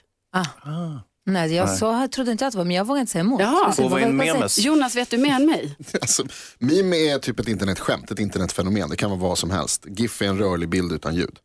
Nej, 1.27 1.53
jag 1.55 1.77
så 1.77 1.91
här 1.91 2.07
trodde 2.07 2.31
inte 2.31 2.43
jag 2.43 2.47
att 2.47 2.51
det 2.53 2.57
var, 2.57 2.65
men 2.65 2.75
jag 2.75 2.85
vågar 2.87 2.99
inte 3.01 3.11
säga 3.11 3.21
emot. 3.21 3.41
Jaha. 3.41 3.73
Och 3.77 3.91
vad 3.91 4.01
är 4.01 4.11
memes? 4.11 4.59
Jonas, 4.59 4.95
vet 4.95 5.09
du 5.09 5.17
mer 5.17 5.33
än 5.33 5.45
mig? 5.45 5.75
Alltså, 6.01 6.23
meme 6.59 6.95
är 6.95 7.19
typ 7.19 7.39
ett 7.39 7.47
internetskämt, 7.47 8.11
ett 8.11 8.19
internetfenomen. 8.19 8.89
Det 8.89 8.95
kan 8.95 9.09
vara 9.09 9.19
vad 9.19 9.37
som 9.37 9.51
helst. 9.51 9.85
GIF 9.87 10.21
är 10.21 10.25
en 10.25 10.37
rörlig 10.37 10.69
bild 10.69 10.91
utan 10.91 11.15
ljud. 11.15 11.35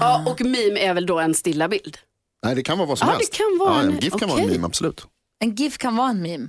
Ja, 0.00 0.24
och 0.26 0.40
meme 0.40 0.80
är 0.80 0.94
väl 0.94 1.06
då 1.06 1.18
en 1.18 1.34
stilla 1.34 1.68
bild? 1.68 1.98
Nej, 2.44 2.54
det 2.54 2.62
kan 2.62 2.78
vara 2.78 2.88
vad 2.88 2.98
som 2.98 3.06
Ja, 3.08 3.12
det 3.12 3.18
helst. 3.18 3.32
kan 3.32 3.58
vara 3.60 3.74
ja, 3.74 3.80
en- 3.82 3.90
en 3.90 3.98
GIF 3.98 4.14
kan 4.18 4.28
vara 4.28 4.40
en 4.40 4.48
meme, 4.50 4.66
absolut. 4.66 5.06
En 5.40 5.54
GIF 5.54 5.78
kan 5.78 5.96
vara 5.96 6.10
en 6.10 6.22
meme. 6.22 6.48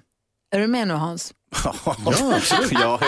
Är 0.55 0.59
du 0.59 0.67
med 0.67 0.87
nu 0.87 0.93
Hans? 0.93 1.33
Ja, 1.63 1.75
absolut. 2.35 2.71
ja, 2.71 2.99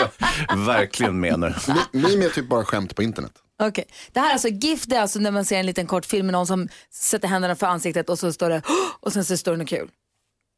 jag 0.48 0.56
verkligen 0.56 1.20
menar. 1.20 1.50
Mi- 1.50 1.76
Meme 2.08 2.24
är 2.24 2.28
typ 2.30 2.48
bara 2.48 2.64
skämt 2.64 2.96
på 2.96 3.02
internet. 3.02 3.32
Okej. 3.62 3.84
Det 4.12 4.20
här 4.20 4.28
är 4.28 4.32
alltså 4.32 4.48
GIF, 4.48 4.86
det 4.86 4.96
är 4.96 5.00
alltså 5.00 5.18
när 5.18 5.30
man 5.30 5.44
ser 5.44 5.58
en 5.60 5.66
liten 5.66 5.86
kort 5.86 6.06
film 6.06 6.26
med 6.26 6.32
någon 6.32 6.46
som 6.46 6.68
sätter 6.90 7.28
händerna 7.28 7.56
för 7.56 7.66
ansiktet 7.66 8.08
och 8.10 8.18
så 8.18 8.32
står 8.32 8.50
det 8.50 8.62
och 9.00 9.12
sen 9.12 9.24
så 9.24 9.36
står 9.36 9.52
det 9.52 9.58
något 9.58 9.68
kul. 9.68 9.90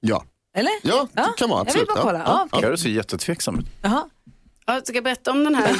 Ja, 0.00 0.24
Eller? 0.54 0.72
ja 0.82 1.08
det 1.12 1.32
kan 1.38 1.50
vara 1.50 1.64
Jag 1.66 1.72
vill 1.74 1.82
absolut. 1.82 1.88
bara 1.88 1.96
Ja, 1.98 2.02
kolla. 2.04 2.18
ja, 2.26 2.48
Ja, 2.52 2.61
Carro 2.61 2.76
ser 2.76 2.88
jättetveksam 2.90 3.58
ut. 3.58 3.66
Jaha. 3.82 4.08
Ja, 4.68 4.81
ska 4.85 4.94
jag 4.94 5.04
berätta 5.04 5.31
om 5.31 5.44
den 5.44 5.54
här? 5.54 5.70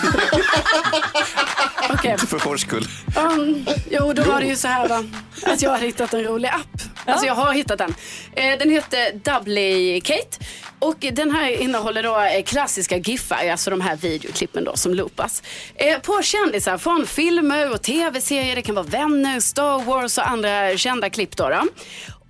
Okej. 1.91 2.19
För 2.19 2.39
vår 2.45 2.57
skull. 2.57 2.87
Um, 3.17 3.67
jo, 3.91 4.13
då 4.13 4.23
var 4.23 4.41
det 4.41 4.47
ju 4.47 4.57
så 4.57 4.69
här 4.69 4.89
va, 4.89 5.05
att 5.43 5.63
jag 5.63 5.71
har 5.71 5.79
hittat 5.79 6.15
en 6.15 6.25
rolig 6.25 6.49
app. 6.49 6.83
Alltså 7.07 7.27
jag 7.27 7.35
har 7.35 7.53
hittat 7.53 7.79
den. 7.79 7.95
Eh, 8.33 8.59
den 8.59 8.71
heter 8.71 9.13
Dubly-Kate 9.13 10.41
och 10.79 10.97
den 11.01 11.31
här 11.31 11.51
innehåller 11.51 12.03
då 12.03 12.21
eh, 12.21 12.43
klassiska 12.43 12.97
giffar, 12.97 13.49
alltså 13.49 13.71
de 13.71 13.81
här 13.81 13.97
videoklippen 13.97 14.65
då 14.65 14.77
som 14.77 14.95
loopas. 14.95 15.43
Eh, 15.75 15.99
på 15.99 16.23
kändisar 16.23 16.79
från 16.79 17.07
filmer 17.07 17.73
och 17.73 17.83
tv-serier, 17.83 18.57
det 18.57 18.63
kan 18.63 18.75
vara 18.75 18.87
vänner, 18.87 19.41
Star 19.41 19.85
Wars 19.85 20.19
och 20.19 20.31
andra 20.31 20.77
kända 20.77 21.11
klipp 21.11 21.37
då. 21.37 21.49
då. 21.49 21.63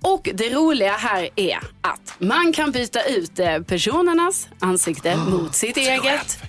Och 0.01 0.29
det 0.33 0.49
roliga 0.49 0.91
här 0.91 1.29
är 1.35 1.57
att 1.81 2.15
man 2.19 2.53
kan 2.53 2.71
byta 2.71 3.03
ut 3.03 3.39
eh, 3.39 3.59
personernas 3.59 4.47
ansikte 4.59 5.17
mot 5.17 5.55
sitt 5.55 5.77
eget. 5.77 6.39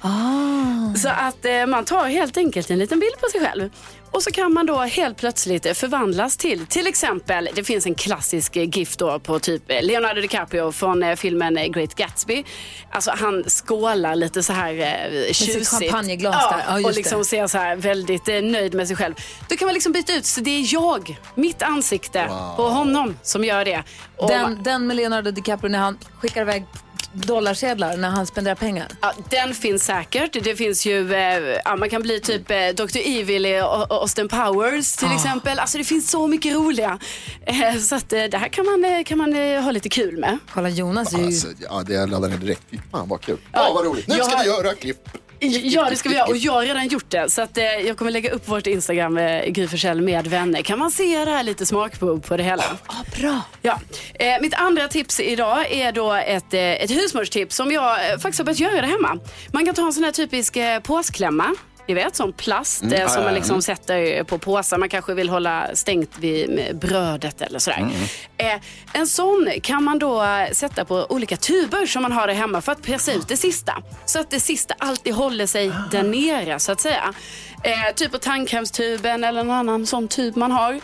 Så 1.02 1.08
att 1.08 1.44
eh, 1.44 1.66
man 1.66 1.84
tar 1.84 2.08
helt 2.08 2.36
enkelt 2.36 2.70
en 2.70 2.78
liten 2.78 3.00
bild 3.00 3.20
på 3.20 3.28
sig 3.28 3.40
själv. 3.40 3.70
Och 4.12 4.22
så 4.22 4.30
kan 4.30 4.52
man 4.52 4.66
då 4.66 4.78
helt 4.78 5.16
plötsligt 5.16 5.76
förvandlas 5.76 6.36
till, 6.36 6.66
till 6.66 6.86
exempel, 6.86 7.48
det 7.54 7.64
finns 7.64 7.86
en 7.86 7.94
klassisk 7.94 8.56
eh, 8.56 8.68
GIF 8.68 8.96
då 8.96 9.18
på 9.18 9.38
typ 9.38 9.62
eh, 9.70 9.82
Leonardo 9.82 10.20
DiCaprio 10.20 10.72
från 10.72 11.02
eh, 11.02 11.16
filmen 11.16 11.72
Great 11.72 11.94
Gatsby. 11.94 12.44
Alltså 12.90 13.10
han 13.10 13.44
skålar 13.44 14.16
lite 14.16 14.42
så 14.42 14.52
här 14.52 14.74
eh, 14.74 15.24
sitt 15.32 15.36
tjusigt. 15.36 15.70
champagneglas 15.70 16.36
ja, 16.38 16.56
där. 16.56 16.80
Ja, 16.80 16.88
och 16.88 16.94
liksom 16.94 17.18
det. 17.18 17.24
ser 17.24 17.46
så 17.46 17.58
här 17.58 17.76
väldigt 17.76 18.28
eh, 18.28 18.42
nöjd 18.42 18.74
med 18.74 18.86
sig 18.86 18.96
själv. 18.96 19.14
Då 19.48 19.56
kan 19.56 19.66
man 19.66 19.74
liksom 19.74 19.92
byta 19.92 20.12
ut, 20.12 20.26
så 20.26 20.40
det 20.40 20.50
är 20.50 20.74
jag, 20.74 21.18
mitt 21.34 21.62
ansikte 21.62 22.26
på 22.56 22.68
honom 22.68 23.16
som 23.22 23.44
gör 23.44 23.64
det. 23.64 23.82
Och 24.16 24.28
Den, 24.28 24.62
den 24.62 24.86
med 24.86 24.96
Leonardo 24.96 25.30
DiCaprio 25.30 25.70
när 25.70 25.78
han 25.78 25.98
skickar 26.20 26.42
iväg 26.42 26.66
dollarsedlar 27.12 27.96
när 27.96 28.08
han 28.10 28.26
spenderar 28.26 28.54
pengar. 28.54 28.88
Ja, 29.00 29.12
den 29.30 29.54
finns 29.54 29.84
säkert. 29.84 30.44
Det 30.44 30.56
finns 30.56 30.86
ju, 30.86 31.14
eh, 31.14 31.58
ja, 31.64 31.76
man 31.76 31.90
kan 31.90 32.02
bli 32.02 32.20
typ 32.20 32.50
eh, 32.50 32.56
Dr. 32.74 32.98
Evil 33.04 33.46
i 33.46 33.58
Austin 33.88 34.28
Powers 34.28 34.92
till 34.96 35.12
exempel. 35.14 35.58
Alltså 35.58 35.78
det 35.78 35.84
finns 35.84 36.10
så 36.10 36.26
mycket 36.26 36.54
roliga. 36.54 36.98
Eh, 37.46 37.76
så 37.78 37.94
att 37.94 38.12
eh, 38.12 38.24
det 38.24 38.38
här 38.38 38.48
kan 38.48 38.66
man, 38.66 38.84
eh, 38.84 39.04
kan 39.04 39.18
man 39.18 39.36
eh, 39.36 39.62
ha 39.62 39.70
lite 39.70 39.88
kul 39.88 40.18
med. 40.18 40.38
Kolla 40.54 40.68
Jonas 40.68 41.12
är 41.14 41.18
ju... 41.18 41.24
Alltså, 41.26 41.48
ja, 41.60 41.82
det 41.86 41.94
jag 41.94 42.10
laddar 42.10 42.28
ner 42.28 42.36
direkt. 42.36 42.62
Fy 42.70 42.78
Fan 42.90 43.08
vad 43.08 43.20
kul. 43.20 43.38
Ja, 43.52 43.72
vad 43.74 43.84
roligt. 43.84 44.06
Nu 44.08 44.14
ska 44.14 44.24
har- 44.36 44.44
vi 44.44 44.48
göra 44.50 44.74
klipp. 44.74 45.08
Ja, 45.40 45.90
det 45.90 45.96
ska 45.96 46.08
vi 46.08 46.14
göra. 46.14 46.26
Och 46.26 46.36
jag 46.36 46.52
har 46.52 46.62
redan 46.62 46.88
gjort 46.88 47.10
det. 47.10 47.30
Så 47.30 47.42
att, 47.42 47.58
eh, 47.58 47.64
jag 47.64 47.96
kommer 47.96 48.10
lägga 48.10 48.30
upp 48.30 48.48
vårt 48.48 48.66
Instagram, 48.66 49.18
eh, 49.18 49.46
Gry 49.46 49.68
Forssell 49.68 50.00
med 50.00 50.26
vänner. 50.26 50.62
Kan 50.62 50.78
man 50.78 50.90
se 50.90 51.24
det 51.24 51.30
här 51.30 51.42
lite 51.42 51.66
smakprov 51.66 52.20
på 52.20 52.36
det 52.36 52.42
hela. 52.42 52.62
Ah, 52.86 52.94
bra. 53.20 53.40
Ja. 53.62 53.80
Eh, 54.14 54.40
mitt 54.40 54.54
andra 54.54 54.88
tips 54.88 55.20
idag 55.20 55.72
är 55.72 55.92
då 55.92 56.12
ett, 56.12 56.54
eh, 56.54 56.60
ett 56.60 56.90
husmorstips 56.90 57.56
som 57.56 57.72
jag 57.72 58.10
eh, 58.10 58.18
faktiskt 58.18 58.38
har 58.38 58.44
börjat 58.44 58.60
göra 58.60 58.80
det 58.80 58.86
hemma. 58.86 59.18
Man 59.52 59.66
kan 59.66 59.74
ta 59.74 59.86
en 59.86 59.92
sån 59.92 60.04
här 60.04 60.12
typisk 60.12 60.56
eh, 60.56 60.80
påsklämma. 60.80 61.54
Ni 61.88 61.94
vet, 61.94 62.16
sån 62.16 62.32
plast 62.32 62.82
eh, 62.92 63.08
som 63.08 63.24
man 63.24 63.34
liksom 63.34 63.62
sätter 63.62 64.24
på 64.24 64.38
påsar. 64.38 64.78
Man 64.78 64.88
kanske 64.88 65.14
vill 65.14 65.28
hålla 65.28 65.66
stängt 65.74 66.18
vid 66.18 66.76
brödet 66.80 67.42
eller 67.42 67.58
sådär. 67.58 67.88
Eh, 68.36 68.60
en 68.92 69.06
sån 69.06 69.50
kan 69.62 69.84
man 69.84 69.98
då 69.98 70.22
eh, 70.22 70.50
sätta 70.52 70.84
på 70.84 71.06
olika 71.08 71.36
tuber 71.36 71.86
som 71.86 72.02
man 72.02 72.12
har 72.12 72.26
där 72.26 72.34
hemma 72.34 72.60
för 72.60 72.72
att 72.72 72.82
pressa 72.82 73.12
ut 73.12 73.28
det 73.28 73.36
sista. 73.36 73.82
Så 74.04 74.20
att 74.20 74.30
det 74.30 74.40
sista 74.40 74.74
alltid 74.78 75.14
håller 75.14 75.46
sig 75.46 75.72
där 75.90 76.02
nere 76.02 76.58
så 76.58 76.72
att 76.72 76.80
säga. 76.80 77.14
Eh, 77.62 77.94
typ 77.94 78.12
på 78.12 78.18
tandkrämstuben 78.18 79.24
eller 79.24 79.44
någon 79.44 79.56
annan 79.56 79.86
sån 79.86 80.08
tub 80.08 80.36
man 80.36 80.52
har. 80.52 80.80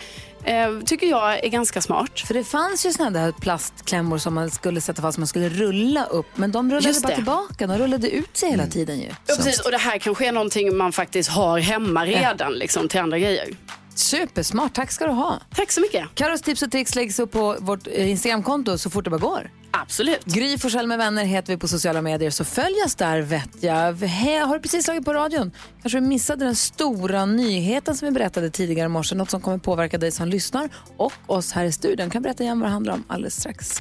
Eh, 0.46 0.80
tycker 0.85 1.06
jag 1.06 1.44
är 1.44 1.48
ganska 1.48 1.80
smart. 1.80 2.20
För 2.20 2.35
det 2.35 2.44
fanns 2.44 2.87
ju 2.87 2.92
såna 2.92 3.11
där 3.11 3.32
plastklämmor 3.32 4.18
som 4.18 4.35
man 4.35 4.50
skulle 4.50 4.80
sätta 4.80 5.02
fast, 5.02 5.18
man 5.18 5.26
skulle 5.26 5.48
rulla 5.48 6.04
upp. 6.04 6.26
Men 6.35 6.52
de 6.52 6.70
rullade 6.70 6.88
Just 6.88 7.02
bara 7.02 7.09
det. 7.09 7.14
tillbaka, 7.14 7.66
de 7.66 7.78
rullade 7.78 8.11
ut 8.11 8.37
sig 8.37 8.50
hela 8.50 8.66
tiden 8.66 9.00
ju. 9.00 9.09
Ja, 9.26 9.35
precis. 9.37 9.61
Och 9.61 9.70
det 9.70 9.78
här 9.78 9.98
kanske 9.98 10.28
är 10.28 10.32
någonting 10.32 10.76
man 10.76 10.92
faktiskt 10.92 11.30
har 11.30 11.59
hemma 11.59 12.06
redan 12.06 12.52
liksom, 12.52 12.88
till 12.88 13.00
andra 13.00 13.18
grejer. 13.18 13.48
Supersmart, 13.98 14.74
tack 14.74 14.90
ska 14.90 15.06
du 15.06 15.12
ha. 15.12 15.40
Tack 15.54 15.72
så 15.72 15.80
mycket. 15.80 16.04
Karos 16.14 16.42
tips 16.42 16.62
och 16.62 16.70
tricks 16.70 16.94
läggs 16.94 17.18
upp 17.18 17.32
på 17.32 17.56
vårt 17.61 17.87
eh, 17.87 18.11
Instagramkonto 18.11 18.78
så 18.78 18.90
fort 18.90 19.04
det 19.04 19.11
bara 19.11 19.20
går. 19.20 19.50
Absolut. 19.70 20.24
Gry 20.24 20.59
Forssell 20.59 20.87
med 20.87 20.98
vänner 20.98 21.24
heter 21.24 21.52
vi 21.52 21.59
på 21.59 21.68
sociala 21.68 22.02
medier 22.02 22.30
så 22.30 22.44
följ 22.44 22.74
oss 22.87 22.94
där 22.94 23.20
vet 23.20 23.62
jag. 23.62 23.94
He, 24.02 24.38
har 24.38 24.54
du 24.54 24.61
precis 24.61 24.85
slagit 24.85 25.04
på 25.04 25.14
radion? 25.14 25.52
Kanske 25.82 26.00
du 26.00 26.06
missade 26.06 26.44
den 26.44 26.56
stora 26.56 27.26
nyheten 27.26 27.96
som 27.96 28.06
vi 28.06 28.12
berättade 28.12 28.50
tidigare 28.50 28.87
i 28.87 28.88
morse. 28.88 29.14
Något 29.14 29.30
som 29.30 29.40
kommer 29.40 29.59
påverka 29.59 29.98
dig 29.98 30.12
som 30.12 30.28
lyssnar 30.28 30.68
och 30.96 31.12
oss 31.26 31.52
här 31.52 31.64
i 31.64 31.72
studion. 31.72 32.11
Kan 32.11 32.22
berätta 32.22 32.42
igen 32.42 32.61
vad 32.61 32.68
det 32.68 32.72
handlar 32.72 32.94
om 32.94 33.04
alldeles 33.09 33.40
strax. 33.40 33.80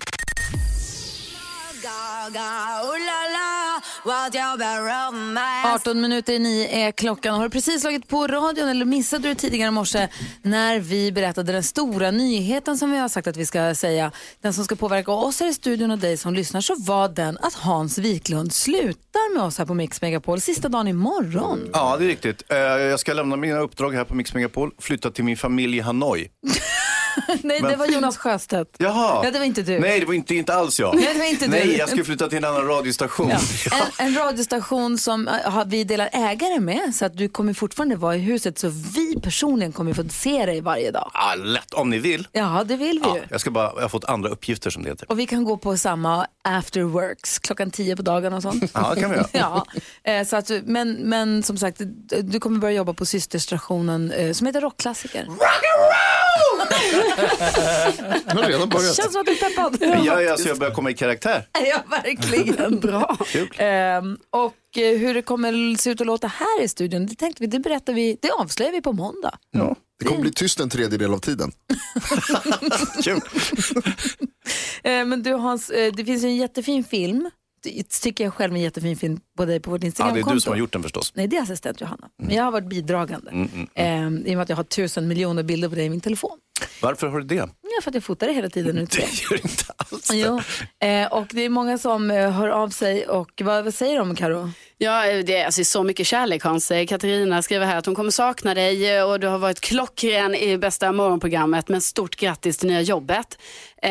18 5.76 6.02
minuter 6.02 6.34
i 6.34 6.40
nio 6.40 6.68
är 6.88 6.92
klockan. 6.92 7.36
Har 7.36 7.44
du 7.44 7.50
precis 7.50 7.82
slagit 7.82 8.08
på 8.08 8.28
radion 8.28 8.70
eller 8.70 8.86
missade 8.86 9.28
du 9.28 9.36
tidigare 9.36 9.68
i 9.68 9.72
morse 9.72 10.08
när 10.42 10.80
vi 10.80 11.12
berättade 11.12 11.52
den 11.52 11.64
stora 11.64 12.12
nyheten 12.12 12.78
som 12.78 12.92
vi 12.92 12.98
har 12.98 13.10
sagt 13.10 13.28
att 13.28 13.38
vi 13.38 13.46
ska 13.46 13.76
säga, 13.76 14.12
den 14.42 14.54
som 14.54 14.64
ska 14.66 14.76
påverka 14.76 15.12
oss 15.12 15.40
här 15.40 15.48
i 15.50 15.54
studion 15.54 15.92
och 15.92 15.98
dig 15.98 16.18
som 16.18 16.34
lyssnar, 16.34 16.62
så 16.62 16.76
var 16.80 17.10
den 17.10 17.38
att 17.42 17.54
Hans 17.54 17.98
Wiklund 17.98 18.54
slutar 18.54 19.36
med 19.36 19.44
oss 19.44 19.58
här 19.58 19.66
på 19.66 19.74
Mix 19.74 20.02
Megapol 20.02 20.42
sista 20.42 20.70
dagen 20.70 20.88
imorgon. 20.88 21.70
Ja, 21.74 21.98
det 21.98 22.06
är 22.06 22.08
riktigt. 22.08 22.44
Eh, 22.52 22.58
Jag 22.58 23.00
ska 23.00 23.14
lämna 23.14 23.36
mina 23.36 23.60
uppdrag 23.60 23.92
här 23.94 24.04
på 24.04 24.16
Mix 24.16 24.34
Megapol, 24.34 24.72
flytta 24.80 25.12
till 25.12 25.24
min 25.24 25.38
familj 25.38 25.78
i 25.78 25.80
Hanoi. 25.80 26.28
Nej, 27.44 27.62
det 27.62 27.76
var 27.76 27.88
Jonas 27.88 28.18
Sjöstedt. 28.18 28.76
Jaha. 28.78 29.22
Ja, 29.26 29.32
det 29.32 29.40
var 29.40 29.46
inte 29.46 29.62
du. 29.62 29.80
Nej, 29.80 30.00
det 30.00 30.06
var 30.06 30.14
inte, 30.14 30.36
inte 30.36 30.54
alls 30.54 30.80
jag. 30.80 30.96
Nej, 30.96 31.10
det 31.14 31.20
var 31.20 31.26
inte 31.26 31.46
du. 31.46 31.52
Nej, 31.52 31.78
jag 31.78 31.90
ska 31.90 32.04
flytta 32.04 32.28
till 32.28 32.38
en 32.38 32.46
annan 32.46 32.68
radiostation. 32.68 33.32
En, 34.00 34.08
en 34.08 34.16
radiostation 34.16 34.98
som 34.98 35.28
äh, 35.28 35.34
har- 35.52 35.66
vi 35.66 35.84
delar 35.84 36.10
ägare 36.14 36.60
med 36.60 36.96
så 36.96 37.06
att 37.06 37.18
du 37.18 37.30
kommer 37.30 37.54
fortfarande 37.54 37.96
vara 37.96 38.16
i 38.16 38.20
huset 38.20 38.60
så 38.60 38.68
vi 38.70 39.20
personligen 39.24 39.72
kommer 39.72 39.94
få 39.94 40.04
se 40.10 40.46
dig 40.46 40.62
varje 40.62 40.92
dag. 40.92 41.12
Ja, 41.14 41.36
lätt 41.36 41.74
om 41.74 41.90
ni 41.90 41.98
vill. 42.00 42.28
Ja, 42.32 42.64
det 42.66 42.76
vill 42.78 43.00
vi 43.04 43.10
Ja, 43.10 43.16
ju. 43.18 43.22
jag, 43.30 43.42
ska 43.42 43.52
bara, 43.52 43.72
jag 43.76 43.82
har 43.82 43.90
fått 43.90 44.06
andra 44.06 44.30
uppgifter 44.30 44.70
som 44.70 44.84
det 44.84 44.90
heter. 44.90 45.12
Och 45.12 45.20
vi 45.20 45.26
kan 45.26 45.44
gå 45.44 45.58
på 45.58 45.78
samma 45.78 46.28
after 46.44 46.82
works 46.82 47.40
klockan 47.40 47.72
tio 47.72 47.96
på 47.96 48.02
dagen 48.02 48.34
och 48.34 48.42
sånt. 48.42 48.72
Ja, 48.74 48.92
det 48.96 49.02
kan 49.02 49.10
vi 49.12 49.16
göra. 49.18 49.28
ja, 49.32 49.66
eh, 50.12 50.26
så 50.28 50.36
att, 50.36 50.52
men, 50.66 50.92
men 50.94 51.44
som 51.44 51.58
sagt, 51.58 51.82
du- 52.24 52.40
kommer 52.40 52.60
börja 52.60 52.76
jobba 52.76 52.94
på 52.94 53.06
systerstationen 53.06 54.12
eh, 54.12 54.32
som 54.34 54.48
heter 54.48 54.62
Rockklassiker. 54.62 55.28
Jag 55.30 57.05
har 58.28 58.44
redan 58.50 58.70
börjat. 58.70 58.96
Känns 58.96 59.12
som 59.12 59.22
att 59.22 59.26
du 59.28 59.32
är 59.32 59.50
peppad. 59.50 59.78
Ja, 60.06 60.22
ja, 60.22 60.38
så 60.38 60.48
jag 60.48 60.58
börjar 60.60 60.74
komma 60.74 60.90
i 60.92 60.94
karaktär. 60.94 61.48
Ja, 61.70 61.84
verkligen. 61.90 62.80
Bra. 62.86 63.18
Ehm, 63.58 64.18
och 64.30 64.78
eh, 64.78 64.98
hur 64.98 65.14
det 65.14 65.22
kommer 65.22 65.78
se 65.78 65.90
ut 65.90 66.00
och 66.00 66.06
låta 66.06 66.28
här 66.28 66.62
i 66.64 66.68
studion, 66.68 67.06
det 67.06 67.16
tänkte 67.16 67.44
vi, 67.44 67.48
det 67.48 67.60
berättar 67.60 67.94
vi, 67.94 68.18
det 68.22 68.30
avslöjar 68.32 68.72
vi 68.72 68.82
på 68.82 68.94
måndag. 68.94 69.38
Ja. 69.52 69.76
Det 70.00 70.06
kommer 70.06 70.22
bli 70.22 70.32
tyst 70.32 70.60
en 70.60 70.70
tredjedel 70.70 71.14
av 71.14 71.18
tiden. 71.20 71.52
Kul. 73.04 73.20
Eh, 74.84 75.06
men 75.06 75.24
du 75.24 75.34
Hans, 75.34 75.70
eh, 75.70 75.94
det 75.94 76.06
finns 76.06 76.24
ju 76.24 76.28
en 76.28 76.36
jättefin 76.36 76.84
film, 76.84 77.30
det 77.64 77.90
tycker 77.90 78.24
jag 78.24 78.34
själv 78.34 78.54
är 78.54 78.58
en 78.58 78.64
jättefin 78.64 78.98
film 78.98 79.20
på 79.38 79.46
dig 79.46 79.60
på 79.60 79.72
vårt 79.72 79.78
Ja, 79.78 79.82
det 79.82 79.86
Instagramkonto. 79.88 80.30
är 80.30 80.34
du 80.34 80.42
som 80.42 80.52
har 80.52 80.58
gjort 80.58 80.74
den 80.74 80.84
förstås. 80.84 81.12
Nej, 81.16 81.28
det 81.28 81.38
är 81.38 81.42
assistent 81.42 81.82
Johanna. 81.82 82.10
Men 82.18 82.36
jag 82.36 82.44
har 82.44 82.52
varit 82.52 82.68
bidragande. 82.70 83.32
Mm, 83.32 83.68
Ehm, 83.76 84.18
I 84.26 84.32
och 84.32 84.38
med 84.38 84.42
att 84.42 84.50
jag 84.50 84.56
har 84.56 84.64
tusen 84.64 85.08
miljoner 85.08 85.44
bilder 85.44 85.70
på 85.70 85.76
dig 85.76 85.86
i 85.86 85.90
min 85.90 86.02
telefon. 86.02 86.38
Varför 86.82 87.08
har 87.08 87.20
du 87.20 87.26
det? 87.26 87.36
Ja, 87.36 87.82
för 87.84 87.92
att 87.92 87.96
jag 87.96 88.04
fotar 88.04 88.28
det 88.28 88.34
hela 88.34 88.50
tiden. 88.50 88.76
Nu 88.76 88.86
Det 88.86 89.22
gör 89.22 89.34
inte 89.34 89.64
alls. 89.78 90.10
Jo. 90.14 90.42
Eh, 90.88 91.14
och 91.14 91.28
det 91.32 91.42
är 91.42 91.50
många 91.50 91.78
som 91.78 92.12
eh, 92.12 92.32
hör 92.32 92.48
av 92.48 92.70
sig 92.70 93.08
och 93.08 93.42
vad, 93.44 93.64
vad 93.64 93.74
säger 93.74 94.00
de 94.00 94.16
Karo? 94.16 94.52
Ja, 94.78 95.06
det 95.24 95.38
är 95.38 95.46
alltså 95.46 95.64
så 95.64 95.84
mycket 95.84 96.08
kärlek 96.08 96.44
Hans. 96.44 96.72
Eh, 96.72 96.86
Katarina 96.86 97.42
skriver 97.42 97.66
här 97.66 97.78
att 97.78 97.86
hon 97.86 97.96
kommer 97.96 98.12
sakna 98.12 98.54
dig 98.54 98.96
eh, 98.96 99.04
och 99.10 99.20
du 99.20 99.28
har 99.28 99.38
varit 99.38 99.62
klockren 99.62 100.36
i 100.36 100.58
bästa 100.58 100.92
morgonprogrammet. 100.92 101.70
Men 101.70 101.82
stort 101.82 102.16
grattis 102.16 102.58
till 102.58 102.68
nya 102.68 102.82
jobbet. 102.82 103.38
Eh, 103.82 103.90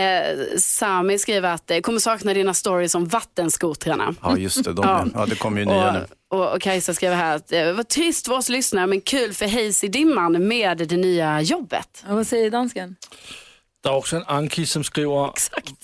Sami 0.59 1.19
skriver 1.19 1.49
att 1.55 1.71
eh, 1.71 1.81
kommer 1.81 1.99
sakna 1.99 2.35
dina 2.35 2.55
stories 2.55 2.95
om 2.95 3.07
vattenskotrarna. 3.07 4.15
Ja, 4.23 4.37
just 4.39 4.65
det. 4.65 4.73
De, 4.73 4.85
Ja. 4.87 5.07
ja. 5.15 5.27
det 5.27 5.37
kommer 5.37 5.61
ju 5.61 5.67
nya 5.67 5.93
nu. 5.93 6.07
Och, 6.31 6.41
och, 6.41 6.53
och 6.55 6.61
Kajsa 6.61 6.95
skriver 6.95 7.17
här 7.17 7.37
att 7.37 7.49
det 7.49 7.73
var 7.73 7.83
trist 7.85 8.27
för 8.27 8.35
oss 8.35 8.49
lyssnare 8.49 8.87
men 8.87 9.01
kul 9.01 9.33
för 9.33 9.47
Hayes 9.49 9.85
i 9.85 9.89
dimman 9.89 10.49
med 10.49 10.79
det 10.79 10.97
nya 10.97 11.41
jobbet. 11.41 12.05
Ja, 12.09 12.15
vad 12.15 12.27
säger 12.27 12.51
dansken? 12.51 12.97
Der 13.85 13.91
er 13.91 13.95
også 13.95 14.17
en 14.17 14.25
Anki, 14.29 14.65
som 14.67 14.85
skriver, 14.85 15.31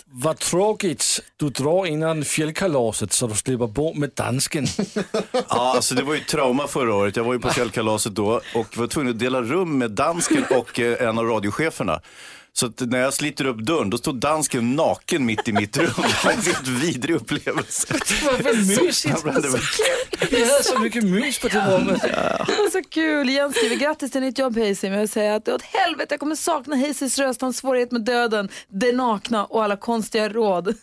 Vad 0.06 0.38
tråkigt, 0.38 1.20
du 1.36 1.48
drar 1.48 1.86
innan 1.86 2.24
fjällkalaset 2.24 3.12
så 3.12 3.26
du 3.26 3.34
slipper 3.34 3.66
bo 3.66 3.92
med 3.94 4.08
dansken. 4.16 4.66
Ja, 5.32 5.72
alltså 5.76 5.94
det 5.94 6.02
var 6.02 6.14
ju 6.14 6.20
ett 6.20 6.28
trauma 6.28 6.66
förra 6.66 6.94
året. 6.94 7.16
Jag 7.16 7.24
var 7.24 7.32
ju 7.32 7.38
på 7.38 7.48
fjällkalaset 7.48 8.14
då 8.14 8.40
och 8.54 8.76
var 8.76 8.86
tvungen 8.86 9.10
att 9.10 9.18
dela 9.18 9.42
rum 9.42 9.78
med 9.78 9.90
dansken 9.90 10.44
och 10.50 10.80
eh, 10.80 11.08
en 11.08 11.18
av 11.18 11.24
radiocheferna. 11.24 12.00
Så 12.52 12.72
när 12.78 12.98
jag 13.00 13.14
sliter 13.14 13.44
upp 13.46 13.58
dörren, 13.58 13.90
då 13.90 13.98
står 13.98 14.12
dansken 14.12 14.76
naken 14.76 15.26
mitt 15.26 15.48
i 15.48 15.52
mitt 15.52 15.76
rum. 15.76 15.90
Det 15.96 16.24
var 16.24 16.32
en 16.32 16.40
helt 16.42 16.68
vidrig 16.68 17.16
upplevelse. 17.16 17.94
Vad 18.24 18.56
mysigt. 18.56 19.04
Ja, 19.24 19.32
det 19.32 19.48
var- 19.48 20.30
Vi 20.30 20.44
hade 20.52 20.64
så 20.64 20.78
mycket 20.78 21.04
mys 21.04 21.38
på 21.38 21.48
det 21.48 21.76
rummet. 21.76 22.02
Det 22.02 22.56
var 22.58 22.70
så 22.70 22.82
kul. 22.90 23.30
Jens 23.30 23.56
skriver 23.56 23.76
grattis 23.76 24.10
till 24.12 24.20
nytt 24.20 24.38
jobb 24.38 24.56
Hayes. 24.56 24.82
Men 24.82 24.92
jag 24.92 25.08
säger 25.08 25.32
att 25.32 25.48
åt 25.48 25.62
helvete 25.62 26.06
jag 26.10 26.20
kommer 26.20 26.34
sakna 26.34 26.76
Hayes 26.76 27.18
röst, 27.18 27.40
hans 27.40 27.56
svårighet 27.56 27.92
med 27.92 28.00
döden, 28.04 28.48
det 28.68 28.92
nakna 28.92 29.44
och 29.44 29.64
alla 29.64 29.76
konstiga 29.76 30.28
råd. 30.28 30.68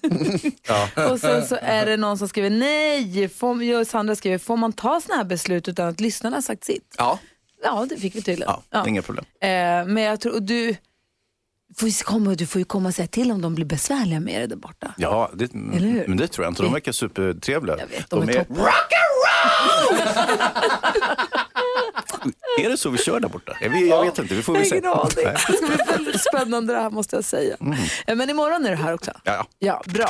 och 1.11 1.20
sen 1.20 1.47
så 1.47 1.57
är 1.61 1.86
det 1.86 1.97
någon 1.97 2.18
som 2.18 2.28
skriver 2.30 2.49
nej. 2.49 3.30
Får, 3.30 3.63
jag 3.63 3.82
och 3.82 3.88
Sandra 3.88 4.15
skriver, 4.15 4.38
får 4.38 4.57
man 4.57 4.74
ta 4.74 5.01
sådana 5.01 5.18
här 5.22 5.30
beslut 5.30 5.68
utan 5.68 5.88
att 5.88 5.99
lyssnarna 5.99 6.36
har 6.38 6.41
sagt 6.41 6.63
sitt? 6.65 6.95
Ja, 6.97 7.20
Ja, 7.63 7.86
det 7.89 7.97
fick 7.97 8.15
vi 8.15 8.22
tydligen. 8.22 8.53
ja, 8.70 8.88
inga 8.88 9.01
problem. 9.01 9.26
Eh, 9.41 9.47
men 9.86 9.97
jag 9.97 10.20
tror, 10.20 10.34
och 10.34 10.43
du, 10.43 10.76
får 11.80 11.89
ju 11.89 11.93
komma, 12.03 12.36
du 12.36 12.45
får 12.45 12.59
ju 12.59 12.65
komma 12.65 12.89
och 12.89 12.95
säga 12.95 13.07
till 13.07 13.32
om 13.32 13.41
de 13.41 13.55
blir 13.55 13.65
besvärliga 13.65 14.19
med 14.19 14.41
det 14.41 14.47
där 14.47 14.55
borta. 14.55 14.93
Ja, 14.97 15.32
det, 15.34 15.53
Eller 15.53 15.88
hur? 15.88 16.07
men 16.07 16.17
det 16.17 16.28
tror 16.28 16.45
jag 16.45 16.51
inte. 16.51 16.63
De 16.63 16.73
verkar 16.73 16.91
supertrevliga. 16.91 17.78
Jag 17.80 17.88
vet, 17.88 18.09
de 18.09 18.30
är 18.30 18.34
toppen. 18.34 18.55
Är 22.59 22.69
det 22.69 22.78
så 22.78 22.89
vi 22.89 22.97
kör 22.97 23.19
där 23.19 23.30
borta? 23.30 23.57
Jag 23.61 23.69
vet, 23.69 23.88
jag 23.88 24.05
vet 24.05 24.19
inte, 24.19 24.36
vi 24.36 24.41
får 24.43 24.53
väl 24.53 24.65
se. 24.65 24.80
Det 24.80 25.38
ska 25.39 25.67
bli 25.67 25.78
väldigt 25.88 26.21
spännande 26.21 26.73
det 26.73 26.80
här 26.80 26.89
måste 26.89 27.15
jag 27.15 27.25
säga. 27.25 27.57
Eh, 28.07 28.15
Men 28.15 28.30
imorgon 28.30 28.65
är 28.65 28.69
du 28.69 28.75
här 28.75 28.93
också. 28.93 29.11
Ja. 29.23 29.47
Ja, 29.59 29.82
bra. 29.86 30.09